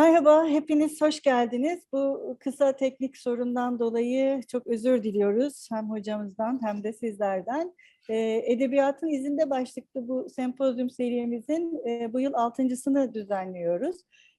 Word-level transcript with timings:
Merhaba, 0.00 0.46
hepiniz 0.46 1.00
hoş 1.00 1.20
geldiniz. 1.20 1.80
Bu 1.92 2.36
kısa 2.40 2.76
teknik 2.76 3.16
sorundan 3.16 3.78
dolayı 3.78 4.40
çok 4.48 4.66
özür 4.66 5.02
diliyoruz 5.02 5.68
hem 5.72 5.90
hocamızdan 5.90 6.60
hem 6.62 6.84
de 6.84 6.92
sizlerden. 6.92 7.74
Ee, 8.08 8.42
Edebiyatın 8.46 9.08
izinde 9.08 9.50
başlıklı 9.50 10.08
bu 10.08 10.28
sempozyum 10.30 10.90
serimizin 10.90 11.88
e, 11.88 12.12
bu 12.12 12.20
yıl 12.20 12.34
altıncısını 12.34 13.14
düzenliyoruz. 13.14 13.96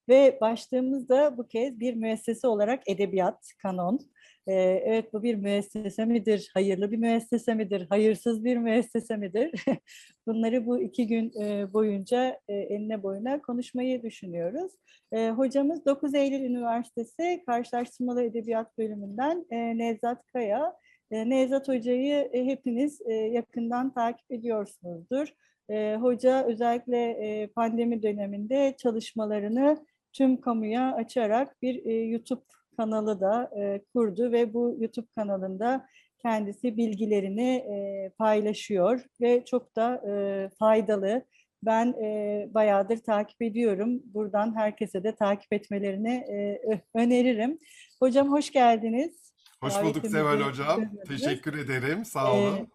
Ve 0.10 0.38
başlığımız 0.42 1.10
da 1.10 1.38
bu 1.38 1.48
kez 1.48 1.80
bir 1.80 1.94
müessese 1.94 2.48
olarak 2.48 2.90
edebiyat, 2.90 3.54
kanon. 3.62 4.00
Ee, 4.48 4.54
evet 4.86 5.14
bu 5.14 5.24
bir 5.24 5.36
müessese 5.36 6.06
midir, 6.06 6.50
hayırlı 6.54 6.92
bir 6.92 6.98
müessese 6.98 7.54
midir, 7.54 7.86
hayırsız 7.90 8.44
bir 8.44 8.58
müessese 8.58 9.18
midir? 9.18 9.66
Bunları 10.28 10.66
bu 10.66 10.82
iki 10.82 11.08
gün 11.08 11.42
e, 11.42 11.74
boyunca 11.74 12.40
e, 12.48 12.54
enine 12.54 13.04
boyuna 13.04 13.42
konuşmayı 13.42 14.04
düşünüyoruz. 14.04 14.72
E, 15.12 15.30
hocamız 15.30 15.86
9 15.86 16.16
Eylül 16.16 16.42
Üniversitesi 16.42 17.44
Karşılaştırmalı 17.46 18.24
Edebiyat 18.24 18.78
Bölümünden 18.78 19.46
e, 19.50 19.78
Nevzat 19.78 20.26
Kaya. 20.26 20.74
E, 21.12 21.30
Nevzat 21.30 21.68
Hoca'yı 21.68 22.30
e, 22.34 22.46
hepiniz 22.46 23.02
e, 23.02 23.14
yakından 23.14 23.94
takip 23.94 24.32
ediyorsunuzdur. 24.32 25.34
E, 25.70 25.96
hoca 25.96 26.46
özellikle 26.46 26.98
e, 27.10 27.48
pandemi 27.48 28.04
döneminde 28.04 28.76
çalışmalarını 28.78 29.86
tüm 30.14 30.42
kamuya 30.42 30.94
açarak 30.94 31.62
bir 31.62 31.86
e, 31.86 31.94
YouTube 31.94 32.42
kanalı 32.82 33.22
da 33.22 33.52
e, 33.60 33.82
kurdu 33.94 34.32
ve 34.32 34.54
bu 34.54 34.76
YouTube 34.80 35.08
kanalında 35.16 35.88
kendisi 36.22 36.78
bilgilerini 36.78 37.50
e, 37.52 38.10
paylaşıyor 38.18 39.02
ve 39.22 39.46
çok 39.46 39.76
da 39.76 40.02
e, 40.10 40.50
faydalı. 40.60 41.26
Ben 41.64 41.88
e, 41.88 42.50
bayağıdır 42.54 42.98
takip 42.98 43.42
ediyorum. 43.42 44.02
Buradan 44.04 44.56
herkese 44.56 45.04
de 45.04 45.16
takip 45.16 45.54
etmelerini 45.54 46.14
e, 46.14 46.60
öneririm. 46.96 47.60
Hocam 48.00 48.32
hoş 48.32 48.52
geldiniz. 48.52 49.34
Hoş 49.64 49.74
bulduk 49.74 49.84
Davetimizi 49.86 50.18
Seval 50.18 50.40
Hocam. 50.40 50.82
Teşekkür 51.08 51.58
ederim. 51.58 52.06
Sağ 52.06 52.34
olun. 52.34 52.58
Ee, 52.58 52.66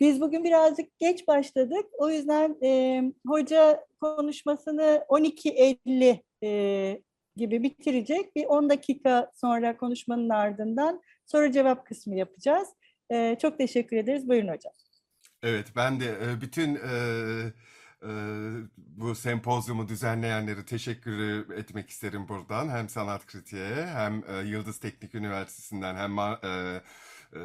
Biz 0.00 0.20
bugün 0.20 0.44
birazcık 0.44 0.98
geç 0.98 1.28
başladık. 1.28 1.86
O 1.98 2.10
yüzden 2.10 2.56
e, 2.62 3.02
hoca 3.26 3.86
konuşmasını 4.00 5.04
12.50 5.08 6.20
e, 6.44 7.02
gibi 7.36 7.62
bitirecek. 7.62 8.36
Bir 8.36 8.44
10 8.44 8.70
dakika 8.70 9.30
sonra 9.34 9.76
konuşmanın 9.76 10.28
ardından 10.28 11.02
soru 11.26 11.52
cevap 11.52 11.86
kısmı 11.86 12.16
yapacağız. 12.16 12.68
E, 13.10 13.36
çok 13.42 13.58
teşekkür 13.58 13.96
ederiz. 13.96 14.28
Buyurun 14.28 14.48
hocam. 14.48 14.72
Evet, 15.42 15.66
ben 15.76 16.00
de 16.00 16.06
e, 16.06 16.40
bütün 16.40 16.74
e, 16.74 16.80
e, 18.02 18.10
bu 18.76 19.14
sempozyumu 19.14 19.88
düzenleyenlere 19.88 20.64
teşekkür 20.64 21.50
etmek 21.50 21.90
isterim 21.90 22.28
buradan. 22.28 22.68
Hem 22.68 22.88
Sanat 22.88 23.26
Kritiğe 23.26 23.86
hem 23.86 24.24
Yıldız 24.46 24.80
Teknik 24.80 25.14
Üniversitesi'nden 25.14 25.94
hem 25.94 26.10
Ma- 26.10 26.80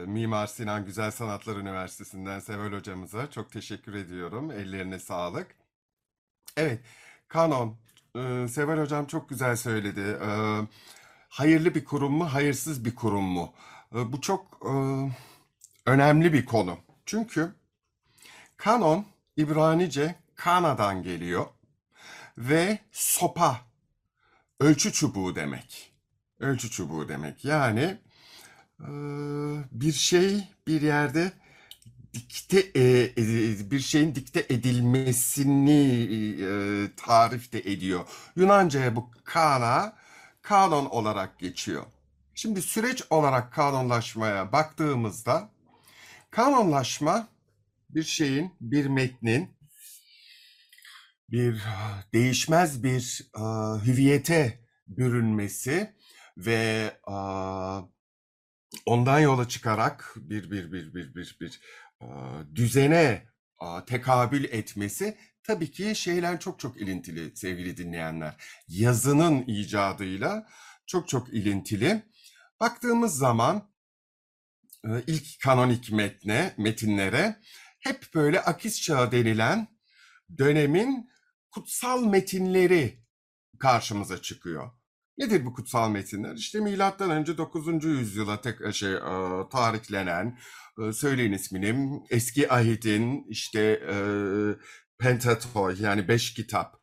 Mimar 0.06 0.48
Sinan 0.48 0.86
Güzel 0.86 1.12
Sanatlar 1.12 1.56
Üniversitesi'nden 1.56 2.40
Seval 2.40 2.72
Hocamıza 2.72 3.30
çok 3.32 3.52
teşekkür 3.52 3.94
ediyorum. 3.94 4.52
Ellerine 4.52 5.00
sağlık. 5.00 5.56
Evet, 6.58 6.80
kanon. 7.28 7.78
E, 8.16 8.48
Seval 8.48 8.78
Hocam 8.78 9.06
çok 9.06 9.30
güzel 9.30 9.56
söyledi. 9.56 10.18
E, 10.22 10.30
hayırlı 11.30 11.76
bir 11.76 11.86
kurum 11.86 12.14
mu, 12.14 12.34
hayırsız 12.34 12.86
bir 12.86 12.96
kurum 12.96 13.24
mu? 13.24 13.54
E, 13.96 14.12
bu 14.12 14.22
çok 14.22 14.46
e, 14.66 14.74
önemli 15.86 16.34
bir 16.34 16.46
konu. 16.46 16.78
Çünkü 17.06 17.54
kanon 18.58 19.06
İbranice 19.38 20.16
kana'dan 20.36 21.04
geliyor 21.04 21.46
ve 22.38 22.80
sopa, 22.92 23.62
ölçü 24.60 24.92
çubuğu 24.92 25.36
demek. 25.36 25.94
Ölçü 26.40 26.70
çubuğu 26.70 27.10
demek. 27.10 27.46
Yani 27.46 27.98
e, 28.80 28.90
bir 29.72 29.92
şey 29.92 30.48
bir 30.68 30.82
yerde 30.82 31.32
dikte 32.14 32.60
e, 32.76 33.72
bir 33.72 33.80
şeyin 33.80 34.16
dikte 34.16 34.46
edilmesini 34.50 35.82
e, 36.42 36.50
tarif 36.96 37.54
de 37.54 37.60
ediyor. 37.60 38.08
Yunanca'ya 38.36 38.96
bu 38.96 39.12
kana 39.24 39.96
kanon 40.42 40.86
olarak 40.86 41.40
geçiyor. 41.40 41.86
Şimdi 42.36 42.62
süreç 42.62 43.04
olarak 43.10 43.54
kanonlaşmaya 43.54 44.52
baktığımızda 44.52 45.50
kanonlaşma 46.32 47.28
bir 47.90 48.04
şeyin, 48.04 48.54
bir 48.62 48.86
metnin 48.86 49.60
bir 51.32 51.64
değişmez 52.14 52.84
bir 52.84 53.32
e, 53.36 53.42
hüviyete 53.86 54.60
bürünmesi 54.88 55.94
ve 56.38 56.92
e, 57.08 57.16
ondan 58.86 59.20
yola 59.20 59.48
çıkarak 59.48 60.14
bir 60.16 60.52
bir 60.52 60.72
bir 60.72 60.94
bir 60.94 61.16
bir 61.16 61.38
bir 61.42 61.62
düzene 62.56 63.30
tekabül 63.88 64.44
etmesi 64.44 65.18
tabii 65.44 65.72
ki 65.72 65.96
şeyler 65.96 66.40
çok 66.40 66.60
çok 66.60 66.82
ilintili 66.82 67.38
sevgili 67.38 67.78
dinleyenler. 67.78 68.36
Yazının 68.68 69.44
icadıyla 69.48 70.48
çok 70.88 71.08
çok 71.08 71.34
ilintili. 71.34 72.04
Baktığımız 72.60 73.18
zaman 73.18 73.72
ilk 75.08 75.42
kanonik 75.44 75.92
metne, 75.92 76.54
metinlere 76.58 77.40
hep 77.80 78.06
böyle 78.16 78.42
akis 78.42 78.82
çağı 78.82 79.12
denilen 79.12 79.68
dönemin 80.38 81.10
kutsal 81.52 82.04
metinleri 82.06 83.04
karşımıza 83.60 84.22
çıkıyor. 84.22 84.72
Nedir 85.20 85.46
bu 85.46 85.54
kutsal 85.54 85.90
metinler? 85.90 86.36
İşte 86.36 86.60
milattan 86.60 87.10
önce 87.12 87.38
9. 87.38 87.86
yüzyıla 87.86 88.42
tek 88.42 88.74
şey 88.76 88.94
e, 88.94 89.00
tarihlenen 89.52 90.40
e, 90.82 90.94
söyleyin 90.94 91.34
ismini 91.34 92.00
eski 92.10 92.54
ahidin 92.54 93.26
işte 93.30 93.62
e, 93.90 93.96
Pentateuch 95.00 95.82
yani 95.82 96.08
beş 96.08 96.34
kitap 96.34 96.76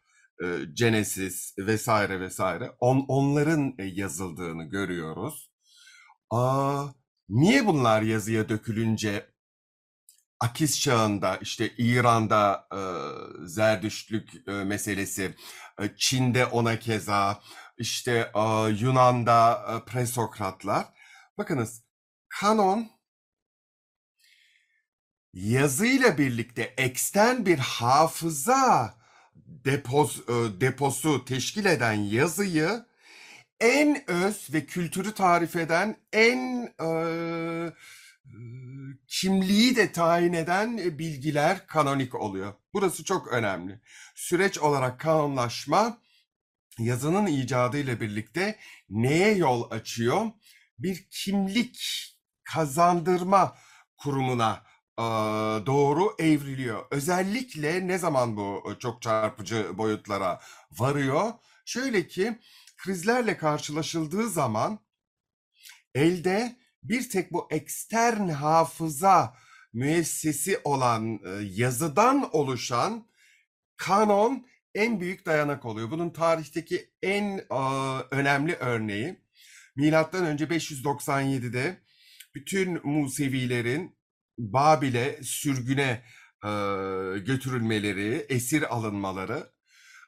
e, 0.43 0.47
Genesis 0.73 1.55
vesaire 1.59 2.21
vesaire 2.21 2.71
on, 2.81 3.05
onların 3.09 3.75
e, 3.79 3.85
yazıldığını 3.85 4.65
görüyoruz. 4.65 5.51
Aa, 6.31 6.87
niye 7.29 7.67
bunlar 7.67 8.03
yazıya 8.03 8.49
dökülünce 8.49 9.27
Akis 10.41 10.81
çağında 10.81 11.37
işte 11.37 11.71
İran'da 11.79 12.69
e, 12.73 12.81
Zerdüştlük 13.47 14.49
e, 14.49 14.53
meselesi, 14.53 15.35
e, 15.81 15.91
Çin'de 15.97 16.47
ona 16.47 16.79
keza, 16.79 17.41
işte 17.79 18.33
e, 18.35 18.41
Yunan'da 18.69 19.67
e, 19.69 19.91
presokratlar. 19.91 20.87
Bakınız 21.39 21.83
kanon 22.29 22.91
yazıyla 25.33 26.19
birlikte 26.19 26.63
eksten 26.63 27.47
bir 27.47 27.59
hafıza 27.59 28.95
depoz, 29.37 30.21
e, 30.29 30.61
deposu 30.61 31.25
teşkil 31.25 31.65
eden 31.65 31.93
yazıyı 31.93 32.87
en 33.61 34.11
öz 34.11 34.49
ve 34.53 34.67
kültürü 34.67 35.15
tarif 35.15 35.57
eden 35.57 35.97
en 36.13 36.73
e, 36.81 36.89
kimliği 39.09 39.77
de 39.77 39.93
tayin 39.93 40.33
eden 40.33 40.79
e, 40.79 40.99
bilgiler 40.99 41.67
kanonik 41.67 42.15
oluyor. 42.15 42.55
Burası 42.75 43.05
çok 43.05 43.29
önemli. 43.29 43.81
Süreç 44.15 44.59
olarak 44.59 45.01
kanonlaşma 45.01 45.99
yazının 46.79 47.27
icadıyla 47.27 48.01
birlikte 48.01 48.59
neye 48.91 49.35
yol 49.35 49.71
açıyor? 49.71 50.27
Bir 50.79 51.07
kimlik 51.11 51.79
kazandırma 52.45 53.57
kurumuna 53.97 54.63
e, 54.99 55.03
doğru 55.67 56.15
evriliyor. 56.19 56.87
Özellikle 56.91 57.87
ne 57.89 57.99
zaman 57.99 58.37
bu 58.37 58.75
çok 58.79 59.03
çarpıcı 59.03 59.79
boyutlara 59.79 60.41
varıyor? 60.73 61.33
Şöyle 61.65 62.07
ki 62.07 62.39
krizlerle 62.77 63.37
karşılaşıldığı 63.37 64.29
zaman 64.29 64.79
elde 65.95 66.57
bir 66.83 67.11
tek 67.11 67.33
bu 67.33 67.49
ekstern 67.51 68.29
hafıza 68.29 69.37
müessesi 69.73 70.61
olan 70.65 71.21
e, 71.25 71.43
yazıdan 71.43 72.37
oluşan 72.37 73.07
kanon 73.77 74.47
en 74.77 75.01
büyük 75.01 75.27
dayanak 75.27 75.65
oluyor. 75.65 75.91
Bunun 75.91 76.11
tarihteki 76.11 76.91
en 77.03 77.53
önemli 78.11 78.55
örneği 78.55 79.21
milattan 79.77 80.27
önce 80.27 80.45
597'de 80.45 81.83
bütün 82.35 82.87
Musevilerin 82.89 83.97
Babil'e 84.39 85.23
sürgüne 85.23 86.03
götürülmeleri, 87.25 88.27
esir 88.29 88.75
alınmaları 88.75 89.53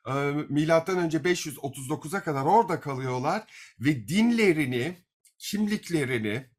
e, 0.06 0.12
milattan 0.48 0.98
önce 0.98 1.18
539'a 1.18 2.22
kadar 2.22 2.44
orada 2.44 2.80
kalıyorlar 2.80 3.74
ve 3.80 4.08
dinlerini, 4.08 4.96
kimliklerini 5.38 6.50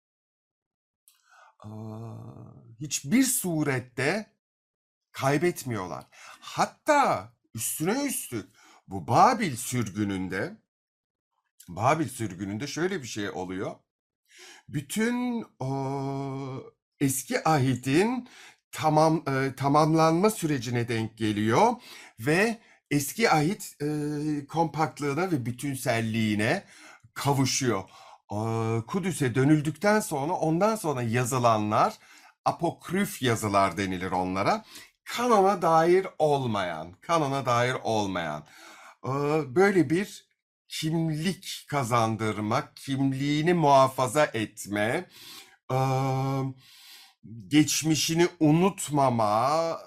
hiçbir 2.79 3.23
surette 3.23 4.33
kaybetmiyorlar. 5.11 6.05
Hatta 6.39 7.33
üstüne 7.59 8.05
üstlük 8.05 8.45
bu 8.87 9.07
Babil 9.07 9.55
sürgününde 9.55 10.57
Babil 11.67 12.09
sürgününde 12.09 12.67
şöyle 12.67 13.01
bir 13.01 13.07
şey 13.07 13.29
oluyor. 13.29 13.75
Bütün 14.69 15.45
o 15.59 15.69
eski 16.99 17.49
ahidin 17.49 18.27
tamam 18.71 19.23
e, 19.27 19.55
tamamlanma 19.55 20.29
sürecine 20.29 20.87
denk 20.87 21.17
geliyor 21.17 21.73
ve 22.19 22.59
eski 22.91 23.31
ahit 23.31 23.75
e, 23.81 23.87
kompaktlığına 24.47 25.31
ve 25.31 25.45
bütünselliğine 25.45 26.63
kavuşuyor. 27.13 27.83
Aa, 28.29 28.81
Kudüs'e 28.87 29.35
dönüldükten 29.35 29.99
sonra 29.99 30.33
ondan 30.33 30.75
sonra 30.75 31.01
yazılanlar 31.01 31.93
apokrüf 32.45 33.21
yazılar 33.21 33.77
denilir 33.77 34.11
onlara. 34.11 34.65
Kanona 35.15 35.61
dair 35.61 36.07
olmayan, 36.19 36.93
kanona 37.01 37.45
dair 37.45 37.75
olmayan 37.83 38.43
böyle 39.55 39.89
bir 39.89 40.25
kimlik 40.67 41.65
kazandırmak, 41.67 42.75
kimliğini 42.75 43.53
muhafaza 43.53 44.25
etme, 44.25 45.05
geçmişini 47.47 48.27
unutmama 48.39 49.79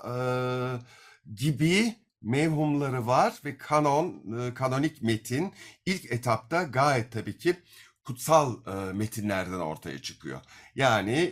gibi 1.35 1.95
mevhumları 2.23 3.07
var 3.07 3.35
ve 3.45 3.59
kanon, 3.59 4.23
kanonik 4.55 5.03
metin 5.03 5.55
ilk 5.87 6.13
etapta 6.13 6.63
gayet 6.63 7.13
tabii 7.13 7.39
ki 7.39 7.57
kutsal 8.05 8.57
e, 8.67 8.93
metinlerden 8.93 9.61
ortaya 9.61 10.03
çıkıyor. 10.03 10.41
Yani 10.75 11.23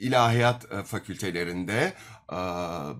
ilahiyat 0.00 0.72
e, 0.72 0.82
fakültelerinde 0.82 1.92
e, 2.32 2.36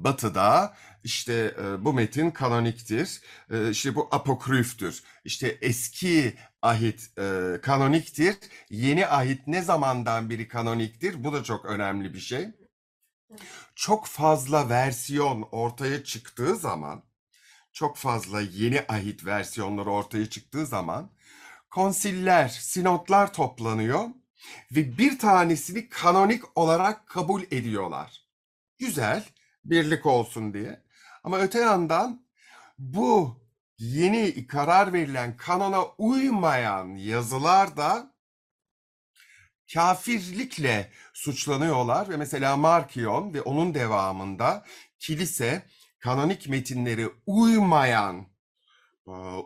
batıda 0.04 0.76
işte 1.04 1.54
e, 1.62 1.84
bu 1.84 1.92
metin 1.92 2.30
kanoniktir, 2.30 3.20
e, 3.50 3.70
işte 3.70 3.94
bu 3.94 4.08
apokrüftür, 4.10 5.02
işte 5.24 5.58
eski 5.60 6.34
ahit 6.62 7.18
e, 7.18 7.60
kanoniktir, 7.62 8.36
yeni 8.70 9.06
ahit 9.06 9.46
ne 9.46 9.62
zamandan 9.62 10.30
beri 10.30 10.48
kanoniktir? 10.48 11.24
Bu 11.24 11.32
da 11.32 11.44
çok 11.44 11.64
önemli 11.64 12.14
bir 12.14 12.20
şey. 12.20 12.48
Çok 13.74 14.06
fazla 14.06 14.69
versiyon 14.69 15.48
ortaya 15.52 16.04
çıktığı 16.04 16.56
zaman, 16.56 17.02
çok 17.72 17.96
fazla 17.96 18.40
yeni 18.40 18.84
ahit 18.88 19.24
versiyonları 19.26 19.90
ortaya 19.90 20.26
çıktığı 20.30 20.66
zaman 20.66 21.10
konsiller, 21.76 22.49
sinodlar 22.49 23.32
toplanıyor 23.32 24.05
ve 24.73 24.99
bir 24.99 25.19
tanesini 25.19 25.88
kanonik 25.88 26.58
olarak 26.58 27.06
kabul 27.06 27.43
ediyorlar. 27.43 28.23
Güzel, 28.78 29.25
birlik 29.64 30.06
olsun 30.06 30.55
diye. 30.55 30.82
Ama 31.25 31.38
öte 31.38 31.61
yandan 31.61 32.26
bu 32.78 33.40
yeni 33.78 34.46
karar 34.46 34.93
verilen 34.93 35.37
kanona 35.37 35.84
uymayan 35.84 36.87
yazılar 36.88 37.76
da 37.76 38.14
kafirlikle 39.75 40.90
suçlanıyorlar 41.12 42.08
ve 42.08 42.17
mesela 42.17 42.56
Markion 42.56 43.34
ve 43.34 43.43
onun 43.43 43.75
devamında 43.75 44.64
kilise 44.99 45.62
kanonik 45.99 46.49
metinlere 46.49 47.08
uymayan 47.26 48.26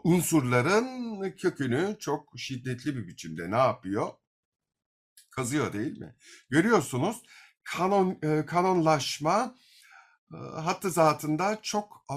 unsurların 0.05 1.31
kökünü 1.37 1.97
çok 2.01 2.33
şiddetli 2.37 2.97
bir 2.97 3.07
biçimde 3.09 3.51
ne 3.51 3.57
yapıyor? 3.57 4.09
Kazıyor 5.31 5.73
değil 5.73 5.99
mi? 5.99 6.15
Görüyorsunuz 6.51 7.23
kanon 7.65 8.19
e, 8.23 8.47
kanonlaşma 8.47 9.55
e, 10.35 10.37
hattı 10.37 10.91
zatında 10.91 11.59
çok 11.63 12.05
e, 12.11 12.17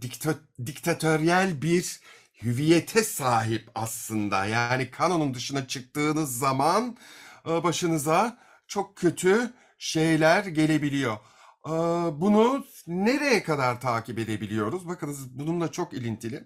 dikta- 0.00 0.66
diktatöryel 0.66 1.62
bir 1.62 2.00
hüviyete 2.42 3.04
sahip 3.04 3.70
aslında. 3.74 4.44
Yani 4.46 4.90
kanonun 4.90 5.34
dışına 5.34 5.66
çıktığınız 5.66 6.38
zaman 6.38 6.96
başınıza 7.44 8.38
çok 8.66 8.96
kötü 8.96 9.52
şeyler 9.78 10.44
gelebiliyor. 10.44 11.18
Bunu 12.20 12.64
nereye 12.86 13.42
kadar 13.42 13.80
takip 13.80 14.18
edebiliyoruz? 14.18 14.88
Bakınız 14.88 15.38
bununla 15.38 15.72
çok 15.72 15.92
ilintili. 15.92 16.44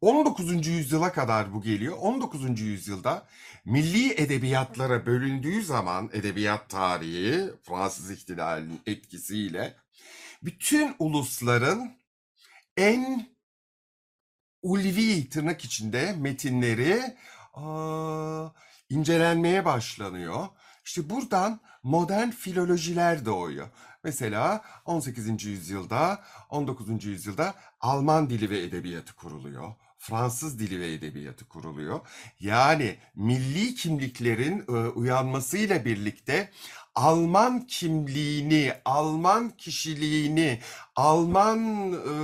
19. 0.00 0.66
yüzyıla 0.66 1.12
kadar 1.12 1.54
bu 1.54 1.62
geliyor. 1.62 1.96
19. 2.00 2.60
yüzyılda 2.60 3.26
milli 3.64 4.12
edebiyatlara 4.12 5.06
bölündüğü 5.06 5.62
zaman 5.62 6.10
edebiyat 6.12 6.70
tarihi 6.70 7.50
Fransız 7.62 8.10
ihtilalinin 8.10 8.80
etkisiyle 8.86 9.76
bütün 10.42 10.94
ulusların 10.98 11.92
en 12.76 13.26
ulvi 14.62 15.28
tırnak 15.28 15.64
içinde 15.64 16.12
metinleri 16.18 17.16
aa, 17.54 18.48
incelenmeye 18.90 19.64
başlanıyor. 19.64 20.48
İşte 20.84 21.10
buradan 21.10 21.60
modern 21.82 22.30
filolojiler 22.30 23.24
doğuyor. 23.24 23.68
Mesela 24.04 24.62
18. 24.84 25.44
yüzyılda, 25.44 26.22
19. 26.50 27.04
yüzyılda 27.04 27.54
Alman 27.80 28.30
dili 28.30 28.50
ve 28.50 28.62
edebiyatı 28.62 29.14
kuruluyor. 29.14 29.72
Fransız 29.98 30.58
dili 30.58 30.80
ve 30.80 30.92
edebiyatı 30.92 31.44
kuruluyor. 31.44 32.00
Yani 32.40 32.96
milli 33.14 33.74
kimliklerin 33.74 34.64
e, 34.68 34.72
uyanmasıyla 34.72 35.84
birlikte 35.84 36.50
Alman 36.94 37.66
kimliğini, 37.66 38.72
Alman 38.84 39.50
kişiliğini, 39.50 40.60
Alman 40.96 41.92
e, 41.92 42.14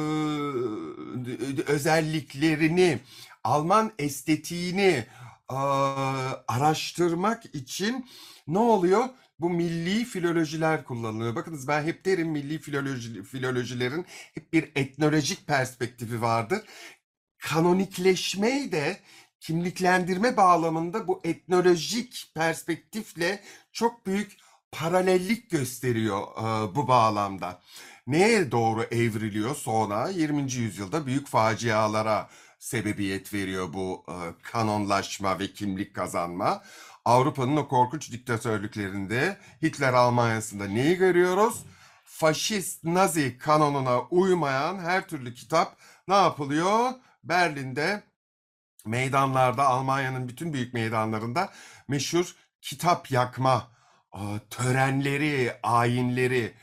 özelliklerini, 1.66 2.98
Alman 3.44 3.92
estetiğini 3.98 5.06
e, 5.50 5.56
araştırmak 6.48 7.54
için 7.54 8.06
ne 8.50 8.58
oluyor? 8.58 9.08
Bu 9.41 9.50
milli 9.50 10.05
filolojiler 10.05 10.85
kullanılıyor. 10.85 11.35
Bakınız 11.37 11.69
ben 11.69 11.82
hep 11.82 12.05
derim 12.05 12.29
milli 12.29 12.58
filoloji, 12.58 13.23
filolojilerin 13.23 14.06
hep 14.35 14.52
bir 14.52 14.73
etnolojik 14.75 15.47
perspektifi 15.47 16.23
vardır. 16.23 16.61
Kanonikleşmeyi 17.38 18.73
de 18.73 19.00
kimliklendirme 19.41 20.37
bağlamında 20.37 21.08
bu 21.08 21.20
etnolojik 21.25 22.31
perspektifle 22.35 23.43
çok 23.73 24.06
büyük 24.06 24.37
paralellik 24.73 25.50
gösteriyor 25.50 26.23
e, 26.23 26.75
bu 26.75 26.88
bağlamda. 26.88 27.62
Neye 28.06 28.50
doğru 28.50 28.82
evriliyor 28.82 29.56
sonra 29.56 30.08
20. 30.08 30.52
yüzyılda 30.52 31.06
büyük 31.06 31.26
facialara 31.29 32.31
sebebiyet 32.58 33.35
veriyor 33.35 33.73
bu 33.73 34.05
e, 34.08 34.14
kanonlaşma 34.43 35.38
ve 35.38 35.52
kimlik 35.52 35.95
kazanma. 35.95 36.62
Avrupa'nın 37.04 37.57
o 37.57 37.69
korkunç 37.69 38.12
diktatörlüklerinde 38.12 39.38
Hitler 39.62 39.92
Almanya'sında 39.92 40.64
neyi 40.64 40.97
görüyoruz? 40.97 41.64
Faşist 42.04 42.85
Nazi 42.85 43.38
kanonuna 43.38 44.00
uymayan 44.00 44.78
her 44.78 45.09
türlü 45.09 45.35
kitap 45.35 45.76
ne 46.09 46.14
yapılıyor? 46.14 46.90
Berlin'de 47.25 48.02
meydanlarda 48.87 49.66
Almanya'nın 49.66 50.28
bütün 50.28 50.52
büyük 50.52 50.75
meydanlarında 50.75 51.52
meşhur 51.88 52.35
kitap 52.62 53.11
yakma 53.11 53.71
törenleri, 54.50 55.52
ayinleri 55.62 56.54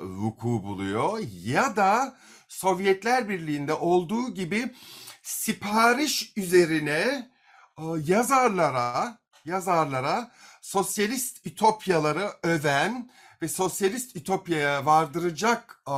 vuku 0.00 0.62
buluyor 0.64 1.18
ya 1.42 1.76
da 1.76 2.16
Sovyetler 2.48 3.28
Birliği'nde 3.28 3.74
olduğu 3.74 4.34
gibi 4.34 4.74
sipariş 5.22 6.32
üzerine 6.36 7.30
yazarlara 7.98 9.18
yazarlara 9.46 10.30
sosyalist 10.60 11.46
ütopyaları 11.46 12.30
öven 12.42 13.10
ve 13.42 13.48
sosyalist 13.48 14.16
ütopyaya 14.16 14.86
vardıracak 14.86 15.82
e, 15.88 15.96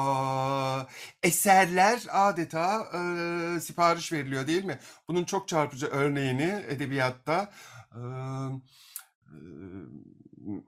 eserler 1.22 2.02
adeta 2.12 2.86
e, 2.94 3.60
sipariş 3.60 4.12
veriliyor 4.12 4.46
değil 4.46 4.64
mi? 4.64 4.78
Bunun 5.08 5.24
çok 5.24 5.48
çarpıcı 5.48 5.86
örneğini 5.86 6.64
edebiyatta 6.68 7.52
e, 7.94 8.00
e, 8.00 9.36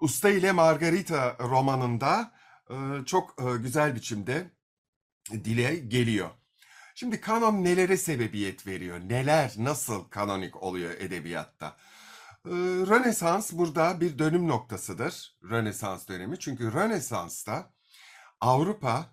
Usta 0.01 0.31
ile 0.31 0.53
Margarita 0.53 1.37
romanında 1.41 2.33
e, 2.71 2.75
çok 3.07 3.37
e, 3.43 3.57
güzel 3.57 3.95
biçimde 3.95 4.51
dile 5.31 5.77
geliyor. 5.77 6.31
Şimdi 6.95 7.21
kanon 7.21 7.65
nelere 7.65 7.97
sebebiyet 7.97 8.67
veriyor? 8.67 9.01
Neler 9.09 9.53
nasıl 9.57 10.05
kanonik 10.05 10.63
oluyor 10.63 10.91
edebiyatta? 10.91 11.77
Ee, 12.47 12.51
Rönesans 12.87 13.53
burada 13.53 14.01
bir 14.01 14.19
dönüm 14.19 14.49
noktasıdır. 14.49 15.37
Rönesans 15.43 16.09
dönemi. 16.09 16.39
Çünkü 16.39 16.73
Rönesans'ta 16.73 17.73
Avrupa 18.41 19.07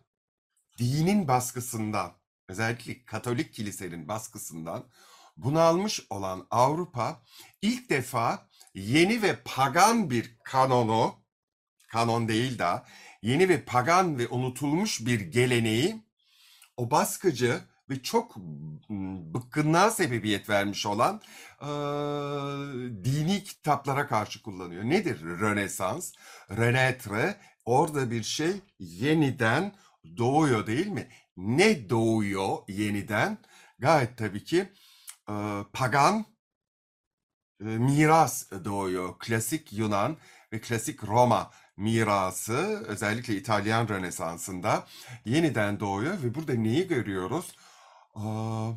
dinin 0.79 1.27
baskısından, 1.27 2.11
özellikle 2.47 3.05
Katolik 3.05 3.53
kilisenin 3.53 4.07
baskısından 4.07 4.89
bunalmış 5.37 6.07
olan 6.09 6.47
Avrupa 6.51 7.23
ilk 7.61 7.89
defa 7.89 8.49
yeni 8.73 9.21
ve 9.21 9.39
pagan 9.45 10.09
bir 10.09 10.37
kanonu, 10.43 11.15
kanon 11.87 12.27
değil 12.27 12.59
de 12.59 12.83
yeni 13.21 13.49
ve 13.49 13.65
pagan 13.65 14.19
ve 14.19 14.27
unutulmuş 14.27 15.05
bir 15.05 15.19
geleneği 15.19 16.03
o 16.77 16.91
baskıcı 16.91 17.61
ve 17.89 18.01
çok 18.01 18.35
bıkkınlığa 19.33 19.91
sebebiyet 19.91 20.49
vermiş 20.49 20.85
olan 20.85 21.21
e, 21.61 21.67
dini 23.03 23.43
kitaplara 23.43 24.07
karşı 24.07 24.43
kullanıyor. 24.43 24.83
Nedir 24.83 25.21
Rönesans? 25.21 26.13
Renaître 26.51 27.37
orada 27.65 28.11
bir 28.11 28.23
şey 28.23 28.51
yeniden 28.79 29.75
doğuyor 30.17 30.67
değil 30.67 30.87
mi? 30.87 31.07
Ne 31.37 31.89
doğuyor 31.89 32.57
yeniden? 32.67 33.37
Gayet 33.79 34.17
tabii 34.17 34.43
ki 34.43 34.69
e, 35.29 35.35
pagan 35.73 36.25
e, 37.61 37.65
miras 37.65 38.51
doğuyor. 38.65 39.19
Klasik 39.19 39.73
Yunan 39.73 40.17
ve 40.53 40.61
klasik 40.61 41.03
Roma 41.03 41.51
mirası 41.77 42.83
özellikle 42.87 43.35
İtalyan 43.35 43.87
Rönesansı'nda 43.89 44.87
yeniden 45.25 45.79
doğuyor 45.79 46.23
ve 46.23 46.35
burada 46.35 46.53
neyi 46.53 46.87
görüyoruz? 46.87 47.55
Aa, 48.17 48.71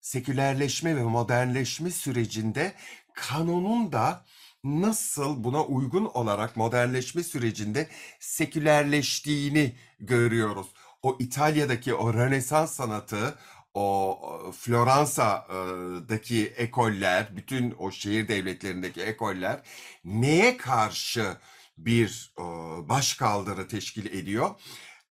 sekülerleşme 0.00 0.96
ve 0.96 1.02
modernleşme 1.02 1.90
sürecinde 1.90 2.74
kanonun 3.14 3.92
da 3.92 4.24
nasıl 4.64 5.44
buna 5.44 5.64
uygun 5.64 6.04
olarak 6.04 6.56
modernleşme 6.56 7.22
sürecinde 7.22 7.88
sekülerleştiğini 8.20 9.76
görüyoruz. 10.00 10.66
O 11.02 11.16
İtalya'daki 11.20 11.94
o 11.94 12.14
Rönesans 12.14 12.72
sanatı, 12.72 13.38
o 13.74 14.20
Floransa'daki 14.58 16.46
ekoller, 16.46 17.36
bütün 17.36 17.74
o 17.78 17.90
şehir 17.90 18.28
devletlerindeki 18.28 19.02
ekoller 19.02 19.62
neye 20.04 20.56
karşı 20.56 21.36
bir 21.78 22.34
e, 22.38 22.42
başkaldırı 22.88 23.68
teşkil 23.68 24.06
ediyor? 24.06 24.50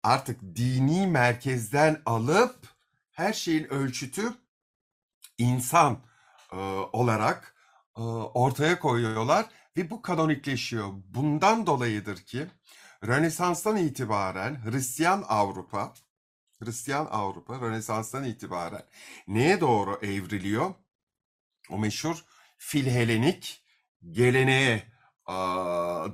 Artık 0.03 0.41
dini 0.57 1.07
merkezden 1.07 2.03
alıp 2.07 2.70
her 3.21 3.33
şeyin 3.33 3.65
ölçütü 3.65 4.35
insan 5.39 5.99
e, 6.53 6.57
olarak 6.93 7.55
e, 7.97 8.01
ortaya 8.01 8.79
koyuyorlar 8.79 9.47
ve 9.77 9.91
bu 9.91 10.03
kanonikleşiyor. 10.03 10.89
Bundan 11.09 11.67
dolayıdır 11.67 12.17
ki 12.17 12.47
Rönesans'tan 13.07 13.77
itibaren 13.77 14.65
Hristiyan 14.65 15.25
Avrupa, 15.29 15.95
Hristiyan 16.63 17.07
Avrupa 17.11 17.61
Rönesans'tan 17.61 18.25
itibaren 18.25 18.83
neye 19.29 19.61
doğru 19.61 19.99
evriliyor? 20.03 20.75
O 21.71 21.79
meşhur 21.79 22.25
Filhelenik 22.59 23.65
geleneğe 24.11 24.83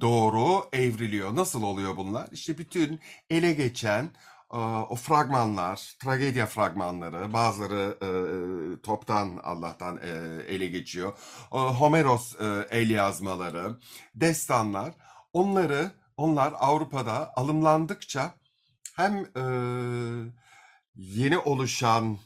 doğru 0.01 0.69
evriliyor. 0.73 1.37
Nasıl 1.37 1.63
oluyor 1.63 1.97
bunlar? 1.97 2.29
İşte 2.33 2.59
bütün 2.59 3.01
ele 3.31 3.53
geçen 3.53 4.11
o 4.91 4.97
fragmanlar, 4.97 5.97
tragedya 6.03 6.47
fragmanları, 6.47 7.33
bazıları 7.33 7.99
e, 8.03 8.09
toptan 8.83 9.41
Allah'tan 9.43 9.97
e, 9.97 10.09
ele 10.49 10.67
geçiyor. 10.67 11.19
O 11.51 11.75
Homeros 11.75 12.35
e, 12.41 12.67
el 12.71 12.91
yazmaları, 12.91 13.77
destanlar, 14.15 14.95
onları 15.33 15.91
onlar 16.17 16.53
Avrupa'da 16.59 17.33
alımlandıkça 17.37 18.35
hem 18.97 19.17
e, 19.37 19.43
yeni 20.95 21.39
oluşan 21.39 22.19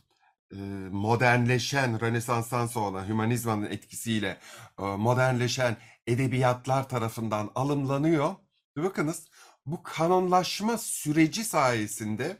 e, 0.52 0.56
modernleşen 0.90 2.00
Rönesans'tan 2.00 2.66
sonra 2.66 3.08
hümanizmanın 3.08 3.66
etkisiyle 3.66 4.38
e, 4.78 4.82
modernleşen 4.82 5.76
edebiyatlar 6.06 6.88
tarafından 6.88 7.50
alımlanıyor. 7.54 8.34
Bakınız 8.76 9.29
bu 9.66 9.82
kanonlaşma 9.82 10.78
süreci 10.78 11.44
sayesinde 11.44 12.36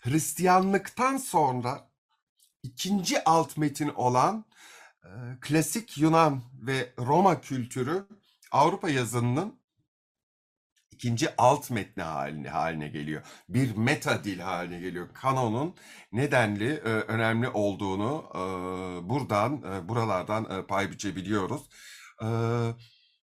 Hristiyanlıktan 0.00 1.16
sonra 1.16 1.90
ikinci 2.62 3.24
alt 3.24 3.56
metin 3.56 3.88
olan 3.88 4.44
e, 5.04 5.08
klasik 5.40 5.98
Yunan 5.98 6.42
ve 6.62 6.94
Roma 6.98 7.40
kültürü 7.40 8.06
Avrupa 8.52 8.90
yazınının 8.90 9.60
ikinci 10.90 11.36
alt 11.38 11.70
metni 11.70 12.02
haline, 12.02 12.48
haline 12.48 12.88
geliyor. 12.88 13.22
Bir 13.48 13.76
meta 13.76 14.24
dil 14.24 14.38
haline 14.38 14.80
geliyor. 14.80 15.08
Kanonun 15.14 15.74
nedenli 16.12 16.72
e, 16.72 16.88
önemli 16.88 17.48
olduğunu 17.48 18.24
e, 18.34 18.38
buradan 19.08 19.62
e, 19.62 19.88
buralardan 19.88 20.44
e, 20.50 20.66
pay 20.66 20.90
biçebiliyoruz. 20.90 21.62
E, 22.22 22.28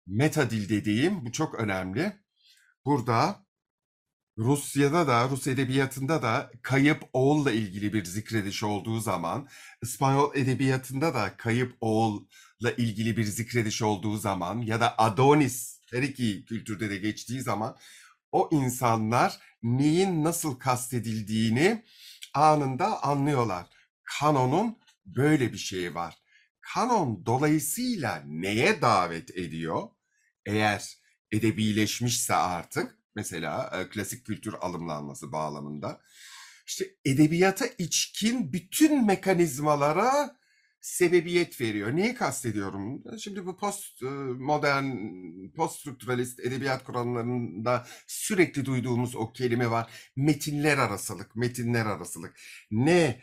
meta 0.08 0.50
dil 0.50 0.70
dediğim 0.70 1.26
bu 1.26 1.32
çok 1.32 1.56
önemli. 1.56 2.29
Burada 2.86 3.46
Rusya'da 4.38 5.08
da, 5.08 5.30
Rus 5.30 5.48
edebiyatında 5.48 6.22
da 6.22 6.52
kayıp 6.62 7.04
oğulla 7.14 7.52
ilgili 7.52 7.94
bir 7.94 8.06
zikrediş 8.06 8.64
olduğu 8.64 9.00
zaman, 9.00 9.50
İspanyol 9.82 10.36
edebiyatında 10.36 11.14
da 11.14 11.38
kayıp 11.38 11.78
oğulla 11.82 12.72
ilgili 12.78 13.18
bir 13.18 13.24
zikrediş 13.24 13.82
olduğu 13.82 14.18
zaman 14.18 14.62
ya 14.62 14.80
da 14.82 14.96
Adonis 14.98 15.82
her 15.92 16.04
iki 16.04 16.46
kültürde 16.46 16.90
de 16.90 16.98
geçtiği 16.98 17.42
zaman 17.42 17.78
o 18.32 18.50
insanlar 18.52 19.40
neyin 19.64 20.24
nasıl 20.24 20.56
kastedildiğini 20.60 21.84
anında 22.34 23.04
anlıyorlar. 23.04 23.68
Kanonun 24.04 24.78
böyle 25.06 25.54
bir 25.54 25.58
şeyi 25.58 25.96
var. 25.96 26.16
Kanon 26.62 27.26
dolayısıyla 27.26 28.24
neye 28.26 28.82
davet 28.82 29.38
ediyor? 29.38 29.88
Eğer 30.46 31.00
edebileşmişse 31.32 32.34
artık 32.34 32.98
mesela 33.16 33.88
klasik 33.92 34.26
kültür 34.26 34.54
alımlanması 34.54 35.32
bağlamında 35.32 36.02
işte 36.68 36.86
edebiyata 37.06 37.66
içkin 37.78 38.54
bütün 38.54 39.06
mekanizmalara 39.06 40.40
sebebiyet 40.82 41.62
veriyor. 41.62 41.96
Neyi 41.96 42.16
kastediyorum? 42.16 43.04
Şimdi 43.20 43.46
bu 43.46 43.58
post 43.58 44.02
modern, 44.38 44.86
post 45.56 45.80
strukturalist 45.80 46.40
edebiyat 46.40 46.84
kuramlarında 46.84 47.88
sürekli 48.08 48.66
duyduğumuz 48.66 49.16
o 49.16 49.34
kelime 49.34 49.72
var. 49.72 49.92
Metinler 50.16 50.78
arasılık, 50.78 51.36
metinler 51.36 51.86
arasılık. 51.86 52.40
Ne 52.72 53.22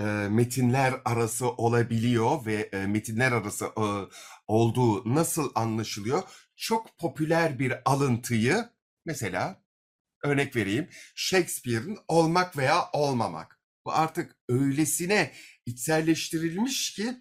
e, 0.00 0.02
metinler 0.30 0.94
arası 1.04 1.48
olabiliyor 1.48 2.46
ve 2.46 2.54
e, 2.72 2.86
metinler 2.86 3.32
arası 3.32 3.64
e, 3.64 3.84
olduğu 4.46 5.14
nasıl 5.14 5.50
anlaşılıyor? 5.54 6.22
Çok 6.56 6.98
popüler 6.98 7.58
bir 7.58 7.74
alıntıyı 7.84 8.68
mesela 9.06 9.62
örnek 10.24 10.56
vereyim. 10.56 10.88
Shakespeare'in 11.14 11.98
olmak 12.08 12.56
veya 12.56 12.90
olmamak. 12.92 13.60
Bu 13.84 13.92
artık 13.92 14.36
öylesine 14.48 15.32
içselleştirilmiş 15.66 16.94
ki 16.94 17.16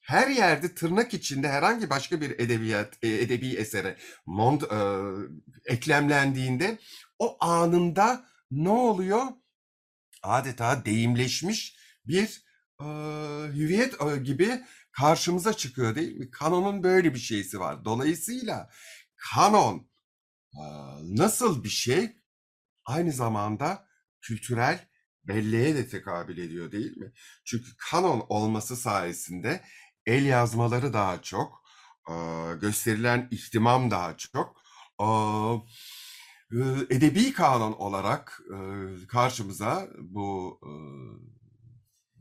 her 0.00 0.28
yerde 0.28 0.74
tırnak 0.74 1.14
içinde 1.14 1.48
herhangi 1.48 1.90
başka 1.90 2.20
bir 2.20 2.30
edebiyat 2.30 3.04
edebi 3.04 3.54
esere 3.54 3.96
mont 4.26 4.62
e, 4.62 4.76
eklemlendiğinde 5.64 6.78
o 7.18 7.36
anında 7.40 8.24
ne 8.50 8.68
oluyor? 8.68 9.22
Adeta 10.22 10.84
deyimleşmiş 10.84 11.77
bir 12.08 12.42
e, 12.80 12.84
hüviyet 13.54 13.94
gibi 14.24 14.64
karşımıza 14.92 15.52
çıkıyor 15.52 15.94
değil 15.94 16.16
mi? 16.16 16.30
Kanonun 16.30 16.82
böyle 16.82 17.14
bir 17.14 17.18
şeysi 17.18 17.60
var. 17.60 17.84
Dolayısıyla 17.84 18.70
kanon 19.16 19.90
e, 20.54 20.62
nasıl 21.02 21.64
bir 21.64 21.68
şey? 21.68 22.16
Aynı 22.84 23.12
zamanda 23.12 23.88
kültürel 24.20 24.88
belleğe 25.24 25.74
de 25.74 25.88
tekabül 25.88 26.38
ediyor 26.38 26.72
değil 26.72 26.96
mi? 26.96 27.12
Çünkü 27.44 27.76
kanon 27.76 28.26
olması 28.28 28.76
sayesinde 28.76 29.64
el 30.06 30.24
yazmaları 30.24 30.92
daha 30.92 31.22
çok, 31.22 31.64
e, 32.10 32.14
gösterilen 32.60 33.28
ihtimam 33.30 33.90
daha 33.90 34.16
çok, 34.16 34.62
e, 35.00 36.56
edebi 36.90 37.32
kanon 37.32 37.72
olarak 37.72 38.40
karşımıza 39.08 39.88
bu 39.98 40.60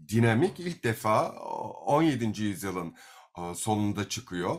dinamik 0.10 0.60
ilk 0.60 0.84
defa 0.84 1.32
17. 1.32 2.42
yüzyılın 2.42 2.96
e, 3.38 3.56
sonunda 3.56 4.10
çıkıyor. 4.10 4.56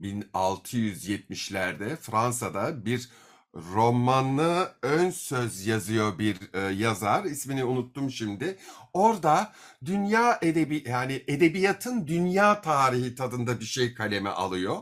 1670'lerde 0.00 1.96
Fransa'da 1.96 2.84
bir 2.84 3.10
romanı 3.54 4.68
ön 4.82 5.10
söz 5.10 5.66
yazıyor 5.66 6.18
bir 6.18 6.54
e, 6.54 6.60
yazar. 6.74 7.24
İsmini 7.24 7.64
unuttum 7.64 8.10
şimdi. 8.10 8.58
Orada 8.92 9.52
dünya 9.84 10.38
edebi 10.42 10.84
yani 10.86 11.24
edebiyatın 11.28 12.06
dünya 12.06 12.60
tarihi 12.60 13.14
tadında 13.14 13.60
bir 13.60 13.64
şey 13.64 13.94
kaleme 13.94 14.30
alıyor. 14.30 14.76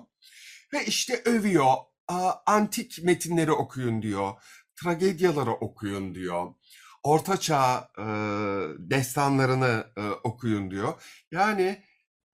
Ve 0.73 0.85
işte 0.87 1.23
övüyor. 1.25 1.75
Antik 2.47 3.05
metinleri 3.05 3.53
okuyun 3.53 4.03
diyor. 4.03 4.33
Tragedyaları 4.77 5.53
okuyun 5.53 6.15
diyor. 6.15 6.55
Ortaçağ 7.05 7.89
e, 7.99 8.05
destanlarını 8.79 9.87
e, 9.97 10.01
okuyun 10.01 10.71
diyor. 10.71 11.03
Yani 11.31 11.83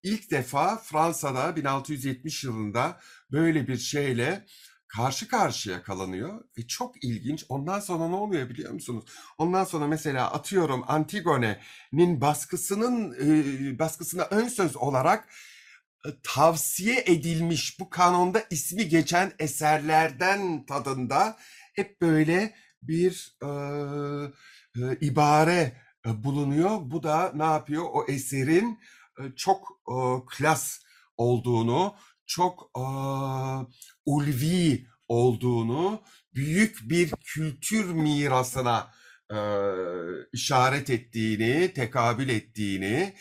ilk 0.02 0.30
defa 0.30 0.76
Fransa'da 0.76 1.56
1670 1.56 2.44
yılında 2.44 3.00
böyle 3.32 3.68
bir 3.68 3.76
şeyle 3.76 4.46
karşı 4.88 5.28
karşıya 5.28 5.82
kalınıyor 5.82 6.44
ve 6.58 6.66
çok 6.66 7.04
ilginç. 7.04 7.44
Ondan 7.48 7.80
sonra 7.80 8.08
ne 8.08 8.14
oluyor 8.14 8.48
biliyor 8.48 8.72
musunuz? 8.72 9.04
Ondan 9.38 9.64
sonra 9.64 9.86
mesela 9.86 10.32
atıyorum 10.32 10.84
Antigone'nin 10.88 12.20
baskısının 12.20 13.14
e, 13.14 13.78
baskısına 13.78 14.22
ön 14.30 14.48
söz 14.48 14.76
olarak 14.76 15.28
e, 16.06 16.08
tavsiye 16.22 17.04
edilmiş 17.06 17.80
bu 17.80 17.90
kanonda 17.90 18.42
ismi 18.50 18.88
geçen 18.88 19.32
eserlerden 19.38 20.66
tadında 20.66 21.36
hep 21.74 22.00
böyle 22.00 22.54
bir 22.82 23.36
e, 23.42 23.48
e, 24.76 24.96
ibare 25.00 25.76
bulunuyor. 26.06 26.78
Bu 26.82 27.02
da 27.02 27.32
ne 27.34 27.44
yapıyor? 27.44 27.84
O 27.92 28.04
eserin 28.08 28.78
e, 29.18 29.22
çok 29.36 29.68
e, 29.88 29.94
klas 30.26 30.80
olduğunu, 31.16 31.94
çok 32.26 32.70
e, 32.78 32.82
ulvi 34.06 34.86
olduğunu, 35.08 36.02
büyük 36.34 36.78
bir 36.82 37.10
kültür 37.24 37.84
mirasına 37.84 38.92
e, 39.32 39.38
işaret 40.32 40.90
ettiğini, 40.90 41.72
tekabül 41.74 42.28
ettiğini, 42.28 43.14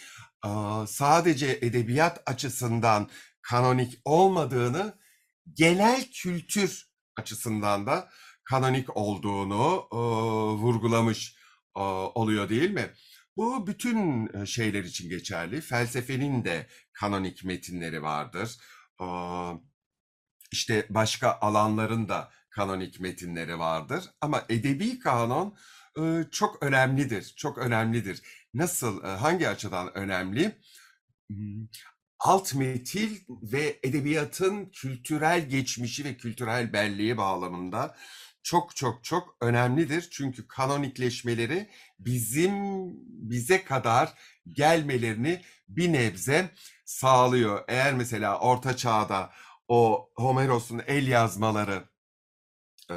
e, 0.46 0.50
sadece 0.88 1.60
edebiyat 1.62 2.24
açısından 2.25 3.10
kanonik 3.42 4.00
olmadığını, 4.06 5.00
genel 5.54 6.12
kültür 6.12 6.89
açısından 7.18 7.88
da 7.88 8.10
kanonik 8.50 8.98
olduğunu 8.98 9.88
e, 9.91 9.98
vurgulamış 10.62 11.36
e, 11.77 11.79
oluyor 11.79 12.50
değil 12.50 12.72
mi? 12.72 12.89
Bu 13.38 13.68
bütün 13.68 14.29
e, 14.41 14.46
şeyler 14.46 14.84
için 14.84 15.10
geçerli. 15.10 15.62
Felsefenin 15.62 16.46
de 16.46 16.68
kanonik 16.94 17.46
metinleri 17.46 18.03
vardır. 18.03 18.58
E, 19.01 19.06
işte 20.51 20.86
başka 20.89 21.38
alanların 21.41 22.10
da 22.10 22.32
kanonik 22.50 23.00
metinleri 23.00 23.60
vardır. 23.60 24.03
Ama 24.22 24.46
edebi 24.50 25.00
kanon 25.00 25.58
e, 26.00 26.25
çok 26.32 26.63
önemlidir. 26.63 27.34
Çok 27.38 27.58
önemlidir. 27.58 28.22
Nasıl, 28.53 29.03
e, 29.03 29.08
hangi 29.08 29.50
açıdan 29.50 29.98
önemli? 29.98 30.60
Hmm, 31.29 31.68
Alt 32.20 32.56
metil 32.56 33.20
ve 33.29 33.79
edebiyatın 33.84 34.65
kültürel 34.65 35.50
geçmişi 35.50 36.06
ve 36.06 36.18
kültürel 36.18 36.74
belleği 36.74 37.18
bağlamında 37.18 37.96
çok 38.43 38.75
çok 38.75 39.03
çok 39.03 39.38
önemlidir. 39.41 40.08
Çünkü 40.12 40.48
kanonikleşmeleri 40.48 41.69
bizim 42.00 42.53
bize 43.29 43.63
kadar 43.63 44.13
gelmelerini 44.51 45.41
bir 45.67 45.93
nebze 45.93 46.50
sağlıyor. 46.86 47.63
Eğer 47.67 47.93
mesela 47.93 48.39
Orta 48.39 48.77
Çağ'da 48.77 49.31
o 49.67 50.10
Homeros'un 50.15 50.81
el 50.88 51.08
yazmaları 51.08 51.84
e, 52.91 52.96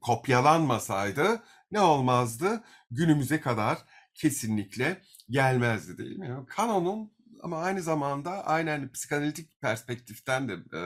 kopyalanmasaydı 0.00 1.42
ne 1.70 1.80
olmazdı? 1.80 2.64
Günümüze 2.90 3.40
kadar 3.40 3.78
kesinlikle 4.14 5.02
gelmezdi 5.30 5.98
değil 5.98 6.16
mi? 6.16 6.46
Kanonun 6.48 7.12
ama 7.42 7.62
aynı 7.62 7.82
zamanda 7.82 8.46
aynen 8.46 8.92
psikanalitik 8.92 9.60
perspektiften 9.60 10.48
de 10.48 10.52
e, 10.72 10.80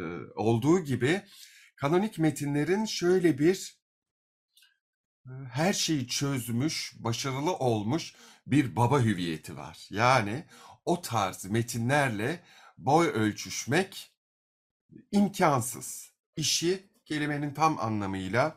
e, 0.00 0.02
olduğu 0.36 0.80
gibi 0.80 1.22
kanonik 1.80 2.18
metinlerin 2.18 2.84
şöyle 2.84 3.38
bir 3.38 3.78
e, 5.26 5.30
her 5.52 5.72
şeyi 5.72 6.08
çözmüş, 6.08 6.94
başarılı 6.98 7.56
olmuş 7.56 8.14
bir 8.46 8.76
baba 8.76 9.00
hüviyeti 9.00 9.56
var. 9.56 9.86
Yani 9.90 10.44
o 10.84 11.02
tarz 11.02 11.44
metinlerle 11.44 12.40
boy 12.78 13.06
ölçüşmek 13.08 14.12
imkansız. 15.12 16.12
İşi 16.36 16.86
kelimenin 17.04 17.54
tam 17.54 17.78
anlamıyla 17.78 18.56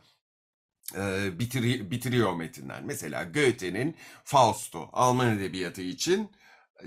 e, 0.95 0.99
bitiri- 1.39 1.91
bitiriyor 1.91 2.33
metinler. 2.35 2.83
Mesela 2.83 3.23
Goethe'nin 3.23 3.97
Faust'u 4.23 4.89
Alman 4.93 5.37
edebiyatı 5.37 5.81
için 5.81 6.31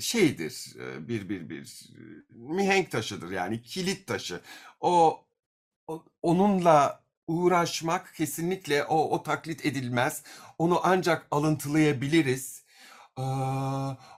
şeydir, 0.01 0.75
e, 0.81 1.09
bir 1.09 1.29
bir 1.29 1.51
bir 1.51 1.65
e, 1.65 2.03
mihenk 2.31 2.91
taşıdır 2.91 3.31
yani 3.31 3.63
kilit 3.63 4.07
taşı. 4.07 4.41
O, 4.81 4.91
o- 5.11 5.24
onunla 6.23 7.05
uğraşmak 7.27 8.15
kesinlikle 8.15 8.85
o 8.85 9.11
o 9.11 9.23
taklit 9.23 9.67
edilmez. 9.67 10.23
Onu 10.59 10.81
ancak 10.83 11.27
alıntılayabiliriz. 11.31 12.65
Ee, 13.19 13.23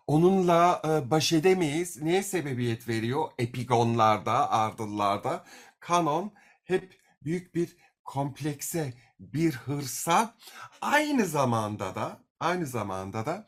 onunla 0.07 0.83
e, 0.85 1.11
baş 1.11 1.33
edemeyiz. 1.33 2.03
Neye 2.03 2.23
sebebiyet 2.23 2.89
veriyor? 2.89 3.31
Epigonlarda, 3.39 4.51
ardıllarda. 4.51 5.45
Kanon 5.81 6.33
hep 6.65 7.01
büyük 7.25 7.55
bir 7.55 7.77
komplekse, 8.05 8.95
bir 9.21 9.55
hırsa, 9.55 10.35
aynı 10.81 11.27
zamanda 11.27 11.95
da, 11.95 12.21
aynı 12.41 12.67
zamanda 12.67 13.27
da 13.27 13.47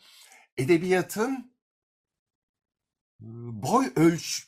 edebiyatın 0.57 1.53
e, 3.21 3.27
boy 3.63 3.93
ölç, 3.97 4.47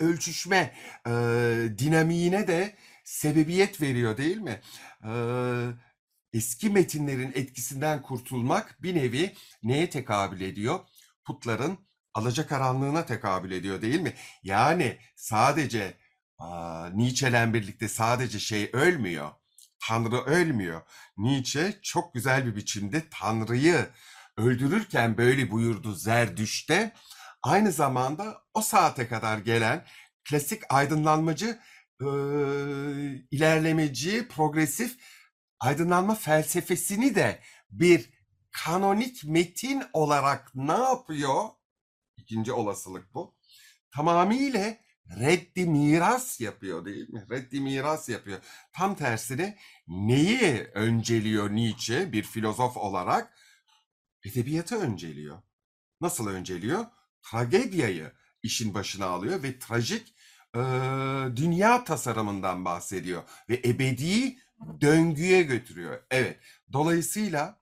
ölçüşme 0.00 0.74
e, 1.06 1.10
dinamiğine 1.78 2.46
de 2.46 2.76
sebebiyet 3.04 3.80
veriyor 3.80 4.16
değil 4.16 4.36
mi? 4.36 4.60
Eski 6.32 6.70
metinlerin 6.70 7.32
etkisinden 7.34 8.02
kurtulmak 8.02 8.82
bir 8.82 8.94
nevi 8.94 9.34
neye 9.62 9.90
tekabül 9.90 10.40
ediyor? 10.40 10.80
Putların 11.24 11.78
alacakaranlığına 12.14 13.06
tekabül 13.06 13.50
ediyor 13.50 13.82
değil 13.82 14.00
mi? 14.00 14.14
Yani 14.42 14.98
sadece 15.16 15.98
aa, 16.38 16.88
Nietzsche'le 16.94 17.54
birlikte 17.54 17.88
sadece 17.88 18.38
şey 18.38 18.70
ölmüyor. 18.72 19.30
Tanrı 19.80 20.16
ölmüyor. 20.16 20.82
Nietzsche 21.16 21.78
çok 21.82 22.14
güzel 22.14 22.46
bir 22.46 22.56
biçimde 22.56 23.02
Tanrı'yı 23.10 23.88
öldürürken 24.36 25.16
böyle 25.16 25.50
buyurdu 25.50 25.94
Zerdüşt'te. 25.94 26.92
Aynı 27.42 27.72
zamanda 27.72 28.42
o 28.54 28.62
saate 28.62 29.08
kadar 29.08 29.38
gelen 29.38 29.84
klasik 30.24 30.62
aydınlanmacı, 30.68 31.58
e, 32.00 32.06
ilerlemeci, 33.30 34.28
progresif 34.28 34.98
aydınlanma 35.60 36.14
felsefesini 36.14 37.14
de 37.14 37.40
bir 37.70 38.10
kanonik 38.50 39.24
metin 39.24 39.82
olarak 39.92 40.54
ne 40.54 40.72
yapıyor? 40.72 41.44
İkinci 42.16 42.52
olasılık 42.52 43.14
bu. 43.14 43.36
Tamamıyla 43.90 44.76
reddi 45.20 45.66
miras 45.66 46.40
yapıyor 46.40 46.84
değil 46.84 47.08
mi? 47.08 47.26
Reddi 47.30 47.60
miras 47.60 48.08
yapıyor. 48.08 48.38
Tam 48.72 48.94
tersine 48.94 49.58
neyi 49.88 50.70
önceliyor 50.74 51.50
Nietzsche 51.50 52.12
bir 52.12 52.22
filozof 52.22 52.76
olarak? 52.76 53.38
Edebiyatı 54.24 54.76
önceliyor. 54.76 55.42
Nasıl 56.00 56.26
önceliyor? 56.26 56.86
Tragediayı 57.22 58.12
işin 58.42 58.74
başına 58.74 59.06
alıyor 59.06 59.42
ve 59.42 59.58
trajik 59.58 60.13
dünya 61.36 61.84
tasarımından 61.84 62.64
bahsediyor 62.64 63.22
ve 63.48 63.62
ebedi 63.64 64.38
döngüye 64.80 65.42
götürüyor. 65.42 66.02
Evet. 66.10 66.40
Dolayısıyla 66.72 67.60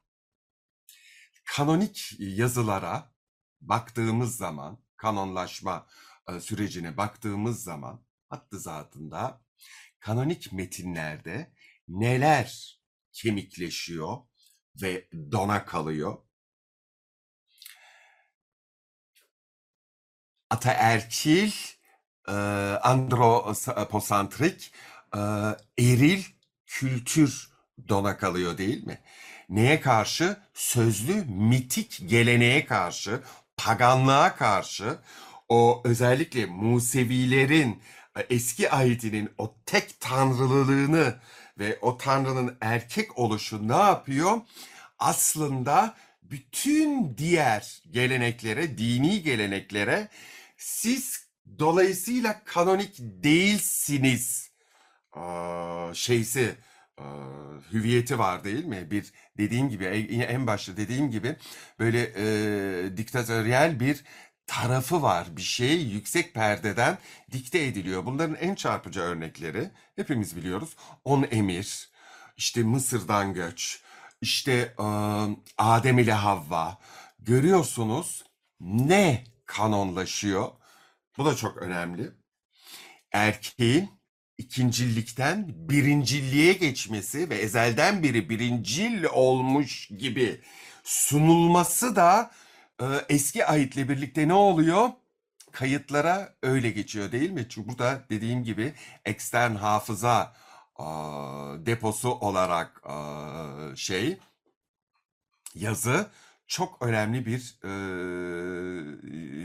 kanonik 1.44 2.12
yazılara 2.18 3.12
baktığımız 3.60 4.36
zaman, 4.36 4.78
kanonlaşma 4.96 5.86
sürecine 6.40 6.96
baktığımız 6.96 7.62
zaman 7.62 8.04
hattı 8.28 8.58
zatında 8.58 9.42
kanonik 10.00 10.52
metinlerde 10.52 11.52
neler 11.88 12.80
kemikleşiyor 13.12 14.18
ve 14.82 15.08
dona 15.32 15.64
kalıyor? 15.64 16.18
Ataerkil, 20.50 21.52
e, 22.28 22.32
androposantrik, 22.82 24.72
e, 25.14 25.18
eril 25.78 26.22
kültür 26.66 27.48
dona 27.88 28.16
kalıyor 28.16 28.58
değil 28.58 28.86
mi? 28.86 28.98
Neye 29.48 29.80
karşı? 29.80 30.36
Sözlü 30.54 31.24
mitik 31.24 32.00
geleneğe 32.06 32.66
karşı, 32.66 33.20
paganlığa 33.56 34.36
karşı, 34.36 34.98
o 35.48 35.82
özellikle 35.84 36.46
Musevilerin 36.46 37.82
e, 38.16 38.20
eski 38.30 38.70
ahitinin 38.70 39.30
o 39.38 39.54
tek 39.66 40.00
tanrılılığını 40.00 41.14
ve 41.58 41.78
o 41.80 41.96
tanrının 41.96 42.56
erkek 42.60 43.18
oluşu 43.18 43.68
ne 43.68 43.76
yapıyor? 43.76 44.40
Aslında 44.98 45.94
bütün 46.22 47.18
diğer 47.18 47.82
geleneklere, 47.90 48.78
dini 48.78 49.22
geleneklere 49.22 50.08
siz 50.56 51.21
dolayısıyla 51.58 52.42
kanonik 52.44 52.94
değilsiniz 52.98 54.50
aa, 55.12 55.90
şeysi 55.94 56.54
aa, 56.98 57.04
hüviyeti 57.72 58.18
var 58.18 58.44
değil 58.44 58.64
mi? 58.64 58.90
Bir 58.90 59.12
dediğim 59.38 59.68
gibi 59.70 59.84
en 60.28 60.46
başta 60.46 60.76
dediğim 60.76 61.10
gibi 61.10 61.36
böyle 61.78 62.12
e, 62.16 62.96
diktatöryel 62.96 63.80
bir 63.80 64.04
tarafı 64.46 65.02
var. 65.02 65.36
Bir 65.36 65.42
şey 65.42 65.82
yüksek 65.82 66.34
perdeden 66.34 66.98
dikte 67.32 67.64
ediliyor. 67.64 68.06
Bunların 68.06 68.36
en 68.36 68.54
çarpıcı 68.54 69.00
örnekleri 69.00 69.70
hepimiz 69.96 70.36
biliyoruz. 70.36 70.76
On 71.04 71.26
Emir, 71.30 71.90
işte 72.36 72.62
Mısır'dan 72.62 73.34
göç, 73.34 73.82
işte 74.20 74.52
e, 74.78 74.84
Adem 75.58 75.98
ile 75.98 76.12
Havva. 76.12 76.78
Görüyorsunuz 77.18 78.24
ne 78.60 79.24
kanonlaşıyor? 79.46 80.48
Bu 81.18 81.24
da 81.24 81.36
çok 81.36 81.56
önemli. 81.56 82.10
Erkeğin 83.12 83.90
ikincillikten 84.38 85.46
birincilliğe 85.48 86.52
geçmesi 86.52 87.30
ve 87.30 87.34
ezelden 87.36 88.02
beri 88.02 88.30
birincil 88.30 89.04
olmuş 89.04 89.88
gibi 89.98 90.40
sunulması 90.84 91.96
da 91.96 92.30
e, 92.80 92.84
eski 93.08 93.46
ahitle 93.46 93.88
birlikte 93.88 94.28
ne 94.28 94.34
oluyor? 94.34 94.90
Kayıtlara 95.52 96.34
öyle 96.42 96.70
geçiyor 96.70 97.12
değil 97.12 97.30
mi? 97.30 97.46
Çünkü 97.48 97.68
burada 97.68 98.04
dediğim 98.10 98.44
gibi 98.44 98.74
ekstern 99.04 99.54
hafıza 99.54 100.34
a, 100.76 100.86
deposu 101.66 102.10
olarak 102.10 102.80
a, 102.86 103.76
şey 103.76 104.18
yazı 105.54 106.10
çok 106.52 106.82
önemli 106.82 107.26
bir 107.26 107.58
e, 107.64 107.70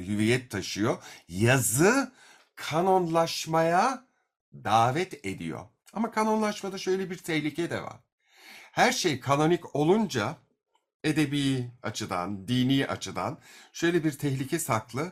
hüviyet 0.08 0.52
taşıyor. 0.52 1.04
Yazı 1.28 2.12
kanonlaşmaya 2.56 4.06
davet 4.54 5.26
ediyor. 5.26 5.66
Ama 5.94 6.12
kanonlaşmada 6.12 6.78
şöyle 6.78 7.10
bir 7.10 7.18
tehlike 7.18 7.70
de 7.70 7.82
var. 7.82 7.98
Her 8.72 8.92
şey 8.92 9.20
kanonik 9.20 9.76
olunca 9.76 10.38
edebi 11.04 11.72
açıdan, 11.84 12.48
dini 12.48 12.88
açıdan 12.88 13.40
şöyle 13.74 14.04
bir 14.04 14.12
tehlike 14.12 14.60
saklı. 14.60 15.12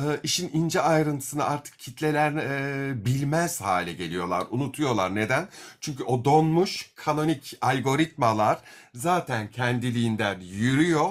Ee, 0.00 0.20
işin 0.22 0.50
ince 0.52 0.80
ayrıntısını 0.80 1.44
artık 1.44 1.78
kitleler 1.78 2.32
e, 2.32 3.04
bilmez 3.04 3.60
hale 3.60 3.92
geliyorlar, 3.92 4.46
unutuyorlar. 4.50 5.14
Neden? 5.14 5.48
Çünkü 5.80 6.04
o 6.04 6.24
donmuş 6.24 6.92
kanonik 6.94 7.58
algoritmalar 7.60 8.58
zaten 8.94 9.50
kendiliğinden 9.50 10.40
yürüyor. 10.40 11.10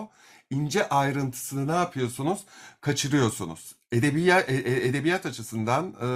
İnce 0.50 0.89
ayrıntısını 0.89 1.67
ne 1.67 1.76
yapıyorsunuz? 1.76 2.46
Kaçırıyorsunuz. 2.82 3.76
Edebiyat, 3.91 4.50
e- 4.50 4.54
e- 4.56 4.88
edebiyat 4.88 5.26
açısından, 5.26 5.96
e, 6.02 6.08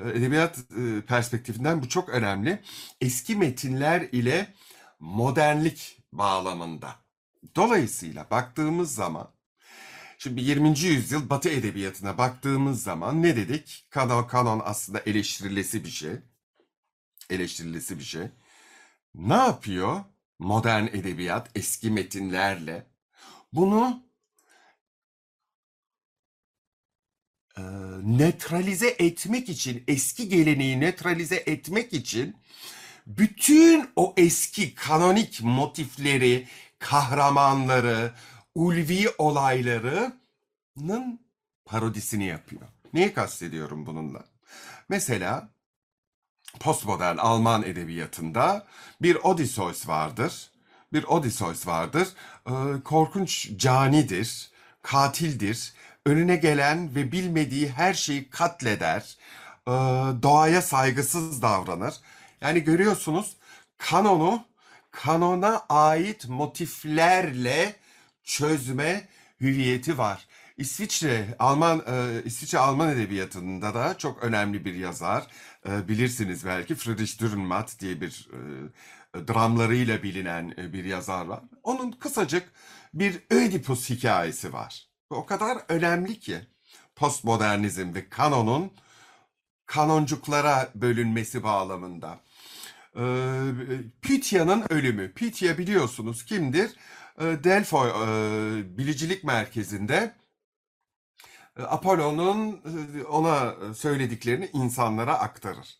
e, 0.00 0.10
edebiyat 0.18 0.58
e, 0.58 1.00
perspektifinden 1.00 1.82
bu 1.82 1.88
çok 1.88 2.08
önemli. 2.08 2.62
Eski 3.00 3.36
metinler 3.36 4.00
ile 4.00 4.54
modernlik 5.00 6.02
bağlamında. 6.12 6.94
Dolayısıyla 7.56 8.26
baktığımız 8.30 8.94
zaman, 8.94 9.28
şimdi 10.24 10.40
20. 10.40 10.78
yüzyıl 10.80 11.30
Batı 11.30 11.48
edebiyatına 11.48 12.18
baktığımız 12.18 12.82
zaman 12.82 13.22
ne 13.22 13.36
dedik? 13.36 13.86
Kanon, 13.90 14.24
kanon 14.26 14.62
aslında 14.64 15.00
eleştirilesi 15.00 15.84
bir 15.84 15.90
şey. 15.90 16.12
Eleştirilesi 17.30 17.98
bir 17.98 18.04
şey. 18.04 18.22
Ne 19.14 19.34
yapıyor 19.34 20.04
modern 20.38 20.86
edebiyat 20.86 21.50
eski 21.54 21.90
metinlerle? 21.90 22.86
Bunu 23.52 24.02
e, 27.56 27.62
neutralize 28.02 28.88
etmek 28.88 29.48
için, 29.48 29.84
eski 29.88 30.28
geleneği 30.28 30.80
neutralize 30.80 31.36
etmek 31.36 31.92
için 31.92 32.36
bütün 33.06 33.90
o 33.96 34.14
eski 34.16 34.74
kanonik 34.74 35.40
motifleri, 35.42 36.48
kahramanları, 36.78 38.14
ulvi 38.54 39.08
olaylarının 39.18 41.20
parodisini 41.64 42.24
yapıyor. 42.24 42.62
Neyi 42.92 43.14
kastediyorum 43.14 43.86
bununla? 43.86 44.24
Mesela 44.88 45.48
postmodern 46.60 47.16
Alman 47.16 47.62
edebiyatında 47.62 48.66
bir 49.02 49.16
Odysseus 49.16 49.88
vardır. 49.88 50.50
Bir 50.92 51.04
Odysseus 51.04 51.66
vardır. 51.66 52.08
Ee, 52.46 52.52
korkunç 52.84 53.56
canidir, 53.56 54.50
katildir. 54.82 55.74
Önüne 56.06 56.36
gelen 56.36 56.94
ve 56.94 57.12
bilmediği 57.12 57.70
her 57.70 57.94
şeyi 57.94 58.30
katleder. 58.30 59.16
Ee, 59.68 59.70
doğaya 60.22 60.62
saygısız 60.62 61.42
davranır. 61.42 61.94
Yani 62.40 62.60
görüyorsunuz 62.60 63.36
kanonu 63.78 64.44
kanona 64.90 65.66
ait 65.68 66.28
motiflerle 66.28 67.76
çözme 68.24 69.08
hüviyeti 69.40 69.98
var. 69.98 70.26
İsviçre 70.56 71.36
Alman 71.38 71.82
e, 71.86 72.22
İsviçre 72.24 72.58
Alman 72.58 72.88
edebiyatında 72.88 73.74
da 73.74 73.98
çok 73.98 74.22
önemli 74.22 74.64
bir 74.64 74.74
yazar. 74.74 75.26
E, 75.68 75.88
bilirsiniz 75.88 76.44
belki 76.46 76.74
Friedrich 76.74 77.20
Dürrenmatt 77.20 77.80
diye 77.80 78.00
bir 78.00 78.28
e, 78.32 78.38
dramlarıyla 79.28 80.02
bilinen 80.02 80.54
e, 80.58 80.72
bir 80.72 80.84
yazar 80.84 81.26
var. 81.26 81.40
Onun 81.62 81.92
kısacık 81.92 82.52
bir 82.94 83.20
Ödipus 83.30 83.90
hikayesi 83.90 84.52
var. 84.52 84.88
O 85.10 85.26
kadar 85.26 85.58
önemli 85.68 86.20
ki 86.20 86.40
postmodernizm 86.96 87.94
ve 87.94 88.08
kanonun 88.08 88.72
kanoncuklara 89.66 90.70
bölünmesi 90.74 91.42
bağlamında. 91.42 92.20
Ee, 92.96 93.02
Pythia'nın 94.02 94.64
ölümü. 94.70 95.12
Pythia 95.12 95.58
biliyorsunuz 95.58 96.24
kimdir? 96.24 96.70
Delphi 97.20 97.76
bilicilik 98.78 99.24
merkezinde 99.24 100.14
Apollo'nun 101.56 102.62
ona 103.08 103.54
söylediklerini 103.74 104.50
insanlara 104.52 105.18
aktarır. 105.18 105.78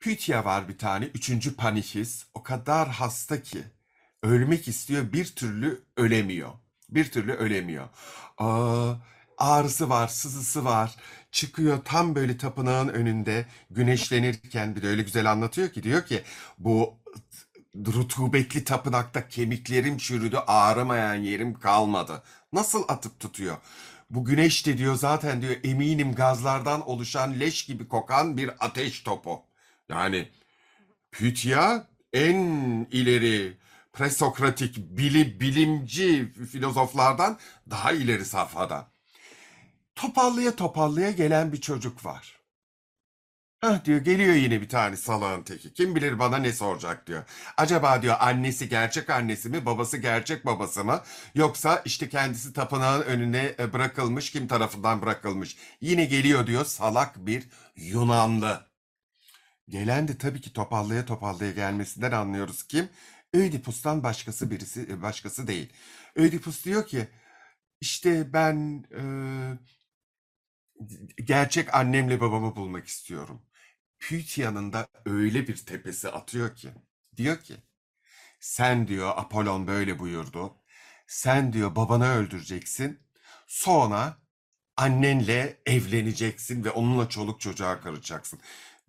Pythia 0.00 0.44
var 0.44 0.68
bir 0.68 0.78
tane, 0.78 1.04
üçüncü 1.04 1.56
Panichis. 1.56 2.26
O 2.34 2.42
kadar 2.42 2.88
hasta 2.88 3.42
ki 3.42 3.64
ölmek 4.22 4.68
istiyor, 4.68 5.12
bir 5.12 5.24
türlü 5.26 5.84
ölemiyor. 5.96 6.52
Bir 6.88 7.10
türlü 7.10 7.32
ölemiyor. 7.32 7.88
Aa, 8.38 8.94
ağrısı 9.38 9.88
var, 9.88 10.08
sızısı 10.08 10.64
var. 10.64 10.96
Çıkıyor 11.32 11.78
tam 11.84 12.14
böyle 12.14 12.36
tapınağın 12.38 12.88
önünde 12.88 13.46
güneşlenirken 13.70 14.76
bir 14.76 14.82
de 14.82 14.88
öyle 14.88 15.02
güzel 15.02 15.30
anlatıyor 15.32 15.68
ki 15.68 15.82
diyor 15.82 16.06
ki 16.06 16.22
bu 16.58 16.98
rutubetli 17.76 18.64
tapınakta 18.64 19.28
kemiklerim 19.28 19.98
çürüdü, 19.98 20.36
ağrımayan 20.36 21.14
yerim 21.14 21.58
kalmadı. 21.58 22.22
Nasıl 22.52 22.84
atıp 22.88 23.20
tutuyor? 23.20 23.56
Bu 24.10 24.24
güneş 24.24 24.66
de 24.66 24.78
diyor 24.78 24.94
zaten 24.94 25.42
diyor 25.42 25.56
eminim 25.64 26.14
gazlardan 26.14 26.88
oluşan 26.88 27.40
leş 27.40 27.66
gibi 27.66 27.88
kokan 27.88 28.36
bir 28.36 28.50
ateş 28.60 29.00
topu. 29.00 29.42
Yani 29.88 30.28
Pythia 31.10 31.84
en 32.12 32.36
ileri 32.90 33.58
presokratik 33.92 34.78
bili, 34.78 35.40
bilimci 35.40 36.32
filozoflardan 36.52 37.38
daha 37.70 37.92
ileri 37.92 38.24
safhada. 38.24 38.90
Topallaya 39.94 40.56
topallaya 40.56 41.10
gelen 41.10 41.52
bir 41.52 41.60
çocuk 41.60 42.04
var. 42.04 42.37
Hah 43.60 43.84
diyor 43.84 44.00
geliyor 44.00 44.34
yine 44.34 44.60
bir 44.60 44.68
tane 44.68 44.96
salağın 44.96 45.42
teki. 45.42 45.74
Kim 45.74 45.94
bilir 45.96 46.18
bana 46.18 46.36
ne 46.36 46.52
soracak 46.52 47.06
diyor. 47.06 47.24
Acaba 47.56 48.02
diyor 48.02 48.16
annesi 48.20 48.68
gerçek 48.68 49.10
annesi 49.10 49.48
mi 49.48 49.66
babası 49.66 49.96
gerçek 49.96 50.46
babası 50.46 50.84
mı? 50.84 51.02
Yoksa 51.34 51.82
işte 51.84 52.08
kendisi 52.08 52.52
tapınağın 52.52 53.02
önüne 53.02 53.54
e, 53.58 53.72
bırakılmış 53.72 54.30
kim 54.30 54.48
tarafından 54.48 55.02
bırakılmış. 55.02 55.56
Yine 55.80 56.04
geliyor 56.04 56.46
diyor 56.46 56.64
salak 56.64 57.26
bir 57.26 57.48
Yunanlı. 57.76 58.66
Gelen 59.68 60.08
de 60.08 60.18
tabii 60.18 60.40
ki 60.40 60.52
topallaya 60.52 61.04
topallaya 61.06 61.52
gelmesinden 61.52 62.12
anlıyoruz 62.12 62.62
kim? 62.62 62.88
Ödipus'tan 63.34 64.02
başkası 64.02 64.50
birisi 64.50 64.82
e, 64.90 65.02
başkası 65.02 65.46
değil. 65.46 65.72
Ödipus 66.16 66.64
diyor 66.64 66.86
ki 66.86 67.08
işte 67.80 68.32
ben 68.32 68.84
e, 68.98 69.02
gerçek 71.24 71.74
annemle 71.74 72.20
babamı 72.20 72.56
bulmak 72.56 72.86
istiyorum. 72.86 73.42
Pythia'nın 73.98 74.72
da 74.72 74.88
öyle 75.04 75.48
bir 75.48 75.56
tepesi 75.56 76.08
atıyor 76.08 76.56
ki 76.56 76.68
diyor 77.16 77.40
ki 77.40 77.56
sen 78.40 78.88
diyor 78.88 79.12
Apollon 79.16 79.66
böyle 79.66 79.98
buyurdu. 79.98 80.54
Sen 81.06 81.52
diyor 81.52 81.76
babanı 81.76 82.08
öldüreceksin. 82.08 83.00
Sonra 83.46 84.18
annenle 84.76 85.62
evleneceksin 85.66 86.64
ve 86.64 86.70
onunla 86.70 87.08
çoluk 87.08 87.40
çocuğa 87.40 87.80
karacaksın. 87.80 88.40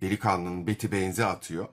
Delikanlının 0.01 0.67
beti 0.67 0.91
benzi 0.91 1.25
atıyor 1.25 1.67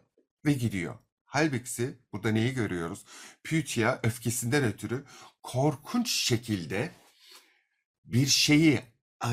ve 0.44 0.53
gidiyor. 0.53 0.94
Halbuki 1.25 1.99
burada 2.12 2.33
neyi 2.33 2.55
görüyoruz? 2.55 3.05
Pythia 3.44 4.01
öfkesinden 4.03 4.64
ötürü 4.64 5.05
korkunç 5.42 6.11
şekilde 6.11 6.90
bir 8.05 8.27
şeyi 8.27 8.83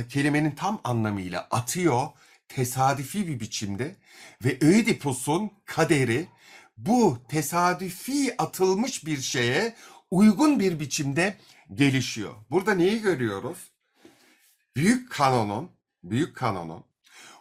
kelimenin 0.09 0.51
tam 0.51 0.81
anlamıyla 0.83 1.47
atıyor 1.51 2.07
tesadüfi 2.47 3.27
bir 3.27 3.39
biçimde 3.39 3.95
ve 4.43 4.57
Ödipus'un 4.61 5.51
kaderi 5.65 6.27
bu 6.77 7.17
tesadüfi 7.29 8.35
atılmış 8.37 9.05
bir 9.05 9.21
şeye 9.21 9.75
uygun 10.11 10.59
bir 10.59 10.79
biçimde 10.79 11.37
gelişiyor. 11.73 12.33
Burada 12.51 12.73
neyi 12.73 13.01
görüyoruz? 13.01 13.57
Büyük 14.75 15.11
kanonun, 15.11 15.71
büyük 16.03 16.35
kanonun 16.35 16.83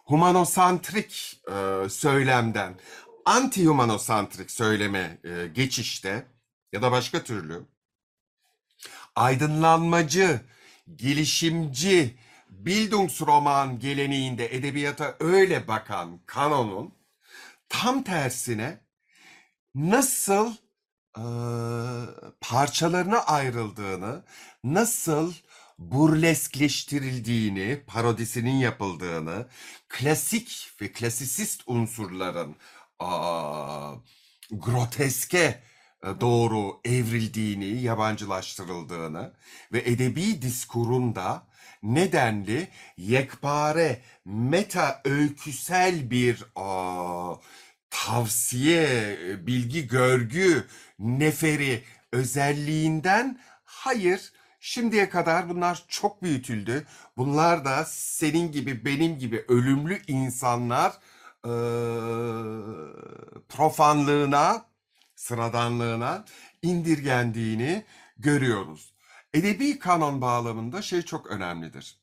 humanosantrik 0.05 1.41
e, 1.51 1.89
söylemden 1.89 2.75
anti-humanosantrik 3.25 4.51
söyleme 4.51 5.17
e, 5.23 5.47
geçişte 5.47 6.25
ya 6.73 6.81
da 6.81 6.91
başka 6.91 7.23
türlü 7.23 7.61
aydınlanmacı, 9.15 10.41
gelişimci, 10.95 12.17
Bildungsroman 12.65 13.79
geleneğinde 13.79 14.55
edebiyata 14.55 15.15
öyle 15.19 15.67
bakan 15.67 16.19
kanonun 16.25 16.93
tam 17.69 18.03
tersine 18.03 18.79
nasıl 19.75 20.53
e, 21.17 21.23
parçalarına 22.41 23.19
ayrıldığını, 23.19 24.23
nasıl 24.63 25.33
burleskleştirildiğini, 25.79 27.83
parodisinin 27.87 28.55
yapıldığını, 28.55 29.47
klasik 29.89 30.71
ve 30.81 30.91
klasisist 30.91 31.63
unsurların 31.67 32.55
aa, 32.99 33.93
groteske 34.51 35.63
doğru 36.03 36.81
evrildiğini, 36.85 37.81
yabancılaştırıldığını 37.81 39.33
ve 39.73 39.79
edebi 39.79 40.41
diskurun 40.41 41.15
da 41.15 41.47
nedenli 41.83 42.67
yekpare, 42.97 44.01
meta 44.25 45.01
öyküsel 45.05 46.11
bir 46.11 46.45
aa, 46.55 47.35
tavsiye, 47.89 49.17
bilgi, 49.47 49.87
görgü, 49.87 50.67
neferi 50.99 51.83
özelliğinden 52.11 53.39
hayır, 53.63 54.33
şimdiye 54.59 55.09
kadar 55.09 55.49
bunlar 55.49 55.83
çok 55.87 56.23
büyütüldü. 56.23 56.85
Bunlar 57.17 57.65
da 57.65 57.85
senin 57.87 58.51
gibi, 58.51 58.85
benim 58.85 59.19
gibi 59.19 59.45
ölümlü 59.47 60.01
insanlar 60.07 60.93
eee, 61.45 61.51
profanlığına, 63.49 64.65
sıradanlığına 65.15 66.25
indirgendiğini 66.61 67.85
görüyoruz. 68.17 68.92
Edebi 69.33 69.79
kanon 69.79 70.21
bağlamında 70.21 70.81
şey 70.81 71.01
çok 71.01 71.27
önemlidir. 71.27 71.99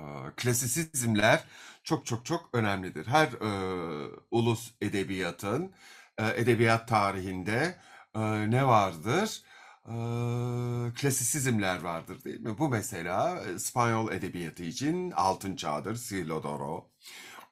Eee, 0.00 0.06
Klasisizmler 0.36 1.44
çok 1.84 2.06
çok 2.06 2.26
çok 2.26 2.50
önemlidir. 2.52 3.06
Her 3.06 3.28
eee, 3.32 4.10
ulus 4.30 4.70
edebiyatın 4.80 5.72
eee, 6.20 6.34
edebiyat 6.36 6.88
tarihinde 6.88 7.76
eee, 8.16 8.50
ne 8.50 8.66
vardır? 8.66 9.42
Eee, 9.88 10.92
klasisizmler 10.94 11.80
vardır 11.82 12.24
değil 12.24 12.40
mi? 12.40 12.58
Bu 12.58 12.68
mesela 12.68 13.44
İspanyol 13.44 14.12
edebiyatı 14.12 14.62
için 14.62 15.10
altın 15.10 15.56
çağdır, 15.56 15.96
Siglo 15.96 16.42
d'Oro. 16.42 16.90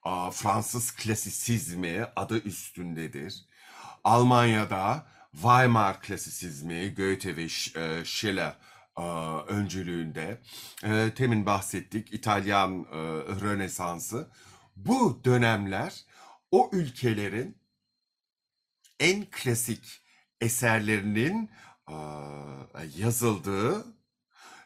Aa, 0.02 0.30
Fransız 0.30 0.92
klasisizmi 0.96 2.06
adı 2.16 2.38
üstündedir. 2.38 3.46
Almanya'da 4.04 5.06
Weimar 5.35 6.01
klasisizmi, 6.01 6.94
Goethe 6.94 7.37
ve 7.37 7.42
e, 7.42 8.05
Schiller 8.05 8.57
e, 8.99 9.03
öncülüğünde, 9.49 10.40
e, 10.85 11.11
temin 11.14 11.47
bahsettik 11.47 12.12
İtalyan 12.12 12.87
Rönesansı. 13.40 14.29
Bu 14.77 15.20
dönemler 15.25 16.05
o 16.51 16.70
ülkelerin 16.73 17.59
en 19.01 19.25
klasik 19.31 20.03
eserlerinin 20.40 21.51
yazıldığı 22.97 23.87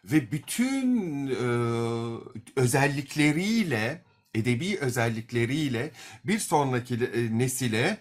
ve 0.04 0.32
bütün 0.32 1.26
özellikleriyle, 2.56 4.04
edebi 4.34 4.78
özellikleriyle 4.78 5.90
bir 6.24 6.38
sonraki 6.38 6.98
nesile 7.38 7.98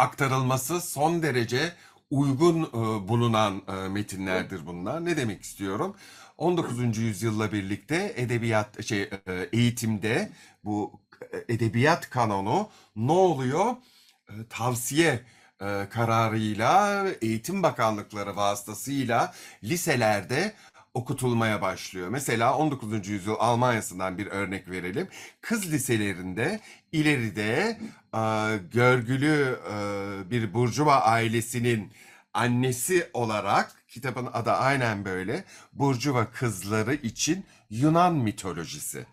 aktarılması 0.00 0.80
son 0.80 1.22
derece 1.22 1.72
uygun 2.10 2.62
e, 2.62 3.08
bulunan 3.08 3.62
e, 3.68 3.88
metinlerdir 3.88 4.66
bunlar. 4.66 5.04
Ne 5.04 5.16
demek 5.16 5.42
istiyorum? 5.42 5.96
19. 6.38 6.98
yüzyılla 6.98 7.52
birlikte 7.52 8.12
edebiyat 8.16 8.84
şey 8.86 9.02
e, 9.02 9.10
eğitimde 9.52 10.30
bu 10.64 11.00
e, 11.32 11.54
edebiyat 11.54 12.10
kanonu 12.10 12.68
ne 12.96 13.12
oluyor? 13.12 13.76
E, 14.28 14.32
tavsiye 14.50 15.20
e, 15.60 15.86
kararıyla 15.90 17.04
Eğitim 17.22 17.62
Bakanlıkları 17.62 18.36
vasıtasıyla 18.36 19.34
liselerde 19.64 20.52
okutulmaya 20.94 21.62
başlıyor. 21.62 22.08
Mesela 22.08 22.56
19. 22.56 23.08
yüzyıl 23.08 23.36
Almanya'sından 23.38 24.18
bir 24.18 24.26
örnek 24.26 24.70
verelim. 24.70 25.08
Kız 25.40 25.72
liselerinde 25.72 26.60
ileride 26.92 27.78
e, 28.14 28.20
görgülü 28.72 29.58
e, 29.72 30.30
bir 30.30 30.54
burjuva 30.54 30.96
ailesinin 30.96 31.92
annesi 32.34 33.10
olarak 33.12 33.72
kitabın 33.88 34.28
adı 34.32 34.52
aynen 34.52 35.04
böyle 35.04 35.44
burjuva 35.72 36.30
kızları 36.30 36.94
için 36.94 37.46
Yunan 37.70 38.14
mitolojisi. 38.14 39.06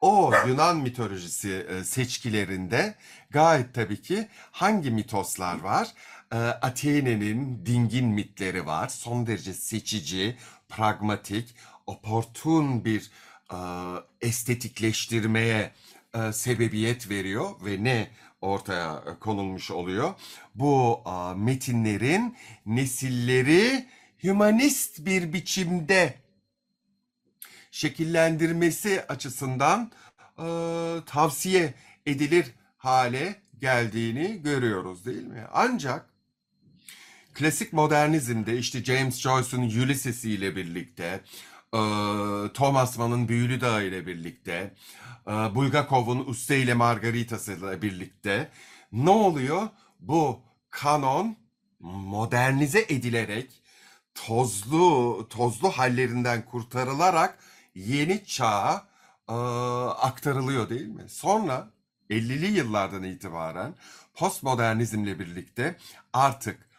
O 0.00 0.32
Yunan 0.46 0.76
mitolojisi 0.76 1.66
e, 1.68 1.84
seçkilerinde 1.84 2.94
gayet 3.30 3.74
tabii 3.74 4.02
ki 4.02 4.28
hangi 4.50 4.90
mitoslar 4.90 5.60
var? 5.60 5.88
Athene'nin 6.62 7.66
dingin 7.66 8.06
mitleri 8.08 8.66
var. 8.66 8.88
Son 8.88 9.26
derece 9.26 9.54
seçici, 9.54 10.36
pragmatik, 10.76 11.54
oportun 11.86 12.84
bir 12.84 13.10
e, 13.52 13.56
estetikleştirmeye 14.20 15.72
e, 16.14 16.32
sebebiyet 16.32 17.10
veriyor 17.10 17.50
ve 17.64 17.84
ne 17.84 18.08
ortaya 18.40 19.18
konulmuş 19.20 19.70
oluyor? 19.70 20.14
Bu 20.54 21.02
e, 21.06 21.34
metinlerin 21.38 22.36
nesilleri 22.66 23.88
hümanist 24.22 25.06
bir 25.06 25.32
biçimde 25.32 26.14
şekillendirmesi 27.70 29.04
açısından 29.08 29.92
e, 30.38 30.44
tavsiye 31.06 31.74
edilir 32.06 32.46
hale 32.76 33.36
geldiğini 33.60 34.42
görüyoruz 34.42 35.06
değil 35.06 35.26
mi? 35.26 35.46
Ancak 35.52 36.11
klasik 37.34 37.72
modernizmde 37.72 38.58
işte 38.58 38.84
James 38.84 39.20
Joyce'un 39.20 39.62
Ulysses'i 39.62 40.30
ile 40.30 40.56
birlikte, 40.56 41.20
e, 41.74 41.80
Thomas 42.54 42.98
Mann'ın 42.98 43.28
Büyülü 43.28 43.60
Dağ 43.60 43.82
ile 43.82 44.06
birlikte, 44.06 44.74
e, 45.26 45.30
Bulgakov'un 45.30 46.24
Uste 46.26 46.58
ile 46.58 46.74
Margarita'sı 46.74 47.52
ile 47.52 47.82
birlikte 47.82 48.48
ne 48.92 49.10
oluyor? 49.10 49.68
Bu 50.00 50.40
kanon 50.70 51.36
modernize 51.80 52.80
edilerek 52.80 53.62
tozlu 54.14 55.26
tozlu 55.30 55.70
hallerinden 55.70 56.44
kurtarılarak 56.44 57.38
yeni 57.74 58.24
çağa 58.24 58.88
e, 59.28 59.32
aktarılıyor 60.02 60.68
değil 60.68 60.88
mi? 60.88 61.08
Sonra 61.08 61.70
50'li 62.10 62.46
yıllardan 62.46 63.02
itibaren 63.02 63.74
postmodernizmle 64.14 65.18
birlikte 65.18 65.76
artık 66.12 66.71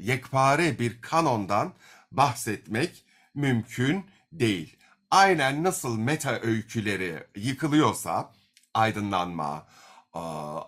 yekpare 0.00 0.78
bir 0.78 1.00
kanondan 1.00 1.72
bahsetmek 2.12 3.04
mümkün 3.34 4.06
değil. 4.32 4.76
Aynen 5.10 5.64
nasıl 5.64 5.98
meta 5.98 6.40
öyküleri 6.40 7.26
yıkılıyorsa 7.36 8.32
aydınlanma, 8.74 9.66
e, 10.14 10.18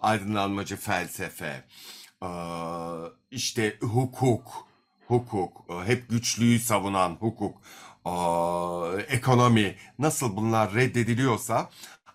aydınlanmacı 0.02 0.76
felsefe, 0.76 1.64
e, 2.22 2.28
işte 3.30 3.76
hukuk, 3.80 4.66
hukuk, 5.08 5.64
e, 5.70 5.88
hep 5.88 6.08
güçlüyü 6.08 6.58
savunan 6.58 7.16
hukuk, 7.20 7.62
ekonomi 9.08 9.76
nasıl 9.98 10.36
bunlar 10.36 10.74
reddediliyorsa 10.74 11.70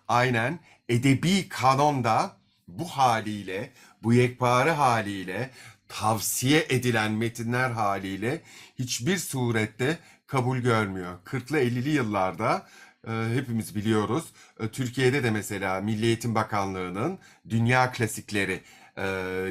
aynen 0.08 0.58
edebi 0.88 1.48
kanonda 1.48 2.36
bu 2.68 2.84
haliyle, 2.84 3.72
bu 4.02 4.12
yekpare 4.12 4.72
haliyle, 4.72 5.50
tavsiye 5.88 6.66
edilen 6.68 7.12
metinler 7.12 7.70
haliyle 7.70 8.42
hiçbir 8.78 9.18
surette 9.18 9.98
kabul 10.26 10.58
görmüyor. 10.58 11.18
40'lı 11.24 11.58
50'li 11.58 11.90
yıllarda 11.90 12.66
e, 13.06 13.10
hepimiz 13.34 13.74
biliyoruz. 13.74 14.24
E, 14.60 14.68
Türkiye'de 14.68 15.22
de 15.22 15.30
mesela 15.30 15.80
Milli 15.80 16.06
Eğitim 16.06 16.34
Bakanlığı'nın 16.34 17.18
Dünya 17.48 17.92
Klasikleri 17.92 18.62
e, 18.98 19.06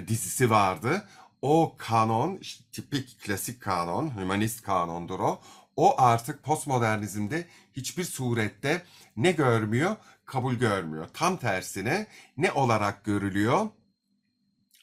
dizisi 0.07 0.49
vardı. 0.49 1.07
O 1.41 1.75
kanon, 1.77 2.37
işte 2.41 2.63
tipik 2.71 3.21
klasik 3.21 3.61
kanon, 3.61 4.17
hümanist 4.17 4.61
kanondur 4.61 5.19
o. 5.19 5.41
O 5.75 6.01
artık 6.01 6.43
postmodernizmde 6.43 7.47
hiçbir 7.73 8.03
surette 8.03 8.81
ne 9.17 9.31
görmüyor? 9.31 9.95
Kabul 10.25 10.53
görmüyor. 10.53 11.07
Tam 11.13 11.37
tersine 11.37 12.07
ne 12.37 12.51
olarak 12.51 13.03
görülüyor? 13.03 13.69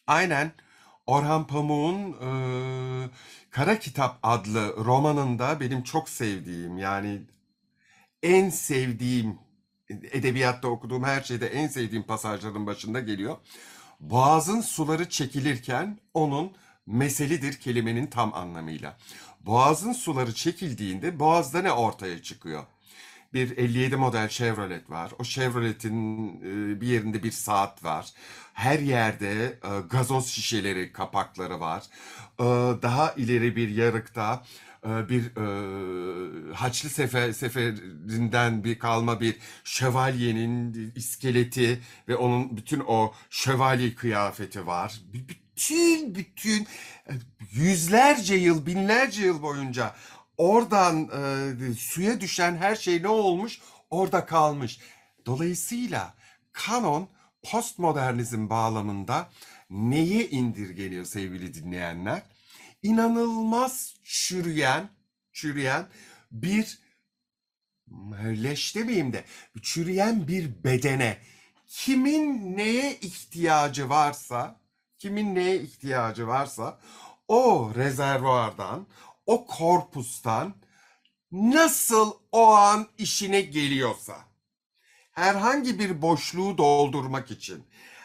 Aynen 0.06 0.52
Orhan 1.12 1.46
Pamuk'un 1.46 2.12
e, 2.12 2.28
Kara 3.50 3.78
Kitap 3.78 4.18
adlı 4.22 4.76
romanında 4.76 5.60
benim 5.60 5.82
çok 5.82 6.08
sevdiğim 6.08 6.78
yani 6.78 7.22
en 8.22 8.50
sevdiğim 8.50 9.38
edebiyatta 9.90 10.68
okuduğum 10.68 11.04
her 11.04 11.22
şeyde 11.22 11.46
en 11.46 11.68
sevdiğim 11.68 12.02
pasajların 12.02 12.66
başında 12.66 13.00
geliyor. 13.00 13.36
Boğazın 14.00 14.60
suları 14.60 15.08
çekilirken 15.08 15.98
onun 16.14 16.52
meselidir 16.86 17.52
kelimenin 17.52 18.06
tam 18.06 18.34
anlamıyla. 18.34 18.96
Boğazın 19.40 19.92
suları 19.92 20.34
çekildiğinde 20.34 21.18
boğazda 21.18 21.62
ne 21.62 21.72
ortaya 21.72 22.22
çıkıyor? 22.22 22.64
Bir 23.34 23.56
57 23.56 23.96
model 23.96 24.28
Chevrolet 24.28 24.90
var. 24.90 25.12
O 25.18 25.24
Chevrolet'in 25.24 26.28
e, 26.76 26.80
bir 26.80 26.86
yerinde 26.86 27.22
bir 27.22 27.30
saat 27.30 27.84
var. 27.84 28.12
Her 28.54 28.78
yerde 28.78 29.44
e, 29.44 29.80
gazoz 29.90 30.26
şişeleri, 30.26 30.92
kapakları 30.92 31.60
var. 31.60 31.82
E, 32.40 32.44
Daha 32.82 33.12
ileri 33.12 33.56
bir 33.56 33.68
yarıkta 33.68 34.44
bir 34.84 35.22
e, 35.36 36.54
Haçlı 36.54 36.88
Sefer, 36.90 37.32
Seferinden 37.32 38.64
bir 38.64 38.78
kalma 38.78 39.20
bir 39.20 39.36
şövalyenin 39.64 40.92
iskeleti 40.96 41.80
ve 42.08 42.16
onun 42.16 42.56
bütün 42.56 42.80
o 42.86 43.12
şövalye 43.30 43.94
kıyafeti 43.94 44.66
var. 44.66 45.00
Bütün 45.12 46.14
bütün 46.14 46.66
yüzlerce 47.52 48.34
yıl, 48.34 48.66
binlerce 48.66 49.22
yıl 49.24 49.42
boyunca 49.42 49.94
oradan 50.42 51.08
e, 51.70 51.74
suya 51.74 52.20
düşen 52.20 52.56
her 52.56 52.76
şey 52.76 53.02
ne 53.02 53.08
olmuş? 53.08 53.60
Orada 53.90 54.26
kalmış. 54.26 54.80
Dolayısıyla 55.26 56.14
kanon 56.52 57.08
postmodernizm 57.50 58.50
bağlamında 58.50 59.30
neye 59.70 60.30
indirgeniyor 60.30 61.04
sevgili 61.04 61.54
dinleyenler? 61.54 62.22
İnanılmaz 62.82 63.94
çürüyen, 64.04 64.88
çürüyen 65.32 65.86
bir 66.30 66.78
leş 68.22 68.76
demeyeyim 68.76 69.12
de 69.12 69.24
çürüyen 69.62 70.28
bir 70.28 70.64
bedene 70.64 71.18
kimin 71.66 72.56
neye 72.56 72.96
ihtiyacı 72.96 73.88
varsa 73.88 74.60
kimin 74.98 75.34
neye 75.34 75.60
ihtiyacı 75.60 76.26
varsa 76.26 76.80
o 77.28 77.72
rezervuardan 77.74 78.86
o 79.26 79.46
korpustan 79.46 80.54
nasıl 81.32 82.12
o 82.32 82.46
an 82.52 82.88
işine 82.98 83.40
geliyorsa 83.40 84.16
herhangi 85.12 85.78
bir 85.78 86.02
boşluğu 86.02 86.58
doldurmak 86.58 87.30
için 87.30 87.64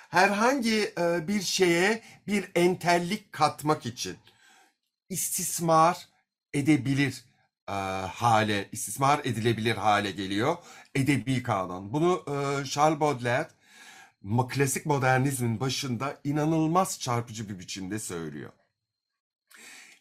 herhangi 0.10 0.94
e, 1.00 1.28
bir 1.28 1.42
şeye 1.42 2.04
bir 2.28 2.52
entellik 2.56 3.32
katmak 3.32 3.86
için 3.86 4.18
istismar 5.10 6.08
edebilir 6.54 7.26
e, 7.70 7.74
hale, 8.14 8.70
istismar 8.72 9.20
edilebilir 9.24 9.76
hale 9.76 10.12
geliyor 10.12 10.58
edebi 10.96 11.44
kanun. 11.44 11.94
Bunu 11.94 12.24
e, 12.28 12.66
Charles 12.66 13.00
Baudelaire 13.00 13.50
klasik 14.50 14.86
modernizmin 14.86 15.60
başında 15.60 16.20
inanılmaz 16.24 17.00
çarpıcı 17.00 17.50
bir 17.50 17.60
biçimde 17.60 18.00
söylüyor. 18.00 18.52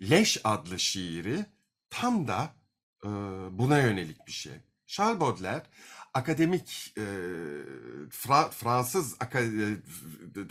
Leş 0.02 0.40
adlı 0.44 0.78
şiiri 0.78 1.46
tam 1.90 2.28
da 2.28 2.54
e, 3.04 3.08
buna 3.58 3.78
yönelik 3.78 4.26
bir 4.26 4.32
şey. 4.32 4.52
Charles 4.86 5.20
Baudelaire 5.20 5.62
akademik 6.14 6.94
e, 6.98 7.04
Fra- 8.10 8.50
Fransız 8.50 9.16
e, 9.22 9.36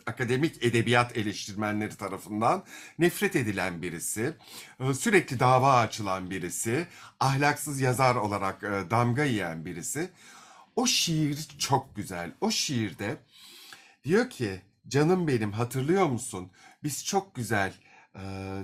akademik 0.05 0.63
edebiyat 0.63 1.17
eleştirmenleri 1.17 1.97
tarafından 1.97 2.63
nefret 2.99 3.36
edilen 3.36 3.81
birisi, 3.81 4.34
e, 4.79 4.93
sürekli 4.93 5.39
dava 5.39 5.79
açılan 5.79 6.29
birisi, 6.29 6.88
ahlaksız 7.19 7.81
yazar 7.81 8.15
olarak 8.15 8.63
e, 8.63 8.89
damga 8.91 9.23
yiyen 9.23 9.65
birisi. 9.65 10.10
O 10.75 10.88
şiir 10.88 11.47
çok 11.60 11.95
güzel. 11.95 12.31
O 12.41 12.51
şiirde 12.51 13.17
diyor 14.03 14.29
ki 14.29 14.62
canım 14.88 15.27
benim 15.27 15.51
hatırlıyor 15.51 16.05
musun? 16.05 16.51
Biz 16.84 17.05
çok 17.05 17.36
güzel 17.36 17.73
e, 18.15 18.21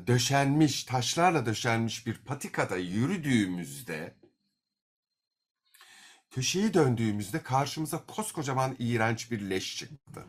döşenmiş, 0.07 0.83
taşlarla 0.83 1.45
döşenmiş 1.45 2.07
bir 2.07 2.17
patikada 2.17 2.77
yürüdüğümüzde 2.77 4.15
köşeyi 6.31 6.73
döndüğümüzde 6.73 7.43
karşımıza 7.43 8.05
koskocaman 8.05 8.75
iğrenç 8.79 9.31
bir 9.31 9.49
leş 9.49 9.77
çıktı. 9.77 10.25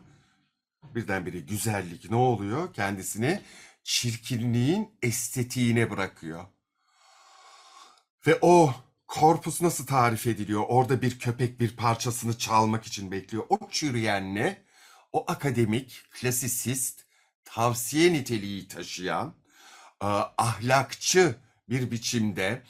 Birdenbire 0.83 1.39
güzellik 1.39 2.09
ne 2.09 2.15
oluyor? 2.15 2.73
Kendisini 2.73 3.41
çirkinliğin 3.83 4.97
estetiğine 5.01 5.89
bırakıyor. 5.89 6.45
Ve 8.27 8.37
o 8.41 8.73
korpus 9.07 9.61
nasıl 9.61 9.85
tarif 9.85 10.27
ediliyor? 10.27 10.63
Orada 10.67 11.01
bir 11.01 11.19
köpek 11.19 11.59
bir 11.59 11.75
parçasını 11.75 12.37
çalmak 12.37 12.85
için 12.85 13.11
bekliyor. 13.11 13.43
O 13.49 13.59
çürüyen 13.71 14.35
ne? 14.35 14.63
O 15.11 15.31
akademik, 15.31 16.03
klasisist, 16.11 17.03
tavsiye 17.53 18.13
niteliği 18.13 18.67
taşıyan, 18.67 19.33
e, 20.01 20.05
ahlakçı 20.37 21.35
bir 21.69 21.91
biçimde 21.91 22.61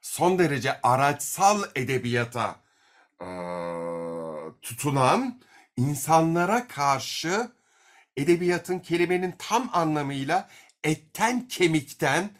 son 0.00 0.38
derece 0.38 0.80
araçsal 0.82 1.62
edebiyata 1.74 2.56
e, 3.20 3.26
tutunan 4.62 5.40
insanlara 5.76 6.68
karşı 6.68 7.52
edebiyatın 8.16 8.78
kelimenin 8.78 9.34
tam 9.38 9.70
anlamıyla 9.72 10.48
etten 10.84 11.48
kemikten 11.48 12.30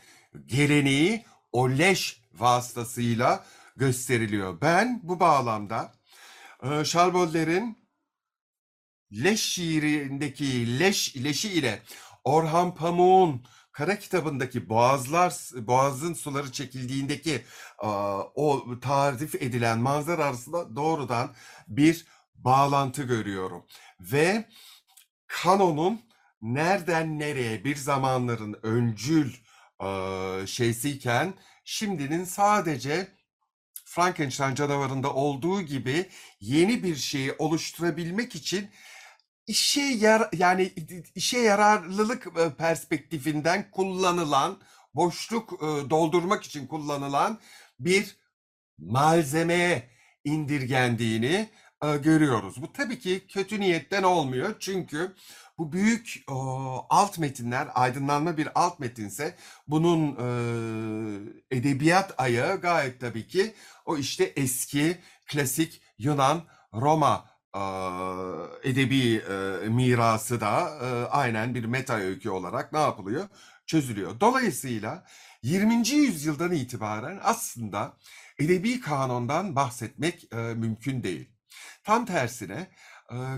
geleneği 0.47 1.25
o 1.53 1.71
leş 1.71 2.23
vasıtasıyla 2.35 3.45
gösteriliyor. 3.77 4.61
Ben 4.61 5.01
bu 5.03 5.21
bağlamda 5.21 5.93
e, 6.63 6.85
Leş 9.13 9.43
şiirindeki 9.43 10.79
leş 10.79 11.17
leşi 11.17 11.53
ile 11.53 11.83
Orhan 12.25 12.75
Pamuk'un 12.75 13.45
Kara 13.73 13.99
kitabındaki 13.99 14.69
boğazlar 14.69 15.35
boğazın 15.55 16.15
suları 16.15 16.53
çekildiğindeki 16.53 17.45
o 18.35 18.65
tarif 18.81 19.35
edilen 19.35 19.79
manzara 19.79 20.25
arasında 20.25 20.77
doğrudan 20.77 21.35
bir 21.69 22.07
bağlantı 22.35 23.03
görüyorum. 23.03 23.67
Ve 24.01 24.45
kanonun 25.27 26.01
nereden 26.43 27.19
nereye 27.19 27.65
bir 27.65 27.77
zamanların 27.77 28.57
öncül 28.63 29.33
şeysiyken 30.47 31.35
şimdinin 31.65 32.25
sadece 32.25 33.09
Frankenstein 33.85 34.55
canavarında 34.55 35.15
olduğu 35.15 35.63
gibi 35.63 36.09
yeni 36.41 36.83
bir 36.83 36.97
şeyi 36.97 37.33
oluşturabilmek 37.33 38.35
için 38.35 38.71
işe 39.47 39.81
yar 39.81 40.29
yani 40.33 40.73
işe 41.15 41.39
yararlılık 41.39 42.29
perspektifinden 42.59 43.71
kullanılan 43.71 44.61
boşluk 44.95 45.61
doldurmak 45.91 46.45
için 46.45 46.67
kullanılan 46.67 47.39
bir 47.81 48.17
malzemeye 48.79 49.91
indirgendiğini 50.25 51.49
görüyoruz. 52.03 52.63
Bu 52.63 52.73
tabii 52.73 52.99
ki 52.99 53.27
kötü 53.29 53.61
niyetten 53.61 54.03
olmuyor. 54.03 54.55
Çünkü 54.61 55.15
bu 55.59 55.73
büyük 55.73 56.25
alt 56.89 57.19
metinler, 57.19 57.69
aydınlanma 57.75 58.37
bir 58.37 58.49
alt 58.55 58.79
metinse 58.81 59.37
bunun 59.67 60.17
edebiyat 61.51 62.15
ayağı 62.19 62.61
gayet 62.61 63.01
tabii 63.01 63.27
ki 63.27 63.55
o 63.87 63.97
işte 63.97 64.33
eski 64.37 64.99
klasik 65.27 65.83
Yunan, 65.99 66.43
Roma 66.75 67.32
edebi 68.63 69.17
e, 69.17 69.69
mirası 69.69 70.41
da 70.41 70.79
e, 70.83 71.09
aynen 71.09 71.55
bir 71.55 71.65
meta 71.65 71.95
öykü 71.95 72.31
olarak 72.31 72.73
ne 72.73 72.79
yapılıyor? 72.79 73.29
Çözülüyor. 73.67 74.21
Dolayısıyla 74.21 75.05
20. 75.43 75.89
yüzyıldan 75.89 76.53
itibaren 76.53 77.21
aslında 77.23 77.97
edebi 78.39 78.81
kanondan 78.81 79.57
bahsetmek 79.57 80.33
e, 80.33 80.37
mümkün 80.37 81.03
değil. 81.03 81.29
Tam 81.85 82.07
tersine 82.07 82.69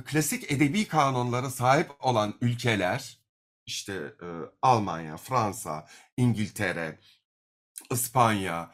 klasik 0.04 0.52
edebi 0.52 0.88
kanonlara 0.88 1.50
sahip 1.50 1.90
olan 2.00 2.34
ülkeler 2.40 3.18
işte 3.66 4.14
Almanya, 4.62 5.16
Fransa, 5.16 5.86
İngiltere, 6.16 6.98
İspanya 7.90 8.70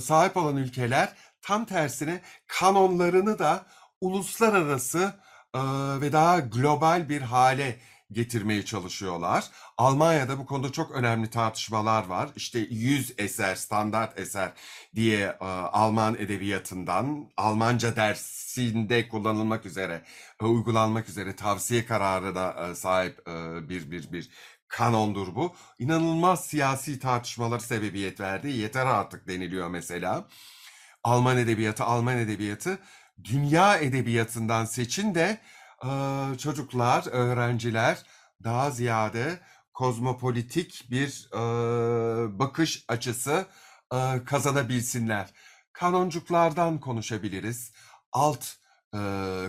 sahip 0.00 0.36
olan 0.36 0.56
ülkeler 0.56 1.14
tam 1.42 1.64
tersine 1.64 2.20
kanonlarını 2.46 3.38
da 3.38 3.66
uluslararası 4.00 5.14
e, 5.54 5.60
ve 6.00 6.12
daha 6.12 6.40
global 6.40 7.08
bir 7.08 7.22
hale 7.22 7.78
getirmeye 8.12 8.64
çalışıyorlar. 8.64 9.50
Almanya'da 9.78 10.38
bu 10.38 10.46
konuda 10.46 10.72
çok 10.72 10.90
önemli 10.90 11.30
tartışmalar 11.30 12.06
var. 12.06 12.30
İşte 12.36 12.58
100 12.58 13.14
eser, 13.18 13.54
standart 13.54 14.18
eser 14.18 14.52
diye 14.94 15.18
e, 15.40 15.44
Alman 15.72 16.14
edebiyatından 16.14 17.30
Almanca 17.36 17.96
dersinde 17.96 19.08
kullanılmak 19.08 19.66
üzere, 19.66 20.02
e, 20.42 20.44
uygulanmak 20.44 21.08
üzere 21.08 21.36
tavsiye 21.36 21.86
kararına 21.86 22.68
e, 22.70 22.74
sahip 22.74 23.28
e, 23.28 23.68
bir 23.68 23.90
bir 23.90 24.12
bir 24.12 24.30
kanondur 24.68 25.34
bu. 25.34 25.54
İnanılmaz 25.78 26.46
siyasi 26.46 26.98
tartışmaları 26.98 27.60
sebebiyet 27.60 28.20
verdi. 28.20 28.48
Yeter 28.48 28.86
artık 28.86 29.28
deniliyor 29.28 29.68
mesela. 29.68 30.28
Alman 31.04 31.38
edebiyatı, 31.38 31.84
Alman 31.84 32.18
edebiyatı. 32.18 32.78
Dünya 33.24 33.78
edebiyatından 33.78 34.64
seçin 34.64 35.14
de 35.14 35.40
çocuklar, 36.38 37.04
öğrenciler 37.10 38.02
daha 38.44 38.70
ziyade 38.70 39.40
kozmopolitik 39.74 40.86
bir 40.90 41.28
bakış 42.38 42.84
açısı 42.88 43.46
kazanabilsinler. 44.24 45.30
Kanoncuklardan 45.72 46.80
konuşabiliriz. 46.80 47.72
Alt 48.12 48.46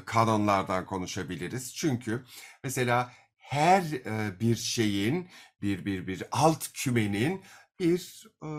kanonlardan 0.05 0.86
konuşabiliriz. 0.86 1.76
Çünkü 1.76 2.26
mesela 2.63 3.11
her 3.38 3.84
bir 4.39 4.55
şeyin 4.55 5.30
bir 5.61 5.86
bir 5.86 6.07
bir 6.07 6.24
alt 6.32 6.67
kümenin 6.74 7.43
bir 7.80 8.28
e, 8.43 8.49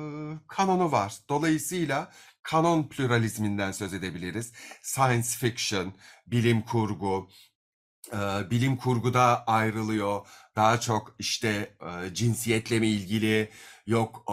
kanonu 0.46 0.92
var. 0.92 1.16
Dolayısıyla 1.28 2.12
kanon 2.42 2.88
pluralizminden 2.88 3.72
söz 3.72 3.94
edebiliriz. 3.94 4.52
Science 4.82 5.28
fiction, 5.28 5.92
bilim 6.26 6.62
kurgu, 6.62 7.28
bilim 8.50 8.76
kurguda 8.76 9.44
ayrılıyor. 9.46 10.26
Daha 10.56 10.80
çok 10.80 11.16
işte 11.18 11.76
cinsiyetle 12.12 12.78
mi 12.80 12.86
ilgili, 12.88 13.50
yok 13.86 14.24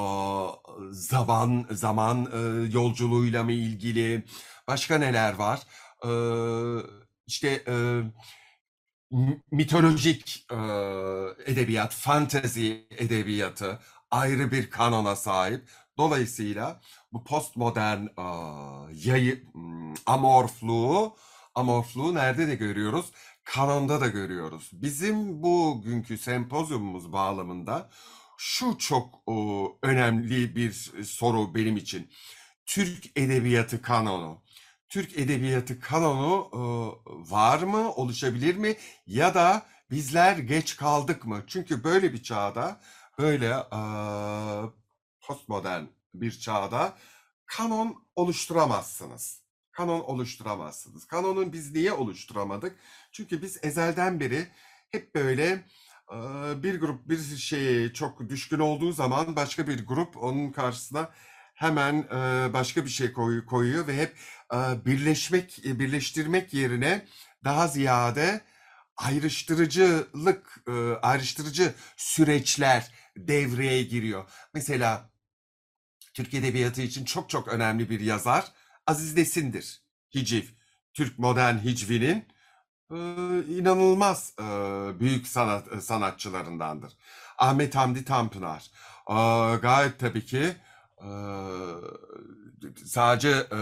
zaman 0.92 1.68
zaman 1.72 2.32
yolculuğuyla 2.72 3.44
mı 3.44 3.52
ilgili, 3.52 4.24
başka 4.68 4.98
neler 4.98 5.34
var? 5.34 5.62
E, 6.06 6.12
işte 7.28 7.64
e, 7.68 7.76
mitolojik 9.52 10.46
edebiyat, 11.46 11.94
fantezi 11.94 12.88
edebiyatı 12.92 13.80
ayrı 14.12 14.52
bir 14.52 14.70
kanona 14.70 15.16
sahip. 15.16 15.70
Dolayısıyla 15.98 16.82
bu 17.14 17.24
postmodern 17.24 18.06
e, 18.06 18.24
yayı, 18.94 19.44
amorfluğu, 20.06 21.16
amorfluğu 21.56 22.16
nerede 22.16 22.48
de 22.48 22.56
görüyoruz? 22.56 23.12
Kanonda 23.44 24.02
da 24.02 24.08
görüyoruz. 24.08 24.70
Bizim 24.74 25.44
bugünkü 25.44 26.18
sempozyumumuz 26.18 27.14
bağlamında 27.14 27.90
şu 28.38 28.78
çok 28.78 29.16
e, 29.28 29.34
önemli 29.84 30.56
bir 30.56 30.72
soru 31.06 31.56
benim 31.56 31.78
için. 31.78 32.12
Türk 32.66 33.18
edebiyatı 33.18 33.82
kanonu. 33.82 34.44
Türk 34.90 35.18
edebiyatı 35.18 35.80
kanonu 35.80 36.50
e, 36.54 36.60
var 37.32 37.64
mı, 37.64 37.94
oluşabilir 37.94 38.56
mi? 38.56 38.76
Ya 39.08 39.34
da 39.34 39.66
bizler 39.92 40.38
geç 40.38 40.76
kaldık 40.78 41.26
mı? 41.26 41.44
Çünkü 41.48 41.84
böyle 41.84 42.14
bir 42.14 42.24
çağda, 42.24 42.82
böyle 43.20 43.48
e, 43.50 43.80
postmodern 45.22 45.86
bir 46.22 46.40
çağda 46.40 46.98
kanon 47.46 48.04
oluşturamazsınız. 48.16 49.42
Kanon 49.72 50.00
oluşturamazsınız. 50.00 51.06
Kanonu 51.06 51.54
biz 51.54 51.72
niye 51.72 51.94
oluşturamadık? 51.94 52.80
Çünkü 53.12 53.42
biz 53.42 53.60
ezelden 53.64 54.20
beri 54.20 54.48
hep 54.92 55.16
böyle 55.16 55.64
bir 56.64 56.80
grup 56.80 57.10
bir 57.10 57.38
şeye 57.38 57.94
çok 57.94 58.30
düşkün 58.30 58.60
olduğu 58.60 58.92
zaman 58.92 59.36
başka 59.36 59.68
bir 59.68 59.86
grup 59.86 60.18
onun 60.18 60.52
karşısına 60.52 61.10
hemen 61.54 62.08
başka 62.54 62.86
bir 62.86 62.90
şey 62.90 63.14
koy- 63.14 63.46
koyuyor 63.46 63.88
ve 63.88 63.98
hep 63.98 64.16
birleşmek, 64.86 65.62
birleştirmek 65.64 66.54
yerine 66.54 67.06
daha 67.44 67.68
ziyade 67.68 68.42
ayrıştırıcılık, 68.98 70.64
ayrıştırıcı 71.02 71.74
süreçler 71.98 72.92
devreye 73.18 73.84
giriyor. 73.84 74.30
Mesela 74.54 75.10
Türk 76.18 76.34
Edebiyatı 76.34 76.82
için 76.82 77.06
çok 77.06 77.30
çok 77.30 77.48
önemli 77.48 77.90
bir 77.90 78.00
yazar 78.00 78.46
Aziz 78.88 79.18
Nesin'dir. 79.18 79.82
Hiciv. 80.16 80.44
Türk 80.94 81.20
modern 81.20 81.58
hicvinin 81.58 82.26
e, 82.92 82.98
inanılmaz 83.48 84.34
e, 84.40 84.44
büyük 85.00 85.28
sanat 85.28 85.74
e, 85.74 85.82
sanatçılarındandır. 85.82 86.94
Ahmet 87.38 87.76
Hamdi 87.76 88.06
Tanpınar. 88.06 88.72
E, 89.10 89.16
gayet 89.56 90.00
tabii 90.00 90.26
ki 90.26 90.56
e, 91.02 91.10
sadece 92.86 93.30
e, 93.30 93.60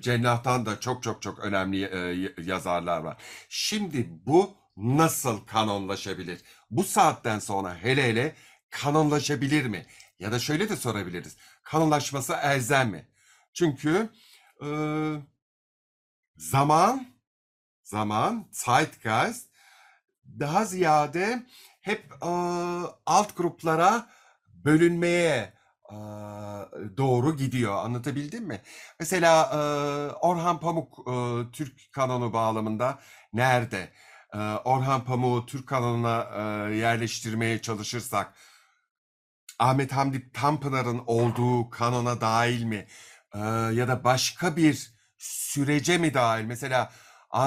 Cennah'tan 0.00 0.66
da 0.66 0.80
çok 0.80 1.02
çok 1.02 1.22
çok 1.22 1.38
önemli 1.38 1.84
e, 1.84 2.32
yazarlar 2.42 3.00
var. 3.00 3.16
Şimdi 3.48 4.08
bu 4.26 4.54
nasıl 4.76 5.46
kanonlaşabilir? 5.46 6.40
Bu 6.70 6.84
saatten 6.84 7.38
sonra 7.38 7.76
hele 7.76 8.02
hele 8.02 8.36
kanonlaşabilir 8.70 9.66
mi? 9.66 9.86
Ya 10.18 10.32
da 10.32 10.38
şöyle 10.38 10.68
de 10.68 10.76
sorabiliriz. 10.76 11.36
Kanonlaşması 11.62 12.32
elzem 12.42 12.90
mi? 12.90 13.08
Çünkü 13.54 14.10
e, 14.64 14.68
zaman, 16.36 17.06
zaman, 17.82 18.48
zeitgeist 18.50 19.48
daha 20.40 20.64
ziyade 20.64 21.46
hep 21.80 22.12
e, 22.22 22.26
alt 23.06 23.36
gruplara 23.36 24.06
bölünmeye 24.64 25.52
e, 25.90 25.96
doğru 26.96 27.36
gidiyor. 27.36 27.76
Anlatabildim 27.84 28.44
mi? 28.44 28.60
Mesela 29.00 29.50
e, 29.54 29.58
Orhan 30.12 30.60
Pamuk 30.60 30.98
e, 31.08 31.12
Türk 31.52 31.92
kanonu 31.92 32.32
bağlamında 32.32 32.98
nerede? 33.32 33.88
E, 34.34 34.38
Orhan 34.38 35.04
Pamuk'u 35.04 35.46
Türk 35.46 35.66
kanonuna 35.66 36.28
e, 36.36 36.74
yerleştirmeye 36.76 37.62
çalışırsak 37.62 38.34
Ahmet 39.62 39.92
Hamdi 39.92 40.32
Tanpınar'ın 40.32 41.02
olduğu 41.06 41.70
kanona 41.70 42.20
dahil 42.20 42.64
mi? 42.64 42.86
Ee, 43.34 43.38
ya 43.72 43.88
da 43.88 44.04
başka 44.04 44.56
bir 44.56 44.94
sürece 45.18 45.98
mi 45.98 46.14
dahil? 46.14 46.44
Mesela 46.44 46.92
e, 47.34 47.38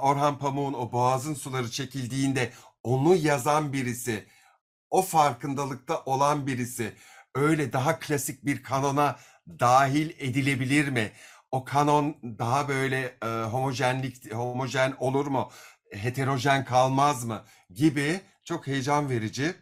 Orhan 0.00 0.38
Pamuk'un 0.38 0.74
o 0.74 0.92
Boğazın 0.92 1.34
Suları 1.34 1.70
çekildiğinde 1.70 2.52
onu 2.82 3.14
yazan 3.14 3.72
birisi, 3.72 4.26
o 4.90 5.02
farkındalıkta 5.02 6.02
olan 6.04 6.46
birisi 6.46 6.94
öyle 7.34 7.72
daha 7.72 7.98
klasik 7.98 8.46
bir 8.46 8.62
kanona 8.62 9.16
dahil 9.48 10.10
edilebilir 10.10 10.88
mi? 10.88 11.12
O 11.50 11.64
kanon 11.64 12.16
daha 12.22 12.68
böyle 12.68 13.16
e, 13.22 13.26
homojenlik 13.26 14.34
homojen 14.34 14.94
olur 14.98 15.26
mu? 15.26 15.50
Heterojen 15.92 16.64
kalmaz 16.64 17.24
mı? 17.24 17.44
Gibi 17.70 18.20
çok 18.44 18.66
heyecan 18.66 19.10
verici 19.10 19.54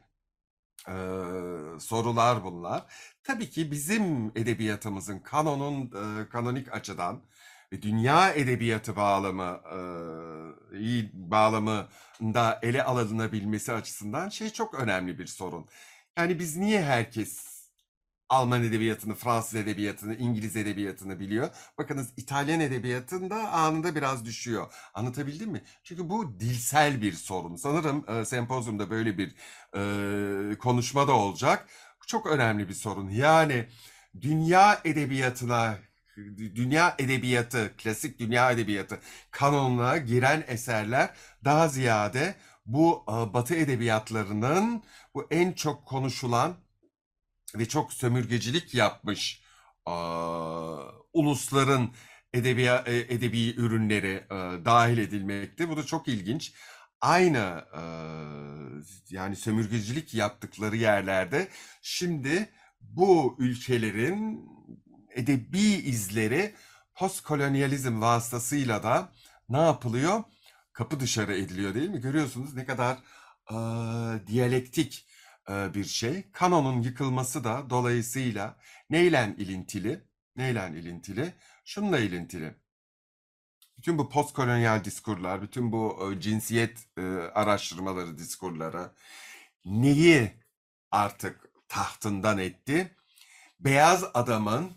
e, 0.88 0.94
sorular 1.80 2.44
bunlar. 2.44 2.86
Tabii 3.24 3.50
ki 3.50 3.70
bizim 3.70 4.32
edebiyatımızın 4.36 5.18
kanonun 5.18 5.84
e, 5.86 6.28
kanonik 6.28 6.72
açıdan 6.74 7.22
ve 7.72 7.82
dünya 7.82 8.32
edebiyatı 8.32 8.96
bağlamı 8.96 9.60
e, 10.72 10.78
iyi 10.78 11.10
bağlamında 11.14 12.58
ele 12.62 12.84
alınabilmesi 12.84 13.72
açısından 13.72 14.28
şey 14.28 14.50
çok 14.50 14.74
önemli 14.74 15.18
bir 15.18 15.26
sorun. 15.26 15.66
Yani 16.18 16.38
biz 16.38 16.56
niye 16.56 16.82
herkes 16.82 17.45
Alman 18.28 18.64
edebiyatını, 18.64 19.14
Fransız 19.14 19.54
edebiyatını, 19.54 20.16
İngiliz 20.16 20.56
edebiyatını 20.56 21.20
biliyor. 21.20 21.48
Bakınız 21.78 22.12
İtalyan 22.16 22.60
edebiyatında 22.60 23.52
anında 23.52 23.94
biraz 23.94 24.24
düşüyor. 24.24 24.72
Anlatabildim 24.94 25.50
mi? 25.50 25.62
Çünkü 25.84 26.08
bu 26.08 26.40
dilsel 26.40 27.02
bir 27.02 27.12
sorun. 27.12 27.56
Sanırım 27.56 28.04
e, 28.08 28.24
sempozyumda 28.24 28.90
böyle 28.90 29.18
bir 29.18 29.34
e, 30.52 30.58
konuşma 30.58 31.08
da 31.08 31.12
olacak. 31.12 31.68
Çok 32.06 32.26
önemli 32.26 32.68
bir 32.68 32.74
sorun. 32.74 33.08
Yani 33.08 33.68
dünya 34.20 34.80
edebiyatına, 34.84 35.78
dünya 36.36 36.94
edebiyatı, 36.98 37.72
klasik 37.78 38.18
dünya 38.18 38.52
edebiyatı 38.52 39.00
kanonuna 39.30 39.96
giren 39.96 40.44
eserler 40.48 41.10
daha 41.44 41.68
ziyade 41.68 42.34
bu 42.66 43.04
Batı 43.34 43.54
edebiyatlarının 43.54 44.82
bu 45.14 45.26
en 45.30 45.52
çok 45.52 45.86
konuşulan 45.86 46.54
ve 47.58 47.68
çok 47.68 47.92
sömürgecilik 47.92 48.74
yapmış 48.74 49.42
aa, 49.86 50.76
ulusların 51.12 51.90
edebiya, 52.34 52.84
e, 52.86 52.96
edebi 52.96 53.54
ürünleri 53.56 54.24
e, 54.30 54.64
dahil 54.64 54.98
edilmekte. 54.98 55.68
Bu 55.68 55.76
da 55.76 55.86
çok 55.86 56.08
ilginç. 56.08 56.52
Aynı 57.00 57.64
e, 57.76 57.82
yani 59.10 59.36
sömürgecilik 59.36 60.14
yaptıkları 60.14 60.76
yerlerde 60.76 61.48
şimdi 61.82 62.50
bu 62.80 63.36
ülkelerin 63.38 64.48
edebi 65.14 65.60
izleri 65.60 66.54
postkolonyalizm 66.94 68.00
vasıtasıyla 68.00 68.82
da 68.82 69.12
ne 69.48 69.58
yapılıyor? 69.58 70.24
Kapı 70.72 71.00
dışarı 71.00 71.36
ediliyor 71.36 71.74
değil 71.74 71.90
mi? 71.90 72.00
Görüyorsunuz 72.00 72.54
ne 72.54 72.64
kadar 72.64 72.98
e, 73.50 73.56
diyalektik 74.26 75.05
bir 75.48 75.84
şey. 75.84 76.30
Kanonun 76.32 76.82
yıkılması 76.82 77.44
da 77.44 77.70
dolayısıyla 77.70 78.56
neyle 78.90 79.34
ilintili? 79.38 80.04
Neyle 80.36 80.72
ilintili? 80.80 81.34
Şununla 81.64 81.98
ilintili. 81.98 82.54
Bütün 83.78 83.98
bu 83.98 84.08
postkolonyal 84.10 84.84
diskurlar, 84.84 85.42
bütün 85.42 85.72
bu 85.72 86.12
e, 86.12 86.20
cinsiyet 86.20 86.78
e, 86.98 87.02
araştırmaları, 87.34 88.18
diskurları 88.18 88.90
neyi 89.64 90.32
artık 90.90 91.48
tahtından 91.68 92.38
etti? 92.38 92.96
Beyaz 93.60 94.04
adamın 94.14 94.72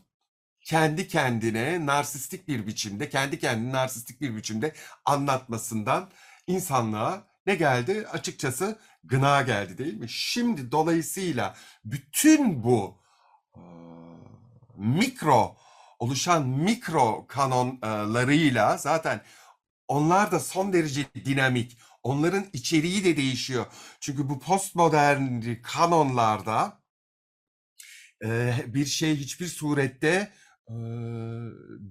kendi 0.61 1.07
kendine 1.07 1.85
narsistik 1.85 2.47
bir 2.47 2.67
biçimde, 2.67 3.09
kendi 3.09 3.39
kendini 3.39 3.71
narsistik 3.71 4.21
bir 4.21 4.35
biçimde 4.35 4.73
anlatmasından 5.05 6.11
insanlığa 6.47 7.28
ne 7.49 7.55
geldi? 7.55 8.07
Açıkçası 8.11 8.79
gına 9.03 9.41
geldi 9.41 9.77
değil 9.77 9.93
mi? 9.93 10.09
Şimdi 10.09 10.71
dolayısıyla 10.71 11.55
bütün 11.85 12.63
bu 12.63 12.97
e, 13.55 13.61
mikro 14.77 15.57
oluşan 15.99 16.47
mikro 16.47 17.27
kanonlarıyla 17.27 18.77
zaten 18.77 19.21
onlar 19.87 20.31
da 20.31 20.39
son 20.39 20.73
derece 20.73 21.05
dinamik. 21.25 21.77
Onların 22.03 22.45
içeriği 22.53 23.03
de 23.03 23.17
değişiyor. 23.17 23.65
Çünkü 23.99 24.29
bu 24.29 24.39
postmodern 24.39 25.53
kanonlarda 25.63 26.81
e, 28.23 28.53
bir 28.67 28.85
şey 28.85 29.15
hiçbir 29.15 29.47
surette 29.47 30.31
e, 30.69 30.75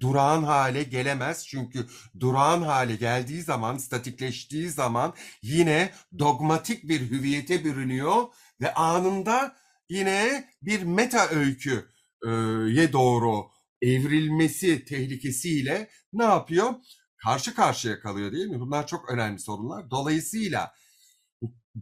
durağan 0.01 0.43
hale 0.43 0.83
gelemez. 0.83 1.47
Çünkü 1.47 1.87
durağan 2.20 2.62
hale 2.62 2.97
geldiği 2.97 3.43
zaman, 3.43 3.79
statikleştiği 3.79 4.70
zaman 4.70 5.14
yine 5.43 5.91
dogmatik 6.18 6.89
bir 6.89 7.11
hüviyete 7.11 7.64
bürünüyor 7.64 8.26
ve 8.61 8.74
anında 8.74 9.57
yine 9.89 10.49
bir 10.62 10.83
meta 10.83 11.29
öyküye 11.29 12.93
doğru 12.93 13.47
evrilmesi 13.83 14.85
tehlikesiyle 14.85 15.91
ne 16.12 16.24
yapıyor? 16.24 16.74
Karşı 17.16 17.55
karşıya 17.55 18.01
kalıyor 18.01 18.33
değil 18.33 18.47
mi? 18.47 18.61
Bunlar 18.61 18.87
çok 18.87 19.11
önemli 19.11 19.39
sorunlar. 19.39 19.91
Dolayısıyla 19.91 20.72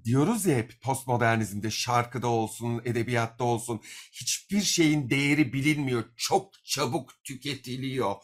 diyoruz 0.05 0.47
ya 0.47 0.57
hep 0.57 0.81
postmodernizmde 0.83 1.71
şarkıda 1.71 2.27
olsun, 2.29 2.83
edebiyatta 2.85 3.45
olsun 3.45 3.81
hiçbir 4.13 4.63
şeyin 4.63 5.11
değeri 5.11 5.53
bilinmiyor. 5.53 6.05
Çok 6.17 6.65
çabuk 6.65 7.25
tüketiliyor. 7.25 8.15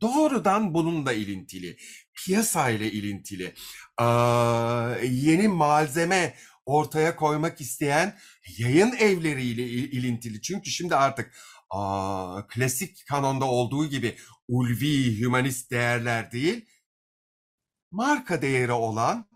Doğrudan 0.00 0.74
bununla 0.74 1.12
ilintili. 1.12 1.76
Piyasayla 2.14 2.86
ilintili. 2.86 3.54
Aa, 3.96 4.94
yeni 5.02 5.48
malzeme 5.48 6.34
ortaya 6.66 7.16
koymak 7.16 7.60
isteyen 7.60 8.18
yayın 8.58 8.92
evleriyle 8.92 9.62
il- 9.68 9.92
ilintili. 9.92 10.42
Çünkü 10.42 10.70
şimdi 10.70 10.96
artık 10.96 11.38
aa, 11.70 12.46
klasik 12.48 13.06
kanonda 13.06 13.44
olduğu 13.44 13.86
gibi 13.86 14.16
ulvi, 14.48 15.20
hümanist 15.20 15.70
değerler 15.70 16.32
değil, 16.32 16.66
marka 17.90 18.42
değeri 18.42 18.72
olan 18.72 19.26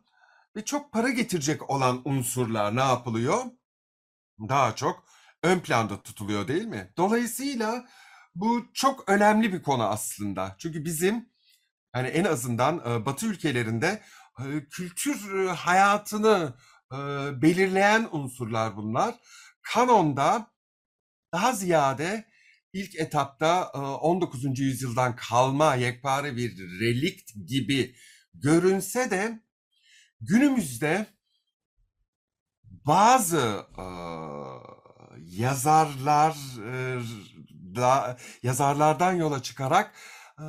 ve 0.56 0.64
çok 0.64 0.92
para 0.92 1.10
getirecek 1.10 1.70
olan 1.70 2.02
unsurlar 2.04 2.76
ne 2.76 2.80
yapılıyor? 2.80 3.44
Daha 4.48 4.76
çok 4.76 5.04
ön 5.42 5.60
planda 5.60 6.02
tutuluyor 6.02 6.48
değil 6.48 6.66
mi? 6.66 6.92
Dolayısıyla 6.96 7.86
bu 8.34 8.66
çok 8.74 9.08
önemli 9.08 9.52
bir 9.52 9.62
konu 9.62 9.84
aslında. 9.84 10.56
Çünkü 10.58 10.84
bizim 10.84 11.28
hani 11.92 12.08
en 12.08 12.24
azından 12.24 13.06
Batı 13.06 13.26
ülkelerinde 13.26 14.02
kültür 14.70 15.46
hayatını 15.46 16.54
belirleyen 17.42 18.08
unsurlar 18.12 18.76
bunlar. 18.76 19.14
Kanonda 19.62 20.50
daha 21.32 21.52
ziyade 21.52 22.30
ilk 22.72 22.96
etapta 22.96 23.72
e, 23.74 23.78
19. 23.78 24.58
yüzyıldan 24.58 25.16
kalma 25.16 25.74
yekpare 25.74 26.36
bir 26.36 26.58
relikt 26.80 27.30
gibi 27.46 27.94
görünse 28.34 29.10
de 29.10 29.42
günümüzde 30.20 31.06
bazı 32.64 33.66
e, 33.78 33.84
yazarlar 35.16 36.36
e, 36.66 37.00
da 37.76 38.18
yazarlardan 38.42 39.12
yola 39.12 39.42
çıkarak 39.42 39.94
e, 40.38 40.44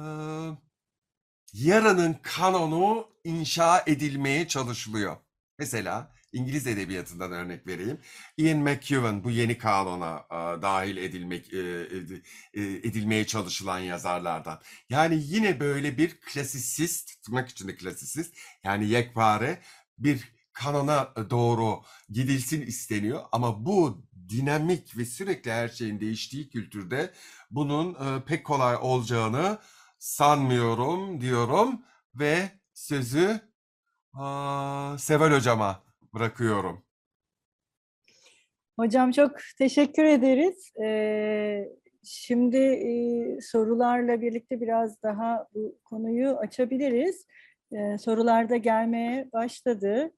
yarının 1.54 2.18
kanonu 2.24 3.08
inşa 3.24 3.84
edilmeye 3.88 4.48
çalışılıyor. 4.48 5.18
Mesela 5.60 6.12
İngiliz 6.34 6.68
edebiyatından 6.68 7.32
örnek 7.32 7.68
vereyim. 7.68 8.00
Ian 8.38 8.58
McEwan 8.58 9.24
bu 9.24 9.32
yeni 9.32 9.58
kanona 9.58 10.26
e, 10.32 10.62
dahil 10.62 10.98
edilmek 10.98 11.54
e, 11.54 11.60
e, 12.54 12.62
edilmeye 12.62 13.28
çalışılan 13.28 13.80
yazarlardan. 13.80 14.62
Yani 14.90 15.20
yine 15.24 15.60
böyle 15.60 15.98
bir 15.98 16.20
klasisist, 16.22 17.24
tırnak 17.24 17.50
içinde 17.50 17.76
klasisist, 17.76 18.36
yani 18.64 18.90
yekpare 18.90 19.62
bir 19.98 20.34
kanona 20.54 21.14
doğru 21.30 21.82
gidilsin 22.10 22.62
isteniyor. 22.62 23.22
Ama 23.32 23.66
bu 23.66 24.06
dinamik 24.30 24.98
ve 24.98 25.06
sürekli 25.06 25.52
her 25.52 25.70
şeyin 25.70 26.00
değiştiği 26.00 26.50
kültürde 26.50 27.14
bunun 27.52 27.94
e, 27.94 28.24
pek 28.26 28.46
kolay 28.46 28.76
olacağını 28.76 29.60
sanmıyorum 30.00 31.22
diyorum 31.22 31.82
ve 32.16 32.52
sözü 32.74 33.42
aa, 34.14 34.98
Seval 34.98 35.32
hocama 35.32 35.91
bırakıyorum. 36.14 36.84
Hocam 38.80 39.12
çok 39.12 39.32
teşekkür 39.58 40.04
ederiz. 40.04 40.72
Ee, 40.84 41.70
şimdi 42.04 42.58
e, 42.58 43.42
sorularla 43.42 44.22
birlikte 44.22 44.62
biraz 44.62 45.04
daha 45.04 45.48
bu 45.54 45.80
konuyu 45.86 46.30
açabiliriz. 46.38 47.26
Ee, 47.74 47.98
sorular 47.98 48.50
da 48.50 48.58
gelmeye 48.58 49.30
başladı. 49.34 50.12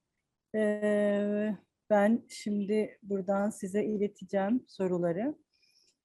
Ee, 0.54 1.54
ben 1.90 2.22
şimdi 2.28 2.98
buradan 3.02 3.50
size 3.50 3.84
ileteceğim 3.84 4.64
soruları. 4.68 5.34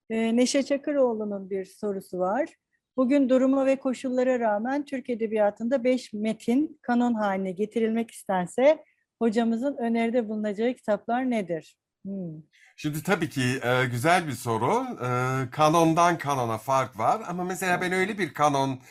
Ee, 0.10 0.36
Neşe 0.36 0.64
Çakıroğlu'nun 0.64 1.50
bir 1.50 1.66
sorusu 1.66 2.20
var. 2.20 2.56
Bugün 2.98 3.30
duruma 3.30 3.66
ve 3.66 3.76
koşullara 3.76 4.40
rağmen 4.40 4.86
Türk 4.86 5.10
Edebiyatı'nda 5.10 5.84
beş 5.84 6.14
metin 6.14 6.80
kanon 6.82 7.14
haline 7.14 7.52
getirilmek 7.52 8.12
istense 8.12 8.84
hocamızın 9.20 9.78
öneride 9.78 10.30
bulunacağı 10.30 10.74
kitaplar 10.74 11.30
nedir? 11.30 11.78
Hmm. 12.06 12.42
Şimdi 12.78 13.04
tabii 13.04 13.30
ki 13.30 13.60
e, 13.64 13.86
güzel 13.86 14.28
bir 14.28 14.34
soru. 14.34 14.98
E, 15.06 15.10
kanondan 15.52 16.18
kanona 16.18 16.58
fark 16.58 16.98
var 17.00 17.22
ama 17.28 17.44
mesela 17.44 17.82
ben 17.82 17.92
öyle 17.92 18.18
bir 18.18 18.34
kanon 18.34 18.82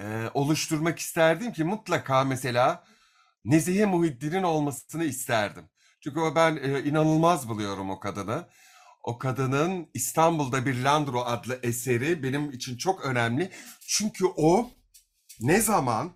e, 0.00 0.04
oluşturmak 0.34 0.98
isterdim 0.98 1.52
ki 1.52 1.64
mutlaka 1.64 2.24
mesela 2.24 2.84
Nezihe 3.44 3.86
Muhiddin'in 3.86 4.42
olmasını 4.42 5.04
isterdim. 5.04 5.64
Çünkü 6.00 6.20
o 6.20 6.34
ben 6.34 6.56
e, 6.56 6.82
inanılmaz 6.82 7.48
buluyorum 7.48 7.90
o 7.90 8.00
kadını. 8.00 8.48
O 9.02 9.18
kadının 9.18 9.90
İstanbul'da 9.94 10.66
bir 10.66 10.82
Landro 10.82 11.20
adlı 11.20 11.60
eseri 11.62 12.22
benim 12.22 12.50
için 12.50 12.76
çok 12.76 13.04
önemli. 13.04 13.50
Çünkü 13.88 14.24
o 14.36 14.70
ne 15.40 15.60
zaman 15.60 16.12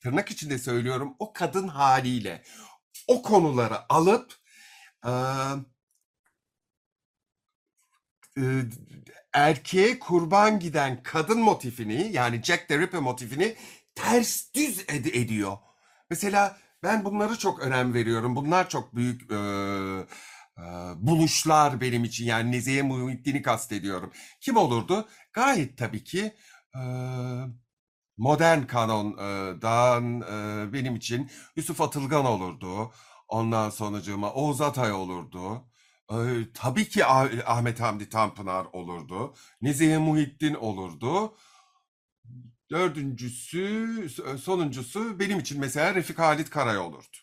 tırnak 0.00 0.30
içinde 0.30 0.58
söylüyorum 0.58 1.14
o 1.18 1.32
kadın 1.32 1.68
haliyle 1.68 2.42
o 3.08 3.22
konuları 3.22 3.92
alıp 3.92 4.34
e, 5.06 5.10
e, 8.38 8.42
erkeğe 9.32 9.98
kurban 9.98 10.58
giden 10.60 11.02
kadın 11.02 11.40
motifini 11.40 12.10
yani 12.12 12.42
Jack 12.42 12.68
the 12.68 12.78
Ripper 12.78 13.00
motifini 13.00 13.56
ters 13.94 14.54
düz 14.54 14.80
ed- 14.80 15.16
ediyor. 15.18 15.56
Mesela 16.10 16.58
ben 16.82 17.04
bunları 17.04 17.38
çok 17.38 17.60
önem 17.60 17.94
veriyorum. 17.94 18.36
Bunlar 18.36 18.68
çok 18.68 18.96
büyük 18.96 19.32
e, 19.32 19.36
e, 20.58 20.62
buluşlar 20.96 21.80
benim 21.80 22.04
için. 22.04 22.24
Yani 22.26 22.52
Nezihe 22.52 22.82
Muhittin'i 22.82 23.42
kastediyorum. 23.42 24.12
Kim 24.40 24.56
olurdu? 24.56 25.08
Gayet 25.32 25.78
tabii 25.78 26.04
ki 26.04 26.34
e, 26.74 26.80
modern 28.18 28.62
kanondan 28.62 30.20
e, 30.20 30.72
benim 30.72 30.96
için 30.96 31.30
Yusuf 31.56 31.80
Atılgan 31.80 32.24
olurdu. 32.26 32.92
Ondan 33.28 33.70
sonracığıma 33.70 34.32
Oğuz 34.32 34.60
Atay 34.60 34.92
olurdu. 34.92 35.68
Ee, 36.12 36.16
tabii 36.54 36.88
ki 36.88 37.04
Ah- 37.04 37.30
Ahmet 37.46 37.80
Hamdi 37.80 38.08
Tanpınar 38.08 38.66
olurdu. 38.72 39.34
Nezihe 39.62 39.98
Muhittin 39.98 40.54
olurdu. 40.54 41.34
Dördüncüsü, 42.70 44.08
sonuncusu 44.42 45.18
benim 45.20 45.38
için 45.38 45.60
mesela 45.60 45.94
Refik 45.94 46.18
Halit 46.18 46.50
Karay 46.50 46.78
olurdu. 46.78 47.16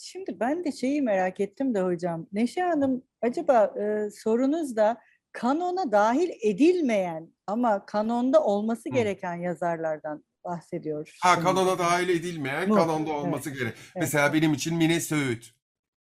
Şimdi 0.00 0.40
ben 0.40 0.64
de 0.64 0.72
şeyi 0.72 1.02
merak 1.02 1.40
ettim 1.40 1.74
de 1.74 1.80
hocam. 1.82 2.26
Neşe 2.32 2.60
Hanım 2.62 3.02
acaba 3.22 3.64
e, 3.64 4.10
sorunuzda 4.10 5.00
kanona 5.34 5.92
dahil 5.92 6.30
edilmeyen 6.42 7.34
ama 7.46 7.86
kanonda 7.86 8.44
olması 8.44 8.88
Hı. 8.88 8.94
gereken 8.94 9.34
yazarlardan 9.34 10.24
bahsediyor. 10.44 11.16
Ha 11.22 11.34
sanırım. 11.34 11.42
kanona 11.44 11.78
dahil 11.78 12.08
edilmeyen, 12.08 12.70
Bu, 12.70 12.74
kanonda 12.74 13.10
evet, 13.10 13.24
olması 13.24 13.50
gerek. 13.50 13.74
evet. 13.76 13.96
Mesela 13.96 14.32
benim 14.32 14.54
için 14.54 14.76
Mine 14.76 15.00
Söğüt. 15.00 15.54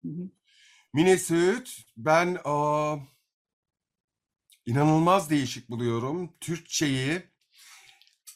Hı 0.05 0.09
hı. 0.09 0.29
Mine 0.93 1.17
Söğüt 1.17 1.77
ben 1.97 2.37
aa, 2.43 2.95
inanılmaz 4.65 5.29
değişik 5.29 5.69
buluyorum. 5.69 6.33
Türkçeyi 6.39 7.31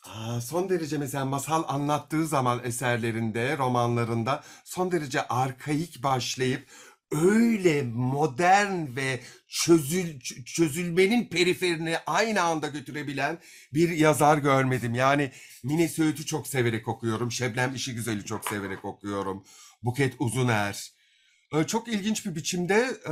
Aa, 0.05 0.41
son 0.41 0.69
derece 0.69 0.97
mesela 0.97 1.25
masal 1.25 1.63
anlattığı 1.67 2.27
zaman 2.27 2.61
eserlerinde, 2.63 3.57
romanlarında 3.57 4.43
son 4.63 4.91
derece 4.91 5.27
arkaik 5.27 6.03
başlayıp 6.03 6.67
öyle 7.11 7.83
modern 7.83 8.95
ve 8.95 9.19
çözül, 9.47 10.19
çözülmenin 10.45 11.29
periferine 11.29 11.99
aynı 12.07 12.41
anda 12.41 12.67
götürebilen 12.67 13.37
bir 13.73 13.89
yazar 13.89 14.37
görmedim. 14.37 14.95
Yani 14.95 15.31
Mine 15.63 15.87
Söğüt'ü 15.87 16.25
çok 16.25 16.47
severek 16.47 16.87
okuyorum. 16.87 17.31
Şebnem 17.31 17.75
İşigüzel'i 17.75 18.25
çok 18.25 18.45
severek 18.45 18.85
okuyorum. 18.85 19.43
Buket 19.83 20.13
Uzuner. 20.19 20.95
Ee, 21.53 21.63
Çok 21.63 21.87
ilginç 21.87 22.25
bir 22.25 22.35
biçimde 22.35 22.75
e, 23.05 23.11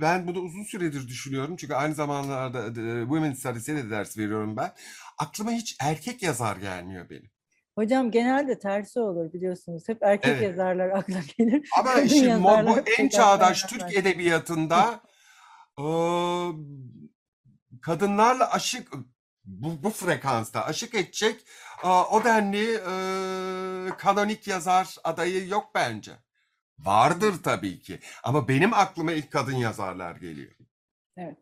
ben 0.00 0.26
bunu 0.26 0.38
uzun 0.38 0.64
süredir 0.64 1.08
düşünüyorum. 1.08 1.56
Çünkü 1.56 1.74
aynı 1.74 1.94
zamanlarda 1.94 2.66
e, 2.66 3.02
Women's 3.02 3.38
Studies'e 3.38 3.76
de 3.76 3.90
ders 3.90 4.18
veriyorum 4.18 4.56
ben. 4.56 4.72
Aklıma 5.18 5.50
hiç 5.50 5.76
erkek 5.80 6.22
yazar 6.22 6.56
gelmiyor 6.56 7.10
benim. 7.10 7.30
Hocam 7.80 8.10
genelde 8.10 8.58
tersi 8.58 9.00
olur 9.00 9.32
biliyorsunuz. 9.32 9.88
Hep 9.88 10.02
erkek 10.02 10.32
Evet. 10.32 10.42
yazarlar 10.42 10.88
akla 10.88 11.20
gelir. 11.38 11.68
Ama 11.78 12.08
şimdi 12.08 12.24
bu 12.24 12.28
yazarlar 12.28 12.84
en 12.98 13.08
çağdaş 13.08 13.64
akla 13.64 13.78
Türk 13.78 13.96
edebiyatında 13.96 15.00
e, 15.78 15.86
kadınlarla 17.82 18.52
aşık 18.52 18.92
bu, 19.44 19.82
bu 19.82 19.90
frekansta 19.90 20.64
aşık 20.64 20.94
edecek 20.94 21.44
e, 21.84 21.88
o 21.88 22.24
denli 22.24 22.74
e, 22.74 22.92
kanonik 23.98 24.48
yazar 24.48 24.96
adayı 25.04 25.48
yok 25.48 25.70
bence. 25.74 26.12
Vardır 26.78 27.34
tabii 27.42 27.80
ki 27.80 27.98
ama 28.24 28.48
benim 28.48 28.74
aklıma 28.74 29.12
ilk 29.12 29.30
kadın 29.30 29.56
yazarlar 29.56 30.16
geliyor. 30.16 30.52
Evet. 31.16 31.38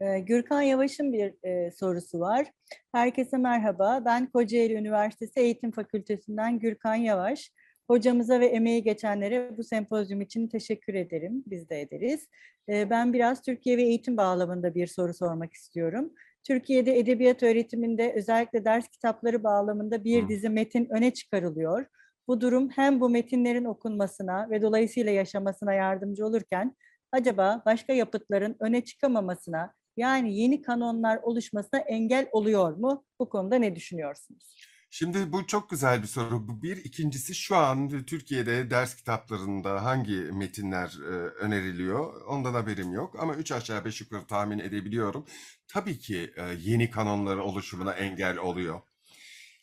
Gürkan 0.00 0.62
Yavaş'ın 0.62 1.12
bir 1.12 1.34
e, 1.44 1.70
sorusu 1.70 2.20
var. 2.20 2.46
Herkese 2.92 3.36
merhaba. 3.36 4.02
Ben 4.04 4.30
Kocaeli 4.30 4.74
Üniversitesi 4.74 5.40
Eğitim 5.40 5.72
Fakültesinden 5.72 6.58
Gürkan 6.58 6.94
Yavaş. 6.94 7.52
Hocamıza 7.88 8.40
ve 8.40 8.46
emeği 8.46 8.82
geçenlere 8.82 9.56
bu 9.56 9.64
sempozyum 9.64 10.20
için 10.20 10.48
teşekkür 10.48 10.94
ederim. 10.94 11.44
Biz 11.46 11.70
de 11.70 11.80
ederiz. 11.80 12.28
Ben 12.68 13.12
biraz 13.12 13.42
Türkiye 13.42 13.76
ve 13.76 13.82
eğitim 13.82 14.16
bağlamında 14.16 14.74
bir 14.74 14.86
soru 14.86 15.14
sormak 15.14 15.52
istiyorum. 15.52 16.12
Türkiye'de 16.44 16.98
edebiyat 16.98 17.42
öğretiminde 17.42 18.12
özellikle 18.16 18.64
ders 18.64 18.88
kitapları 18.88 19.44
bağlamında 19.44 20.04
bir 20.04 20.28
dizi 20.28 20.48
metin 20.48 20.88
öne 20.90 21.12
çıkarılıyor. 21.12 21.86
Bu 22.28 22.40
durum 22.40 22.68
hem 22.70 23.00
bu 23.00 23.08
metinlerin 23.08 23.64
okunmasına 23.64 24.50
ve 24.50 24.62
dolayısıyla 24.62 25.12
yaşamasına 25.12 25.72
yardımcı 25.74 26.26
olurken 26.26 26.76
acaba 27.12 27.62
başka 27.66 27.92
yapıtların 27.92 28.56
öne 28.60 28.84
çıkamamasına 28.84 29.74
yani 29.96 30.38
yeni 30.40 30.62
kanonlar 30.62 31.18
oluşmasına 31.22 31.80
engel 31.80 32.28
oluyor 32.32 32.76
mu? 32.76 33.04
Bu 33.20 33.28
konuda 33.28 33.56
ne 33.56 33.76
düşünüyorsunuz? 33.76 34.56
Şimdi 34.90 35.32
bu 35.32 35.46
çok 35.46 35.70
güzel 35.70 36.02
bir 36.02 36.06
soru. 36.06 36.48
Bu 36.48 36.62
bir. 36.62 36.76
ikincisi 36.76 37.34
şu 37.34 37.56
an 37.56 38.04
Türkiye'de 38.06 38.70
ders 38.70 38.96
kitaplarında 38.96 39.84
hangi 39.84 40.12
metinler 40.12 40.98
e, 41.02 41.10
öneriliyor? 41.14 42.22
Ondan 42.26 42.54
haberim 42.54 42.92
yok. 42.92 43.16
Ama 43.18 43.34
üç 43.34 43.52
aşağı 43.52 43.84
beş 43.84 44.00
yukarı 44.00 44.26
tahmin 44.26 44.58
edebiliyorum. 44.58 45.26
Tabii 45.68 45.98
ki 45.98 46.32
e, 46.36 46.42
yeni 46.58 46.90
kanonların 46.90 47.40
oluşumuna 47.40 47.92
engel 47.92 48.38
oluyor. 48.38 48.80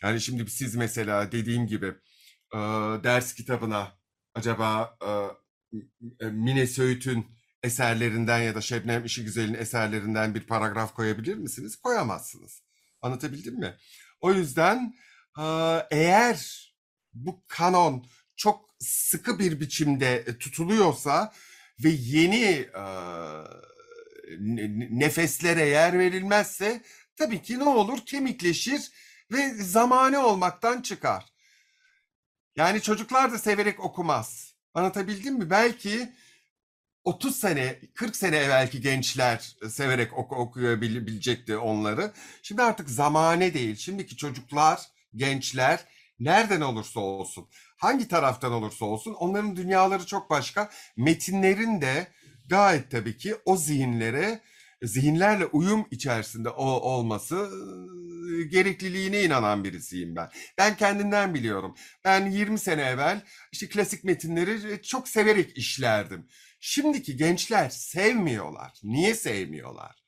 Yani 0.03 0.21
şimdi 0.21 0.49
siz 0.51 0.75
mesela 0.75 1.31
dediğim 1.31 1.67
gibi 1.67 1.87
e, 2.53 2.57
ders 3.03 3.33
kitabına 3.33 3.91
acaba 4.35 4.97
e, 6.21 6.25
Mine 6.25 6.67
Söğüt'ün 6.67 7.25
eserlerinden 7.63 8.39
ya 8.39 8.55
da 8.55 8.61
Şebnem 8.61 9.05
İşigüzel'in 9.05 9.53
eserlerinden 9.53 10.35
bir 10.35 10.47
paragraf 10.47 10.93
koyabilir 10.93 11.35
misiniz? 11.35 11.75
Koyamazsınız. 11.75 12.63
Anlatabildim 13.01 13.59
mi? 13.59 13.77
O 14.21 14.33
yüzden 14.33 14.95
e, 15.39 15.43
eğer 15.91 16.69
bu 17.13 17.43
kanon 17.47 18.05
çok 18.35 18.69
sıkı 18.79 19.39
bir 19.39 19.59
biçimde 19.59 20.37
tutuluyorsa 20.39 21.33
ve 21.83 21.89
yeni 21.89 22.45
e, 22.75 22.83
ne- 24.39 24.79
ne- 24.79 24.99
nefeslere 24.99 25.65
yer 25.65 25.99
verilmezse 25.99 26.81
tabii 27.15 27.41
ki 27.41 27.59
ne 27.59 27.63
olur? 27.63 27.99
Kemikleşir 28.05 28.91
ve 29.31 29.49
zamane 29.53 30.17
olmaktan 30.17 30.81
çıkar. 30.81 31.25
Yani 32.55 32.81
çocuklar 32.81 33.31
da 33.31 33.37
severek 33.37 33.79
okumaz. 33.79 34.53
Anlatabildim 34.73 35.35
mi? 35.35 35.49
Belki 35.49 36.13
30 37.03 37.35
sene, 37.35 37.79
40 37.93 38.15
sene 38.15 38.37
evvelki 38.37 38.81
gençler 38.81 39.55
severek 39.69 40.17
oku 40.17 40.35
okuyabilecekti 40.35 41.57
onları. 41.57 42.11
Şimdi 42.41 42.61
artık 42.61 42.89
zamane 42.89 43.53
değil. 43.53 43.75
Şimdiki 43.75 44.17
çocuklar, 44.17 44.81
gençler 45.15 45.85
nereden 46.19 46.61
olursa 46.61 46.99
olsun, 46.99 47.47
hangi 47.77 48.07
taraftan 48.07 48.51
olursa 48.51 48.85
olsun 48.85 49.13
onların 49.13 49.55
dünyaları 49.55 50.05
çok 50.05 50.29
başka. 50.29 50.69
Metinlerin 50.97 51.81
de 51.81 52.07
gayet 52.49 52.91
tabii 52.91 53.17
ki 53.17 53.35
o 53.45 53.57
zihinlere, 53.57 54.41
zihinlerle 54.83 55.45
uyum 55.45 55.85
içerisinde 55.91 56.49
o, 56.49 56.65
olması 56.65 57.49
e, 58.39 58.43
gerekliliğine 58.43 59.23
inanan 59.23 59.63
birisiyim 59.63 60.15
ben. 60.15 60.29
Ben 60.57 60.77
kendimden 60.77 61.33
biliyorum. 61.33 61.75
Ben 62.05 62.31
20 62.31 62.59
sene 62.59 62.81
evvel 62.81 63.21
işte 63.51 63.69
klasik 63.69 64.03
metinleri 64.03 64.81
çok 64.81 65.07
severek 65.07 65.57
işlerdim. 65.57 66.27
Şimdiki 66.65 67.17
gençler 67.17 67.69
sevmiyorlar. 67.69 68.79
Niye 68.83 69.15
sevmiyorlar? 69.15 70.03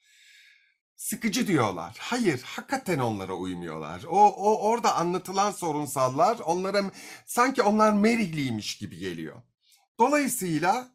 Sıkıcı 0.96 1.48
diyorlar. 1.48 1.98
Hayır, 2.00 2.42
hakikaten 2.42 3.00
onlara 3.00 3.34
uymuyorlar. 3.34 4.04
O, 4.04 4.26
o 4.26 4.70
orada 4.70 4.96
anlatılan 4.96 5.52
sorunsallar 5.52 6.40
onlara 6.40 6.92
sanki 7.26 7.62
onlar 7.62 7.94
merihliymiş 7.94 8.78
gibi 8.78 8.98
geliyor. 8.98 9.42
Dolayısıyla 10.00 10.92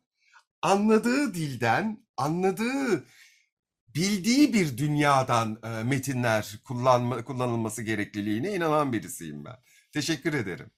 anladığı 0.63 1.35
dilden, 1.35 2.07
anladığı, 2.17 3.05
bildiği 3.89 4.53
bir 4.53 4.79
dünyadan 4.79 5.59
e, 5.63 5.83
metinler 5.83 6.59
kullanma, 6.65 7.25
kullanılması 7.25 7.83
gerekliliğine 7.83 8.55
inanan 8.55 8.93
birisiyim 8.93 9.45
ben. 9.45 9.57
Teşekkür 9.93 10.35
ederim. 10.35 10.71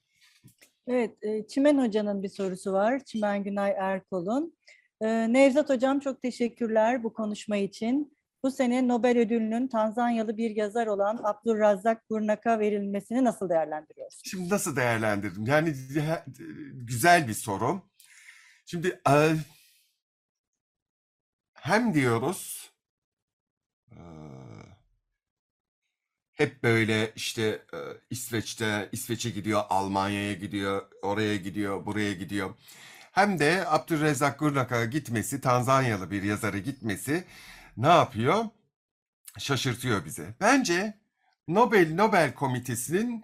Evet, 0.87 1.17
e, 1.21 1.47
Çimen 1.47 1.77
Hoca'nın 1.77 2.23
bir 2.23 2.29
sorusu 2.29 2.73
var. 2.73 3.03
Çimen 3.05 3.43
Günay 3.43 3.73
Erkol'un. 3.77 4.57
E, 5.01 5.33
Nevzat 5.33 5.69
Hocam 5.69 5.99
çok 5.99 6.21
teşekkürler 6.21 7.03
bu 7.03 7.13
konuşma 7.13 7.57
için. 7.57 8.17
Bu 8.43 8.51
sene 8.51 8.87
Nobel 8.87 9.17
ödülünün 9.17 9.67
Tanzanyalı 9.67 10.37
bir 10.37 10.55
yazar 10.55 10.87
olan 10.87 11.19
Abdurrazzak 11.23 12.09
Gurnak'a 12.09 12.59
verilmesini 12.59 13.23
nasıl 13.23 13.49
değerlendiriyorsunuz? 13.49 14.21
Şimdi 14.25 14.49
nasıl 14.49 14.75
değerlendirdim? 14.75 15.45
Yani 15.45 15.73
güzel 16.73 17.27
bir 17.27 17.33
soru. 17.33 17.81
Şimdi 18.65 19.01
e, 19.09 19.31
hem 21.53 21.93
diyoruz 21.93 22.71
hep 26.33 26.63
böyle 26.63 27.11
işte 27.15 27.43
e, 27.73 27.77
İsveç'te 28.09 28.89
İsveç'e 28.91 29.29
gidiyor, 29.29 29.63
Almanya'ya 29.69 30.33
gidiyor, 30.33 30.81
oraya 31.01 31.35
gidiyor, 31.37 31.85
buraya 31.85 32.13
gidiyor. 32.13 32.55
Hem 33.11 33.39
de 33.39 33.63
Abdurrezzak 33.67 34.39
Gurnak'a 34.39 34.85
gitmesi, 34.85 35.41
Tanzanyalı 35.41 36.11
bir 36.11 36.23
yazara 36.23 36.57
gitmesi 36.57 37.23
ne 37.77 37.87
yapıyor? 37.87 38.45
Şaşırtıyor 39.39 40.05
bizi. 40.05 40.25
Bence 40.41 40.93
Nobel 41.47 41.93
Nobel 41.93 42.33
Komitesi'nin 42.33 43.23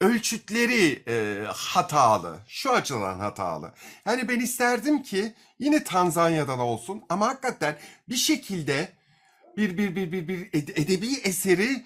ölçütleri 0.00 1.02
e, 1.08 1.44
hatalı. 1.46 2.38
Şu 2.48 2.72
açıdan 2.72 3.18
hatalı. 3.18 3.74
Yani 4.06 4.28
ben 4.28 4.40
isterdim 4.40 5.02
ki 5.02 5.34
yine 5.58 5.84
Tanzanya'dan 5.84 6.58
olsun 6.58 7.02
ama 7.08 7.26
hakikaten 7.28 7.78
bir 8.08 8.16
şekilde 8.16 8.88
bir 9.56 9.78
bir 9.78 9.96
bir 9.96 10.12
bir 10.12 10.28
bir 10.28 10.38
ed- 10.52 10.80
edebi 10.82 11.14
eseri 11.24 11.84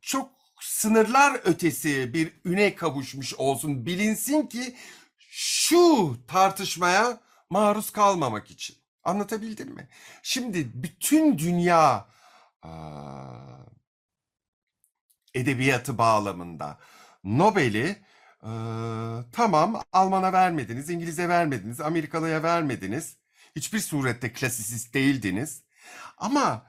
çok 0.00 0.30
sınırlar 0.60 1.40
ötesi 1.44 2.14
bir 2.14 2.32
üne 2.44 2.74
kavuşmuş 2.74 3.34
olsun. 3.34 3.86
Bilinsin 3.86 4.46
ki 4.46 4.76
şu 5.18 6.16
tartışmaya 6.28 7.20
maruz 7.50 7.90
kalmamak 7.90 8.50
için. 8.50 8.76
Anlatabildim 9.04 9.68
mi? 9.68 9.88
Şimdi 10.22 10.82
bütün 10.82 11.38
dünya 11.38 12.08
edebiyatı 15.34 15.98
bağlamında 15.98 16.78
Nobel'i 17.24 18.02
tamam 19.32 19.82
Alman'a 19.92 20.32
vermediniz, 20.32 20.90
İngiliz'e 20.90 21.28
vermediniz, 21.28 21.80
Amerikalı'ya 21.80 22.42
vermediniz. 22.42 23.16
Hiçbir 23.56 23.80
surette 23.80 24.32
klasisist 24.32 24.94
değildiniz. 24.94 25.62
Ama 26.18 26.66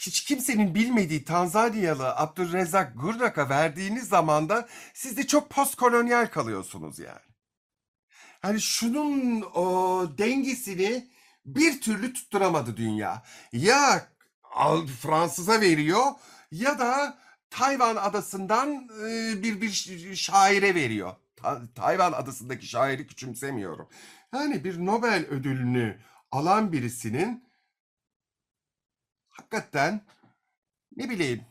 hiç 0.00 0.24
kimsenin 0.24 0.74
bilmediği 0.74 1.24
Tanzanyalı 1.24 2.16
Abdurrezzak 2.16 2.92
Gurnak'a 3.00 3.48
verdiğiniz 3.48 4.08
zaman 4.08 4.48
da 4.48 4.68
siz 4.94 5.16
de 5.16 5.26
çok 5.26 5.50
postkolonyal 5.50 6.26
kalıyorsunuz 6.26 6.98
yani. 6.98 7.28
Hani 8.42 8.60
şunun 8.60 9.42
o 9.42 10.04
dengesini 10.18 11.08
bir 11.46 11.80
türlü 11.80 12.12
tutturamadı 12.12 12.76
dünya. 12.76 13.22
Ya 13.52 14.08
Fransız'a 15.02 15.60
veriyor 15.60 16.02
ya 16.52 16.78
da 16.78 17.18
Tayvan 17.50 17.96
adasından 17.96 18.88
e, 19.08 19.42
bir 19.42 19.60
bir 19.60 20.16
şaire 20.16 20.74
veriyor. 20.74 21.12
Ta- 21.36 21.62
Tayvan 21.74 22.12
adasındaki 22.12 22.66
şairi 22.66 23.06
küçümsemiyorum. 23.06 23.88
Yani 24.34 24.64
bir 24.64 24.86
Nobel 24.86 25.26
ödülünü 25.26 25.98
alan 26.30 26.72
birisinin 26.72 27.47
hakikaten 29.38 30.00
ne 30.96 31.10
bileyim 31.10 31.44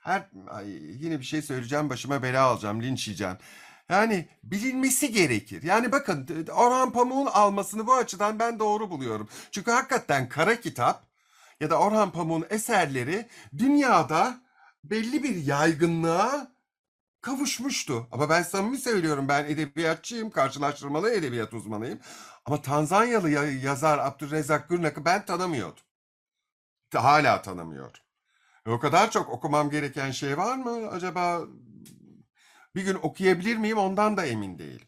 her 0.00 0.28
ay, 0.48 0.70
yine 0.72 1.20
bir 1.20 1.24
şey 1.24 1.42
söyleyeceğim 1.42 1.90
başıma 1.90 2.22
bela 2.22 2.42
alacağım 2.42 2.82
linç 2.82 3.08
yiyeceğim. 3.08 3.36
Yani 3.88 4.28
bilinmesi 4.44 5.12
gerekir. 5.12 5.62
Yani 5.62 5.92
bakın 5.92 6.46
Orhan 6.52 6.92
Pamuk'un 6.92 7.26
almasını 7.26 7.86
bu 7.86 7.94
açıdan 7.94 8.38
ben 8.38 8.58
doğru 8.58 8.90
buluyorum. 8.90 9.28
Çünkü 9.50 9.70
hakikaten 9.70 10.28
kara 10.28 10.60
kitap 10.60 11.06
ya 11.60 11.70
da 11.70 11.78
Orhan 11.80 12.12
Pamuk'un 12.12 12.46
eserleri 12.50 13.28
dünyada 13.58 14.40
belli 14.84 15.22
bir 15.22 15.36
yaygınlığa 15.36 16.52
kavuşmuştu. 17.20 18.08
Ama 18.12 18.28
ben 18.30 18.42
samimi 18.42 18.78
söylüyorum 18.78 19.28
ben 19.28 19.44
edebiyatçıyım, 19.44 20.30
karşılaştırmalı 20.30 21.10
edebiyat 21.10 21.54
uzmanıyım. 21.54 21.98
Ama 22.44 22.62
Tanzanyalı 22.62 23.30
ya- 23.30 23.52
yazar 23.52 23.98
Abdülrezzak 23.98 24.68
Gürnak'ı 24.68 25.04
ben 25.04 25.24
tanımıyordum. 25.24 25.84
Hala 26.98 27.42
tanımıyorum. 27.42 28.00
E, 28.66 28.70
O 28.70 28.78
kadar 28.78 29.10
çok 29.10 29.28
okumam 29.28 29.70
gereken 29.70 30.10
şey 30.10 30.36
var 30.38 30.56
mı? 30.56 30.88
Acaba 30.90 31.40
bir 32.74 32.84
gün 32.84 32.94
okuyabilir 32.94 33.56
miyim? 33.56 33.78
Ondan 33.78 34.16
da 34.16 34.26
emin 34.26 34.58
değilim. 34.58 34.86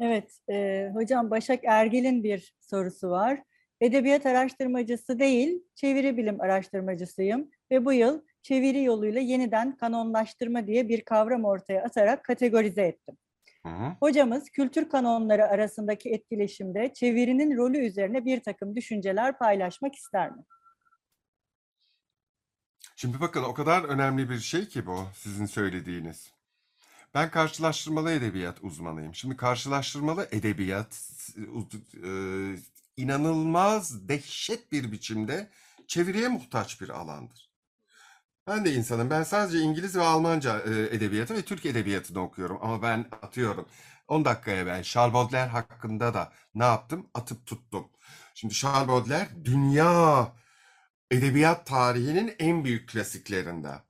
Evet, 0.00 0.38
e, 0.50 0.90
hocam 0.94 1.30
Başak 1.30 1.60
Ergil'in 1.64 2.24
bir 2.24 2.54
sorusu 2.60 3.10
var. 3.10 3.42
Edebiyat 3.80 4.26
araştırmacısı 4.26 5.18
değil, 5.18 5.62
çeviri 5.74 6.16
bilim 6.16 6.40
araştırmacısıyım 6.40 7.50
ve 7.70 7.84
bu 7.84 7.92
yıl 7.92 8.22
çeviri 8.42 8.82
yoluyla 8.82 9.20
yeniden 9.20 9.76
kanonlaştırma 9.76 10.66
diye 10.66 10.88
bir 10.88 11.04
kavram 11.04 11.44
ortaya 11.44 11.82
atarak 11.84 12.24
kategorize 12.24 12.82
ettim. 12.82 13.16
Hı 13.66 13.70
hı. 13.70 13.96
Hocamız 14.00 14.50
kültür 14.50 14.88
kanonları 14.88 15.46
arasındaki 15.46 16.10
etkileşimde 16.10 16.92
çevirinin 16.94 17.56
rolü 17.56 17.78
üzerine 17.78 18.24
bir 18.24 18.42
takım 18.42 18.76
düşünceler 18.76 19.38
paylaşmak 19.38 19.94
ister 19.94 20.30
mi? 20.30 20.42
Şimdi 22.96 23.20
bakın 23.20 23.42
o 23.42 23.54
kadar 23.54 23.84
önemli 23.84 24.30
bir 24.30 24.38
şey 24.38 24.68
ki 24.68 24.86
bu 24.86 25.06
sizin 25.14 25.46
söylediğiniz. 25.46 26.32
Ben 27.14 27.30
karşılaştırmalı 27.30 28.12
edebiyat 28.12 28.58
uzmanıyım. 28.62 29.14
Şimdi 29.14 29.36
karşılaştırmalı 29.36 30.28
edebiyat 30.32 31.02
e, 32.04 32.10
inanılmaz 32.96 34.08
dehşet 34.08 34.72
bir 34.72 34.92
biçimde 34.92 35.50
çeviriye 35.86 36.28
muhtaç 36.28 36.80
bir 36.80 36.88
alandır. 36.88 37.45
Ben 38.46 38.64
de 38.64 38.72
insanım. 38.74 39.10
Ben 39.10 39.22
sadece 39.22 39.58
İngiliz 39.60 39.96
ve 39.96 40.02
Almanca 40.02 40.60
e, 40.60 40.96
edebiyatı 40.96 41.34
ve 41.34 41.42
Türk 41.42 41.66
edebiyatını 41.66 42.22
okuyorum. 42.22 42.58
Ama 42.62 42.82
ben 42.82 43.06
atıyorum. 43.22 43.68
10 44.08 44.24
dakikaya 44.24 44.66
ben 44.66 44.82
Charles 44.82 45.14
Baudelaire 45.14 45.50
hakkında 45.50 46.14
da 46.14 46.32
ne 46.54 46.64
yaptım? 46.64 47.10
Atıp 47.14 47.46
tuttum. 47.46 47.88
Şimdi 48.34 48.54
Charles 48.54 48.88
Baudelaire 48.88 49.28
dünya 49.44 50.32
edebiyat 51.10 51.66
tarihinin 51.66 52.34
en 52.38 52.64
büyük 52.64 52.88
klasiklerinden. 52.88 53.80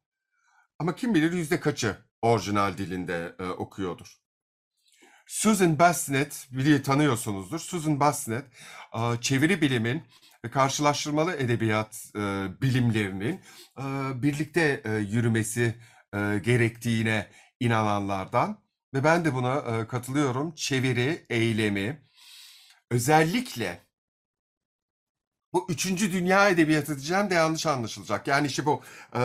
Ama 0.78 0.94
kim 0.94 1.14
bilir 1.14 1.32
yüzde 1.32 1.60
kaçı 1.60 1.96
orijinal 2.22 2.78
dilinde 2.78 3.34
e, 3.38 3.44
okuyordur. 3.44 4.16
Susan 5.26 5.78
Bassnett, 5.78 6.48
biri 6.50 6.82
tanıyorsunuzdur. 6.82 7.58
Susan 7.58 8.00
Bassnett, 8.00 8.44
e, 8.94 9.20
çeviri 9.20 9.60
bilimin 9.60 10.02
ve 10.46 10.50
karşılaştırmalı 10.50 11.36
edebiyat 11.36 12.10
e, 12.16 12.20
bilimlerinin 12.62 13.40
e, 13.78 13.82
birlikte 14.22 14.82
e, 14.84 14.92
yürümesi 14.92 15.74
e, 16.14 16.18
gerektiğine 16.38 17.26
inananlardan 17.60 18.58
ve 18.94 19.04
ben 19.04 19.24
de 19.24 19.34
buna 19.34 19.54
e, 19.56 19.86
katılıyorum. 19.86 20.54
Çeviri, 20.54 21.26
eylemi, 21.30 22.02
özellikle 22.90 23.86
bu 25.52 25.66
üçüncü 25.68 26.12
dünya 26.12 26.48
edebiyatı 26.48 26.96
diyeceğim 26.96 27.30
de 27.30 27.34
yanlış 27.34 27.66
anlaşılacak. 27.66 28.26
Yani 28.26 28.46
işte 28.46 28.66
bu 28.66 28.82
e, 29.14 29.22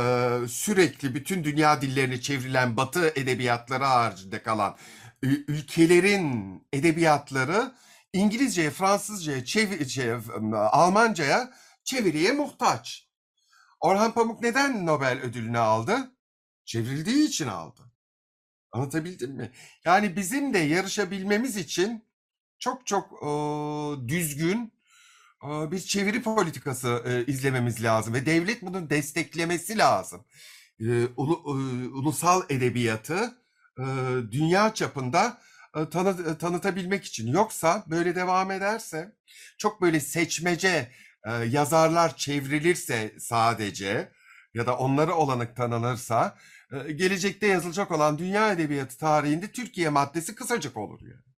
sürekli 0.48 1.16
bütün 1.16 1.44
dünya 1.44 1.82
dillerine 1.82 2.22
çevrilen 2.22 2.78
Batı 2.78 3.08
edebiyatları 3.08 3.84
haricinde 3.84 4.44
kalan 4.44 4.78
ülkelerin 5.24 6.64
edebiyatları 6.74 7.72
İngilizceye, 8.14 8.70
Fransızcaya, 8.72 9.39
çevi- 9.39 9.89
şey, 9.89 10.14
Almancaya 10.53 11.53
çeviriye 11.84 12.32
muhtaç. 12.32 13.07
Orhan 13.80 14.14
Pamuk 14.14 14.41
neden 14.41 14.86
Nobel 14.86 15.20
ödülünü 15.22 15.57
aldı? 15.59 16.12
Çevrildiği 16.66 17.28
için 17.28 17.47
aldı. 17.47 17.82
Anlatabildim 18.72 19.32
mi? 19.32 19.51
Yani 19.86 20.16
bizim 20.16 20.53
de 20.53 20.57
yarışabilmemiz 20.59 21.57
için 21.57 22.05
çok 22.59 22.88
çok 22.88 23.14
e, 23.24 23.28
düzgün 24.07 24.74
e, 25.43 25.72
bir 25.72 25.80
çeviri 25.80 26.22
politikası 26.24 27.03
e, 27.05 27.32
izlememiz 27.32 27.84
lazım 27.84 28.14
ve 28.14 28.26
devlet 28.26 28.62
bunu 28.62 28.89
desteklemesi 28.89 29.78
lazım. 29.78 30.26
E, 30.80 30.84
ulu- 31.18 31.43
e, 31.47 31.88
ulusal 31.89 32.41
edebiyatı 32.49 33.38
e, 33.80 33.84
dünya 34.32 34.74
çapında 34.74 35.28
e, 35.28 35.51
tanı- 35.74 36.38
tanıtabilmek 36.38 37.04
için. 37.06 37.28
Yoksa 37.28 37.84
böyle 37.88 38.16
devam 38.16 38.52
ederse 38.52 39.12
çok 39.58 39.82
böyle 39.82 40.00
seçmece 40.00 40.92
e, 41.26 41.32
yazarlar 41.32 42.16
çevrilirse 42.18 43.16
sadece 43.20 44.12
ya 44.54 44.66
da 44.68 44.78
onlara 44.78 45.16
olanak 45.18 45.56
tanınırsa 45.56 46.38
e, 46.72 46.92
gelecekte 46.92 47.48
yazılacak 47.48 47.92
olan 47.92 48.18
dünya 48.18 48.52
edebiyatı 48.52 48.98
tarihinde 48.98 49.52
Türkiye 49.52 49.90
maddesi 49.90 50.36
kısacık 50.36 50.78
olur 50.78 51.02
yani. 51.02 51.32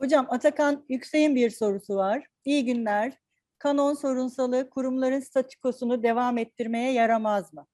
Hocam 0.00 0.26
Atakan 0.30 0.84
Yüksek'in 0.88 1.36
bir 1.36 1.50
sorusu 1.50 1.96
var. 1.96 2.26
İyi 2.44 2.64
günler. 2.64 3.12
Kanon 3.58 3.94
sorunsalı 3.94 4.70
kurumların 4.70 5.20
statükosunu 5.20 6.02
devam 6.02 6.38
ettirmeye 6.38 6.92
yaramaz 6.92 7.52
mı? 7.52 7.66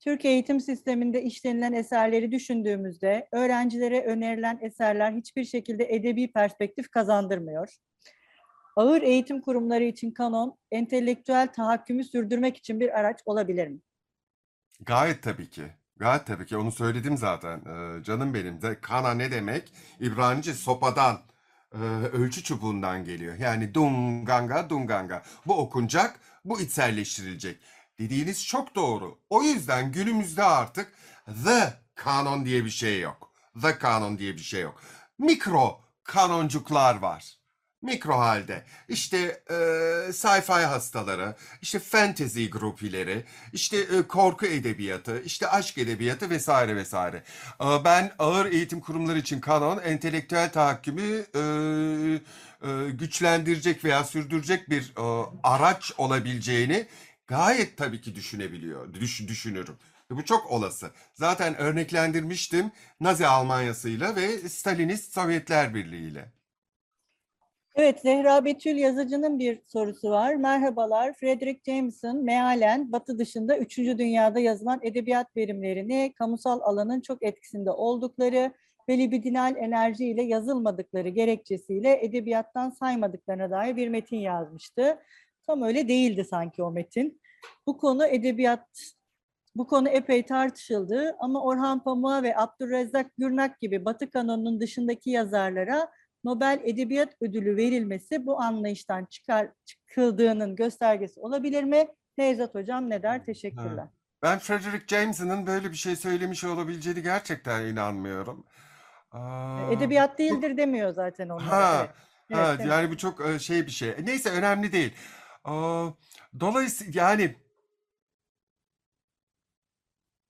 Türk 0.00 0.24
eğitim 0.24 0.60
sisteminde 0.60 1.22
işlenilen 1.22 1.72
eserleri 1.72 2.32
düşündüğümüzde 2.32 3.28
öğrencilere 3.32 4.04
önerilen 4.04 4.58
eserler 4.62 5.12
hiçbir 5.12 5.44
şekilde 5.44 5.94
edebi 5.94 6.32
perspektif 6.32 6.90
kazandırmıyor. 6.90 7.76
Ağır 8.76 9.02
eğitim 9.02 9.40
kurumları 9.40 9.84
için 9.84 10.10
kanon 10.10 10.58
entelektüel 10.70 11.52
tahakkümü 11.52 12.04
sürdürmek 12.04 12.56
için 12.56 12.80
bir 12.80 12.98
araç 13.00 13.20
olabilir 13.26 13.68
mi? 13.68 13.78
Gayet 14.80 15.22
tabii 15.22 15.50
ki. 15.50 15.62
Gayet 15.96 16.26
tabii 16.26 16.46
ki. 16.46 16.56
Onu 16.56 16.72
söyledim 16.72 17.16
zaten. 17.16 17.58
Ee, 17.58 18.04
canım 18.04 18.34
benim 18.34 18.62
de. 18.62 18.80
Kana 18.80 19.14
ne 19.14 19.30
demek? 19.30 19.72
İbranice 20.00 20.54
sopadan, 20.54 21.18
e, 21.74 21.78
ölçü 22.12 22.42
çubuğundan 22.42 23.04
geliyor. 23.04 23.34
Yani 23.38 23.74
dunganga, 23.74 24.70
dunganga. 24.70 25.22
Bu 25.46 25.58
okunacak, 25.58 26.20
bu 26.44 26.60
içselleştirilecek. 26.60 27.60
Dediğiniz 27.98 28.46
çok 28.46 28.74
doğru. 28.74 29.18
O 29.30 29.42
yüzden 29.42 29.92
günümüzde 29.92 30.42
artık 30.42 30.92
the 31.44 31.74
kanon 31.94 32.44
diye 32.44 32.64
bir 32.64 32.70
şey 32.70 33.00
yok. 33.00 33.32
The 33.62 33.78
kanon 33.78 34.18
diye 34.18 34.34
bir 34.34 34.42
şey 34.42 34.62
yok. 34.62 34.82
Mikro 35.18 35.80
kanoncuklar 36.04 36.96
var. 36.96 37.36
Mikro 37.82 38.18
halde. 38.18 38.64
İşte 38.88 39.42
e, 39.50 39.54
sci-fi 40.12 40.64
hastaları, 40.64 41.36
işte 41.62 41.78
fantasy 41.78 42.46
grupileri, 42.46 43.24
işte 43.52 43.76
e, 43.76 44.02
korku 44.02 44.46
edebiyatı, 44.46 45.22
işte 45.22 45.48
aşk 45.48 45.78
edebiyatı 45.78 46.30
vesaire 46.30 46.76
vesaire. 46.76 47.22
E, 47.60 47.84
Ben 47.84 48.12
ağır 48.18 48.46
eğitim 48.46 48.80
kurumları 48.80 49.18
için 49.18 49.40
kanon, 49.40 49.78
entelektüel 49.78 50.52
tahakkümü 50.52 51.26
e, 51.34 51.40
e, 52.68 52.90
güçlendirecek 52.90 53.84
veya 53.84 54.04
sürdürecek 54.04 54.70
bir 54.70 54.92
e, 54.98 55.26
araç 55.42 55.92
olabileceğini 55.98 56.86
gayet 57.26 57.76
tabii 57.76 58.00
ki 58.00 58.14
düşünebiliyor, 58.14 58.94
düş, 58.94 59.28
düşünürüm. 59.28 59.76
Ve 60.10 60.16
Bu 60.16 60.24
çok 60.24 60.50
olası. 60.50 60.90
Zaten 61.14 61.56
örneklendirmiştim 61.56 62.70
Nazi 63.00 63.26
Almanyası'yla 63.26 64.16
ve 64.16 64.28
Stalinist 64.48 65.12
Sovyetler 65.14 65.74
Birliği'yle. 65.74 66.32
Evet, 67.74 68.00
Zehra 68.00 68.44
Betül 68.44 68.76
yazıcının 68.76 69.38
bir 69.38 69.60
sorusu 69.66 70.10
var. 70.10 70.34
Merhabalar, 70.34 71.12
Frederick 71.14 71.72
Jameson 71.72 72.24
mealen 72.24 72.92
Batı 72.92 73.18
dışında 73.18 73.58
3. 73.58 73.78
dünyada 73.78 74.38
yazılan 74.40 74.80
edebiyat 74.82 75.36
verimlerini 75.36 76.12
kamusal 76.18 76.60
alanın 76.60 77.00
çok 77.00 77.22
etkisinde 77.22 77.70
oldukları 77.70 78.52
ve 78.88 78.98
libidinal 78.98 79.56
enerji 79.56 80.04
yazılmadıkları 80.04 81.08
gerekçesiyle 81.08 82.04
edebiyattan 82.04 82.70
saymadıklarına 82.70 83.50
dair 83.50 83.76
bir 83.76 83.88
metin 83.88 84.18
yazmıştı. 84.18 84.98
Tam 85.46 85.62
öyle 85.62 85.88
değildi 85.88 86.24
sanki 86.24 86.62
o 86.62 86.70
metin. 86.70 87.20
Bu 87.66 87.78
konu 87.78 88.06
edebiyat, 88.06 88.68
bu 89.56 89.66
konu 89.66 89.88
epey 89.88 90.26
tartışıldı 90.26 91.16
ama 91.18 91.42
Orhan 91.42 91.84
Pamuk'a 91.84 92.22
ve 92.22 92.36
Abdurrezzak 92.36 93.06
Gürnak 93.18 93.60
gibi 93.60 93.84
Batı 93.84 94.10
kanonunun 94.10 94.60
dışındaki 94.60 95.10
yazarlara 95.10 95.88
Nobel 96.24 96.60
Edebiyat 96.64 97.16
Ödülü 97.20 97.56
verilmesi 97.56 98.26
bu 98.26 98.40
anlayıştan 98.40 99.04
çıkar 99.04 99.48
çıkıldığının 99.64 100.56
göstergesi 100.56 101.20
olabilir 101.20 101.64
mi? 101.64 101.88
Nevzat 102.18 102.54
Hocam 102.54 102.90
ne 102.90 103.02
der? 103.02 103.24
Teşekkürler. 103.24 103.86
Ben 104.22 104.38
Frederick 104.38 104.96
Jameson'ın 104.96 105.46
böyle 105.46 105.70
bir 105.70 105.76
şey 105.76 105.96
söylemiş 105.96 106.44
olabileceğini 106.44 107.02
gerçekten 107.02 107.66
inanmıyorum. 107.66 108.44
Aa, 109.12 109.72
Edebiyat 109.72 110.18
değildir 110.18 110.56
demiyor 110.56 110.92
zaten 110.94 111.28
onlar. 111.28 111.42
Ha, 111.44 111.76
Evet. 111.78 111.90
ha, 112.40 112.48
Evet, 112.48 112.60
evet. 112.60 112.70
yani 112.72 112.90
bu 112.90 112.96
çok 112.96 113.26
e, 113.26 113.38
şey 113.38 113.66
bir 113.66 113.70
şey. 113.70 113.94
Neyse 114.04 114.30
önemli 114.30 114.72
değil. 114.72 114.92
Aa, 115.46 115.90
dolayısıyla 116.40 117.02
yani 117.02 117.36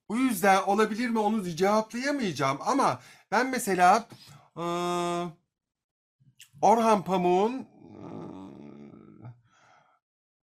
bu 0.09 0.17
yüzden 0.17 0.63
olabilir 0.63 1.09
mi 1.09 1.19
onu 1.19 1.45
cevaplayamayacağım 1.45 2.59
ama 2.61 3.01
ben 3.31 3.51
mesela 3.51 4.09
Orhan 6.63 7.05
Pamuk'un 7.05 7.69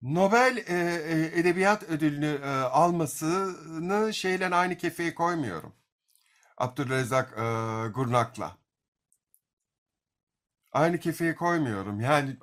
Nobel 0.02 0.58
e, 0.58 0.74
e, 1.14 1.40
Edebiyat 1.40 1.84
Ödülünü 1.84 2.46
almasını 2.72 4.14
şeyle 4.14 4.56
aynı 4.56 4.78
kefeye 4.78 5.16
koymuyorum. 5.16 5.76
Abdülrezzak 6.58 7.36
Gurnak'la. 7.96 8.58
Aynı 10.72 11.00
kefeye 11.00 11.36
koymuyorum. 11.36 12.02
Yani 12.02 12.38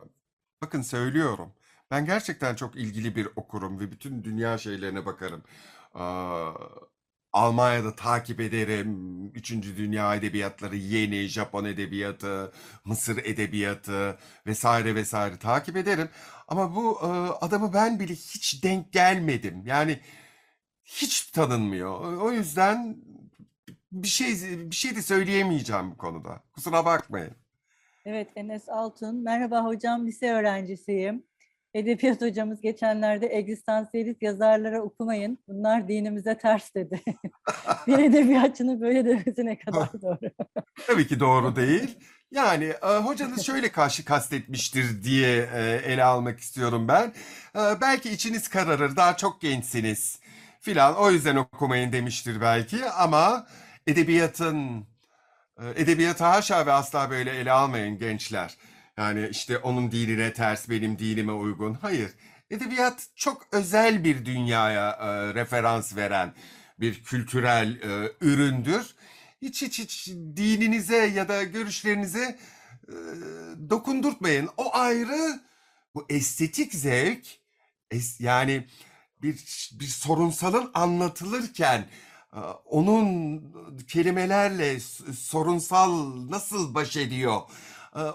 bakın 0.62 0.82
söylüyorum. 0.82 1.52
Ben 1.94 2.04
gerçekten 2.04 2.54
çok 2.54 2.76
ilgili 2.76 3.16
bir 3.16 3.28
okurum 3.36 3.80
ve 3.80 3.92
bütün 3.92 4.24
dünya 4.24 4.58
şeylerine 4.58 5.06
bakarım. 5.06 5.42
Almanya'da 7.32 7.96
takip 7.96 8.40
ederim. 8.40 9.26
Üçüncü 9.34 9.76
Dünya 9.76 10.14
Edebiyatları, 10.14 10.76
yeni 10.76 11.26
Japon 11.26 11.64
Edebiyatı, 11.64 12.52
Mısır 12.84 13.16
Edebiyatı 13.24 14.18
vesaire 14.46 14.94
vesaire 14.94 15.38
takip 15.38 15.76
ederim. 15.76 16.08
Ama 16.48 16.74
bu 16.76 16.98
e, 17.02 17.06
adamı 17.44 17.72
ben 17.74 18.00
bile 18.00 18.12
hiç 18.12 18.64
denk 18.64 18.92
gelmedim. 18.92 19.62
Yani 19.66 20.00
hiç 20.84 21.22
tanınmıyor. 21.30 22.16
O 22.16 22.32
yüzden 22.32 22.96
bir 23.92 24.08
şey 24.08 24.34
bir 24.70 24.76
şey 24.76 24.96
de 24.96 25.02
söyleyemeyeceğim 25.02 25.90
bu 25.90 25.96
konuda. 25.96 26.42
Kusura 26.52 26.84
bakmayın. 26.84 27.32
Evet 28.04 28.28
Enes 28.36 28.68
Altun. 28.68 29.24
Merhaba 29.24 29.64
hocam 29.64 30.06
lise 30.06 30.32
öğrencisiyim. 30.32 31.24
Edebiyat 31.74 32.20
hocamız 32.20 32.60
geçenlerde 32.60 33.36
egzistansiyelist 33.36 34.22
yazarlara 34.22 34.82
okumayın. 34.82 35.38
Bunlar 35.48 35.88
dinimize 35.88 36.38
ters 36.38 36.74
dedi. 36.74 37.02
bir 37.86 37.98
edebiyatçının 37.98 38.80
böyle 38.80 39.04
demesi 39.04 39.46
ne 39.46 39.58
kadar 39.58 39.88
doğru. 40.02 40.30
Tabii 40.86 41.06
ki 41.06 41.20
doğru 41.20 41.56
değil. 41.56 41.98
Yani 42.30 42.64
e, 42.64 42.86
hocanız 42.86 43.46
şöyle 43.46 43.72
karşı 43.72 44.04
kastetmiştir 44.04 45.02
diye 45.02 45.48
e, 45.54 45.80
ele 45.84 46.04
almak 46.04 46.40
istiyorum 46.40 46.88
ben. 46.88 47.12
E, 47.56 47.80
belki 47.80 48.10
içiniz 48.10 48.48
kararır, 48.48 48.96
daha 48.96 49.16
çok 49.16 49.40
gençsiniz 49.40 50.20
filan. 50.60 50.96
O 50.96 51.10
yüzden 51.10 51.36
okumayın 51.36 51.92
demiştir 51.92 52.40
belki 52.40 52.84
ama 52.84 53.46
edebiyatın 53.86 54.86
e, 55.58 55.82
edebiyatı 55.82 56.24
haşa 56.24 56.66
ve 56.66 56.72
asla 56.72 57.10
böyle 57.10 57.30
ele 57.30 57.52
almayın 57.52 57.98
gençler. 57.98 58.56
Yani 58.98 59.28
işte 59.30 59.58
onun 59.58 59.90
dinine 59.90 60.32
ters, 60.32 60.68
benim 60.70 60.98
dinime 60.98 61.32
uygun. 61.32 61.74
Hayır. 61.74 62.10
Edebiyat 62.50 63.06
çok 63.16 63.46
özel 63.52 64.04
bir 64.04 64.24
dünyaya 64.24 64.90
e, 64.90 65.34
referans 65.34 65.96
veren 65.96 66.34
bir 66.80 67.02
kültürel 67.04 67.80
e, 67.82 68.12
üründür. 68.20 68.94
Hiç 69.42 69.62
hiç 69.62 69.78
hiç 69.78 70.08
dininize 70.36 70.96
ya 70.96 71.28
da 71.28 71.42
görüşlerinize 71.42 72.38
e, 72.88 72.94
dokundurtmayın. 73.70 74.48
O 74.56 74.74
ayrı. 74.76 75.40
Bu 75.94 76.06
estetik 76.08 76.74
zevk 76.74 77.26
es- 77.90 78.22
yani 78.22 78.66
bir 79.22 79.34
bir 79.80 79.86
sorunsalın 79.86 80.70
anlatılırken 80.74 81.86
e, 82.36 82.38
onun 82.64 83.42
kelimelerle 83.88 84.80
sorunsal 85.18 86.14
nasıl 86.30 86.74
baş 86.74 86.96
ediyor 86.96 87.40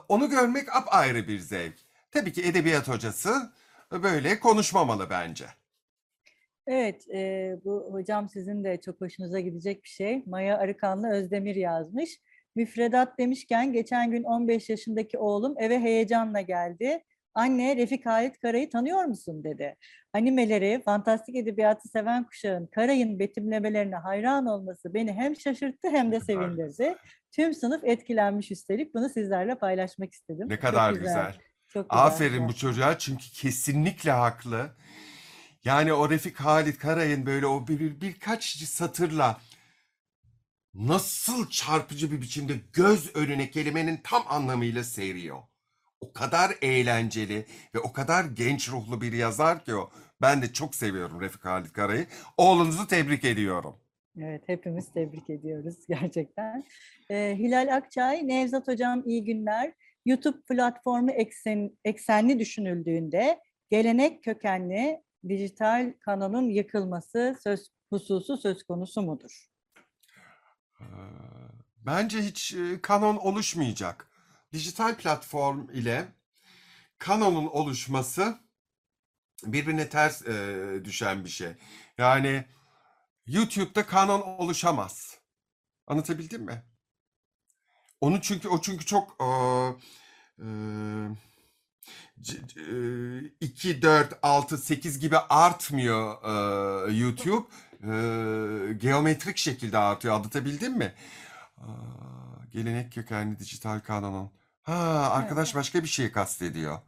onu 0.09 0.29
görmek 0.29 0.75
apayrı 0.75 1.27
bir 1.27 1.39
zevk. 1.39 1.75
Tabii 2.11 2.33
ki 2.33 2.41
edebiyat 2.41 2.87
hocası 2.87 3.51
böyle 3.91 4.39
konuşmamalı 4.39 5.09
bence. 5.09 5.45
Evet, 6.67 7.07
e, 7.13 7.55
bu 7.65 7.89
hocam 7.91 8.29
sizin 8.29 8.63
de 8.63 8.81
çok 8.81 9.01
hoşunuza 9.01 9.39
gidecek 9.39 9.83
bir 9.83 9.89
şey. 9.89 10.23
Maya 10.25 10.57
Arıkanlı 10.57 11.09
Özdemir 11.09 11.55
yazmış. 11.55 12.19
Müfredat 12.55 13.19
demişken 13.19 13.73
geçen 13.73 14.11
gün 14.11 14.23
15 14.23 14.69
yaşındaki 14.69 15.17
oğlum 15.17 15.55
eve 15.57 15.79
heyecanla 15.79 16.41
geldi. 16.41 17.03
Anne 17.33 17.75
Refik 17.75 18.05
Halit 18.05 18.39
Karay'ı 18.39 18.69
tanıyor 18.69 19.03
musun 19.03 19.43
dedi. 19.43 19.75
Animeleri, 20.13 20.81
fantastik 20.85 21.35
edebiyatı 21.35 21.87
seven 21.89 22.23
kuşağın 22.23 22.67
Karay'ın 22.67 23.19
betimlemelerine 23.19 23.95
hayran 23.95 24.45
olması 24.45 24.93
beni 24.93 25.13
hem 25.13 25.35
şaşırttı 25.35 25.89
hem 25.89 26.11
de 26.11 26.19
sevindirdi. 26.19 26.95
Tüm 27.31 27.53
sınıf 27.53 27.83
etkilenmiş 27.83 28.51
üstelik. 28.51 28.93
Bunu 28.93 29.09
sizlerle 29.09 29.55
paylaşmak 29.55 30.13
istedim. 30.13 30.49
Ne 30.49 30.53
Çok 30.55 30.61
kadar 30.61 30.93
güzel. 30.93 31.35
Çok 31.67 31.89
güzel. 31.89 32.05
Aferin 32.05 32.47
bu 32.47 32.55
çocuğa 32.55 32.97
çünkü 32.97 33.31
kesinlikle 33.31 34.11
haklı. 34.11 34.75
Yani 35.63 35.93
o 35.93 36.09
Refik 36.09 36.35
Halit 36.37 36.77
Karay'ın 36.77 37.25
böyle 37.25 37.45
o 37.47 37.67
bir, 37.67 37.79
bir- 37.79 38.01
birkaç 38.01 38.57
satırla 38.57 39.37
nasıl 40.73 41.49
çarpıcı 41.49 42.11
bir 42.11 42.21
biçimde 42.21 42.53
göz 42.73 43.15
önüne 43.15 43.49
kelimenin 43.49 43.99
tam 44.03 44.23
anlamıyla 44.27 44.83
seriyor. 44.83 45.39
O 46.01 46.13
kadar 46.13 46.51
eğlenceli 46.61 47.45
ve 47.75 47.79
o 47.79 47.93
kadar 47.93 48.25
genç 48.25 48.69
ruhlu 48.69 49.01
bir 49.01 49.13
yazar 49.13 49.65
ki 49.65 49.75
o. 49.75 49.89
Ben 50.21 50.41
de 50.41 50.53
çok 50.53 50.75
seviyorum 50.75 51.21
Refik 51.21 51.45
Halit 51.45 51.73
Karay'ı. 51.73 52.07
Oğlunuzu 52.37 52.87
tebrik 52.87 53.25
ediyorum. 53.25 53.75
Evet, 54.17 54.43
hepimiz 54.47 54.91
tebrik 54.93 55.29
ediyoruz 55.29 55.75
gerçekten. 55.89 56.63
Ee, 57.09 57.35
Hilal 57.39 57.75
Akçay, 57.75 58.27
Nevzat 58.27 58.67
Hocam 58.67 59.03
iyi 59.05 59.23
günler. 59.23 59.73
YouTube 60.05 60.41
platformu 60.41 61.11
eksen, 61.11 61.77
eksenli 61.85 62.39
düşünüldüğünde 62.39 63.39
gelenek 63.69 64.23
kökenli 64.23 65.03
dijital 65.29 65.93
kanonun 65.99 66.49
yıkılması 66.49 67.35
söz 67.43 67.69
hususu 67.89 68.37
söz 68.37 68.63
konusu 68.63 69.01
mudur? 69.01 69.47
Ee, 70.81 70.85
Bence 71.85 72.17
hiç 72.21 72.53
e, 72.53 72.81
kanon 72.81 73.17
oluşmayacak. 73.17 74.08
Dijital 74.53 74.95
platform 74.97 75.69
ile 75.69 76.07
kanonun 76.97 77.47
oluşması 77.47 78.39
birbirine 79.43 79.89
ters 79.89 80.21
e, 80.27 80.81
düşen 80.85 81.25
bir 81.25 81.29
şey. 81.29 81.51
Yani 81.97 82.45
YouTube'da 83.27 83.85
kanon 83.85 84.21
oluşamaz. 84.21 85.19
Anlatabildim 85.87 86.41
mi? 86.43 86.63
Onu 88.01 88.21
çünkü 88.21 88.47
o 88.49 88.61
çünkü 88.61 88.85
çok 88.85 89.17
e, 89.21 89.25
e, 90.43 90.45
c- 92.21 92.47
c- 92.47 92.61
e, 92.61 93.45
2, 93.45 93.81
4, 93.81 94.19
6, 94.23 94.57
8 94.57 94.99
gibi 94.99 95.17
artmıyor 95.17 96.23
e, 96.89 96.93
YouTube. 96.93 97.47
E, 97.83 98.73
geometrik 98.73 99.37
şekilde 99.37 99.77
artıyor. 99.77 100.15
Anlatabildim 100.15 100.77
mi? 100.77 100.93
Aa, 101.57 102.45
gelenek 102.51 102.93
kökenli 102.93 103.39
dijital 103.39 103.79
kanonun. 103.79 104.31
Ha, 104.69 105.11
arkadaş 105.11 105.55
başka 105.55 105.83
bir 105.83 105.87
şey 105.87 106.11
kastediyor. 106.11 106.79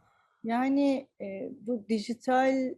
Yani 0.44 1.08
e, 1.20 1.48
bu 1.60 1.86
dijital 1.88 2.74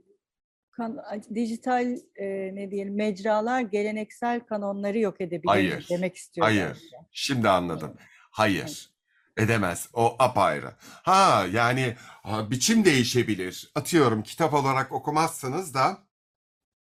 kan, 0.71 0.99
dijital 1.35 1.97
e, 2.17 2.27
ne 2.55 2.71
diyelim 2.71 2.97
mecralar 2.97 3.61
geleneksel 3.61 4.41
kanonları 4.41 4.99
yok 4.99 5.21
edebilir 5.21 5.49
Hayır, 5.49 5.87
demek 5.91 6.17
istiyor. 6.17 6.47
hayır. 6.47 6.69
bence. 6.69 7.07
Şimdi 7.13 7.49
anladım. 7.49 7.97
Hayır. 8.31 8.91
Edemez. 9.37 9.89
O 9.93 10.17
apayrı. 10.19 10.73
Ha 11.03 11.47
yani 11.53 11.95
ha, 12.01 12.51
biçim 12.51 12.85
değişebilir. 12.85 13.73
Atıyorum 13.75 14.23
kitap 14.23 14.55
olarak 14.55 14.93
okumazsınız 14.93 15.75
da 15.75 15.99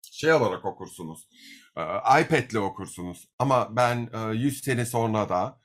şey 0.03 0.33
olarak 0.33 0.65
okursunuz. 0.65 1.29
Ee, 1.77 1.83
iPad'le 2.23 2.57
okursunuz. 2.57 3.29
Ama 3.39 3.77
ben 3.77 4.11
e, 4.15 4.35
100 4.35 4.65
sene 4.65 4.87
sonra 4.87 5.29
da 5.29 5.61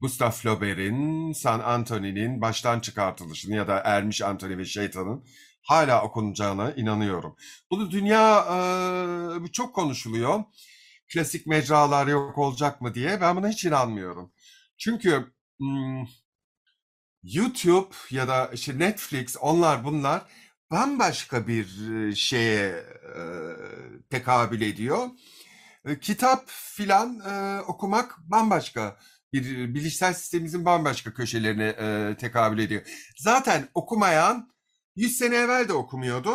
Gustav 0.00 0.30
Flaubert'in 0.30 1.32
San 1.32 1.60
Anthony'nin 1.60 2.40
baştan 2.40 2.80
çıkartılışını 2.80 3.54
ya 3.54 3.68
da 3.68 3.78
Ermiş 3.78 4.22
Anthony 4.22 4.58
ve 4.58 4.64
Şeytan'ın 4.64 5.24
hala 5.62 6.02
okunacağına 6.02 6.72
inanıyorum. 6.72 7.36
Bunu 7.70 7.90
dünya 7.90 8.38
e, 9.44 9.52
çok 9.52 9.74
konuşuluyor. 9.74 10.44
Klasik 11.12 11.46
mecralar 11.46 12.06
yok 12.06 12.38
olacak 12.38 12.80
mı 12.80 12.94
diye. 12.94 13.20
Ben 13.20 13.36
buna 13.36 13.48
hiç 13.48 13.64
inanmıyorum. 13.64 14.32
Çünkü 14.78 15.32
YouTube 17.22 17.94
ya 18.10 18.28
da 18.28 18.50
işte 18.54 18.78
Netflix 18.78 19.36
onlar 19.40 19.84
bunlar 19.84 20.22
bambaşka 20.70 21.46
bir 21.46 21.66
şeye 22.14 22.68
e, 22.68 23.20
tekabül 24.10 24.60
ediyor. 24.60 25.08
E, 25.84 26.00
Kitap 26.00 26.44
filan 26.48 27.20
e, 27.20 27.60
okumak 27.60 28.18
bambaşka 28.18 28.96
bir 29.32 29.74
bilişsel 29.74 30.14
sistemimizin 30.14 30.64
bambaşka 30.64 31.14
köşelerine 31.14 31.68
e, 31.78 32.16
tekabül 32.16 32.58
ediyor. 32.58 32.82
Zaten 33.18 33.68
okumayan 33.74 34.50
100 34.96 35.18
sene 35.18 35.36
evvel 35.36 35.68
de 35.68 35.72
okumuyordu. 35.72 36.34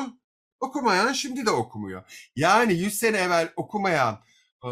Okumayan 0.59 1.13
şimdi 1.13 1.45
de 1.45 1.51
okumuyor. 1.51 2.29
Yani 2.35 2.73
100 2.73 2.99
sene 2.99 3.17
evvel 3.17 3.53
okumayan 3.55 4.19
e, 4.63 4.69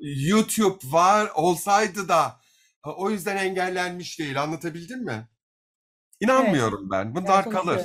YouTube 0.00 0.78
var 0.84 1.30
olsaydı 1.34 2.08
da 2.08 2.40
e, 2.86 2.88
o 2.88 3.10
yüzden 3.10 3.36
engellenmiş 3.36 4.18
değil. 4.18 4.42
Anlatabildim 4.42 5.04
mi? 5.04 5.28
İnanmıyorum 6.20 6.90
ben. 6.90 7.14
Bunlar 7.14 7.50
kalır. 7.50 7.80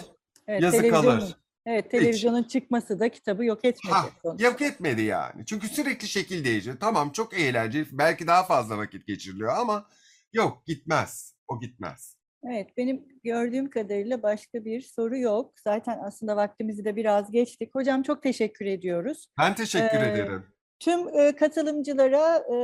Evet, 0.48 0.62
Yazı 0.62 0.90
kalır. 0.90 1.41
Evet, 1.66 1.92
televizyonun 1.92 2.44
çıkması 2.44 3.00
da 3.00 3.10
kitabı 3.10 3.46
yok 3.46 3.66
etmedi. 3.66 3.94
Ha, 3.94 4.10
sonuçta. 4.24 4.44
yok 4.44 4.62
etmedi 4.62 5.02
yani. 5.02 5.46
Çünkü 5.46 5.68
sürekli 5.68 6.08
şekil 6.08 6.46
değişiyor. 6.46 6.78
Tamam 6.80 7.12
çok 7.12 7.34
eğlenceli. 7.34 7.86
Belki 7.92 8.28
daha 8.28 8.44
fazla 8.44 8.78
vakit 8.78 9.08
geçiriliyor 9.08 9.58
ama 9.58 9.86
yok 10.34 10.66
gitmez. 10.66 11.36
O 11.48 11.60
gitmez. 11.60 12.16
Evet, 12.44 12.78
benim 12.78 13.06
gördüğüm 13.24 13.70
kadarıyla 13.70 14.24
başka 14.24 14.66
bir 14.66 14.82
soru 14.82 15.18
yok. 15.18 15.54
Zaten 15.64 16.00
aslında 16.04 16.36
vaktimizi 16.36 16.86
de 16.86 16.96
biraz 16.96 17.32
geçtik. 17.32 17.76
Hocam 17.76 18.04
çok 18.04 18.24
teşekkür 18.24 18.66
ediyoruz. 18.66 19.28
Ben 19.40 19.56
teşekkür 19.56 19.98
Ee, 19.98 20.12
ederim. 20.12 20.44
Tüm 20.80 21.20
e, 21.20 21.36
katılımcılara 21.36 22.38
e, 22.38 22.58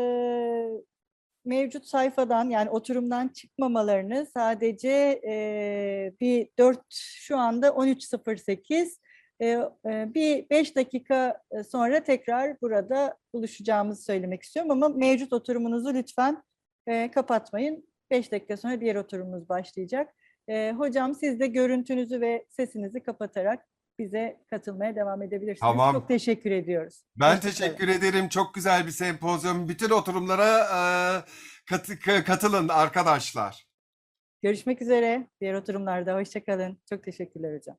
mevcut 1.48 1.86
sayfadan 1.86 2.50
yani 2.50 2.70
oturumdan 2.70 3.28
çıkmamalarını 3.28 4.28
sadece 4.34 5.22
e, 5.28 6.14
bir 6.22 6.50
4 6.58 6.80
şu 6.92 7.38
anda 7.38 7.68
13.08 7.68 8.98
e, 9.42 10.14
bir 10.14 10.50
5 10.50 10.76
dakika 10.76 11.42
sonra 11.70 12.04
tekrar 12.04 12.62
burada 12.62 13.18
buluşacağımızı 13.34 14.04
söylemek 14.04 14.44
istiyorum 14.44 14.72
ama 14.72 14.90
mevcut 14.90 15.34
oturumunuzu 15.34 15.94
lütfen 15.94 16.44
e, 16.88 17.12
kapatmayın. 17.12 17.88
5 18.12 18.32
dakika 18.32 18.58
sonra 18.58 18.82
diğer 18.82 18.96
oturumumuz 18.96 19.50
başlayacak. 19.50 20.14
E, 20.48 20.72
hocam 20.72 21.16
siz 21.16 21.40
de 21.40 21.48
görüntünüzü 21.48 22.22
ve 22.22 22.46
sesinizi 22.50 23.04
kapatarak 23.04 23.66
bize 24.00 24.38
katılmaya 24.50 24.96
devam 24.96 25.22
edebilirsiniz. 25.22 25.60
Tamam. 25.60 25.94
Çok 25.94 26.08
teşekkür 26.08 26.52
ediyoruz. 26.52 27.04
Ben 27.16 27.36
Hoşça 27.36 27.42
kalın. 27.42 27.52
teşekkür 27.52 27.88
ederim. 27.88 28.30
Çok 28.30 28.54
güzel 28.54 28.86
bir 28.86 28.92
sempozyum. 28.92 29.70
Bütün 29.70 29.90
oturumlara 29.90 30.58
e, 30.60 30.80
katı- 31.70 32.24
katılın 32.26 32.68
arkadaşlar. 32.68 33.68
Görüşmek 34.42 34.82
üzere. 34.82 35.28
Diğer 35.42 35.54
oturumlarda 35.54 36.16
hoşçakalın. 36.16 36.78
Çok 36.90 37.04
teşekkürler 37.04 37.58
hocam. 37.58 37.78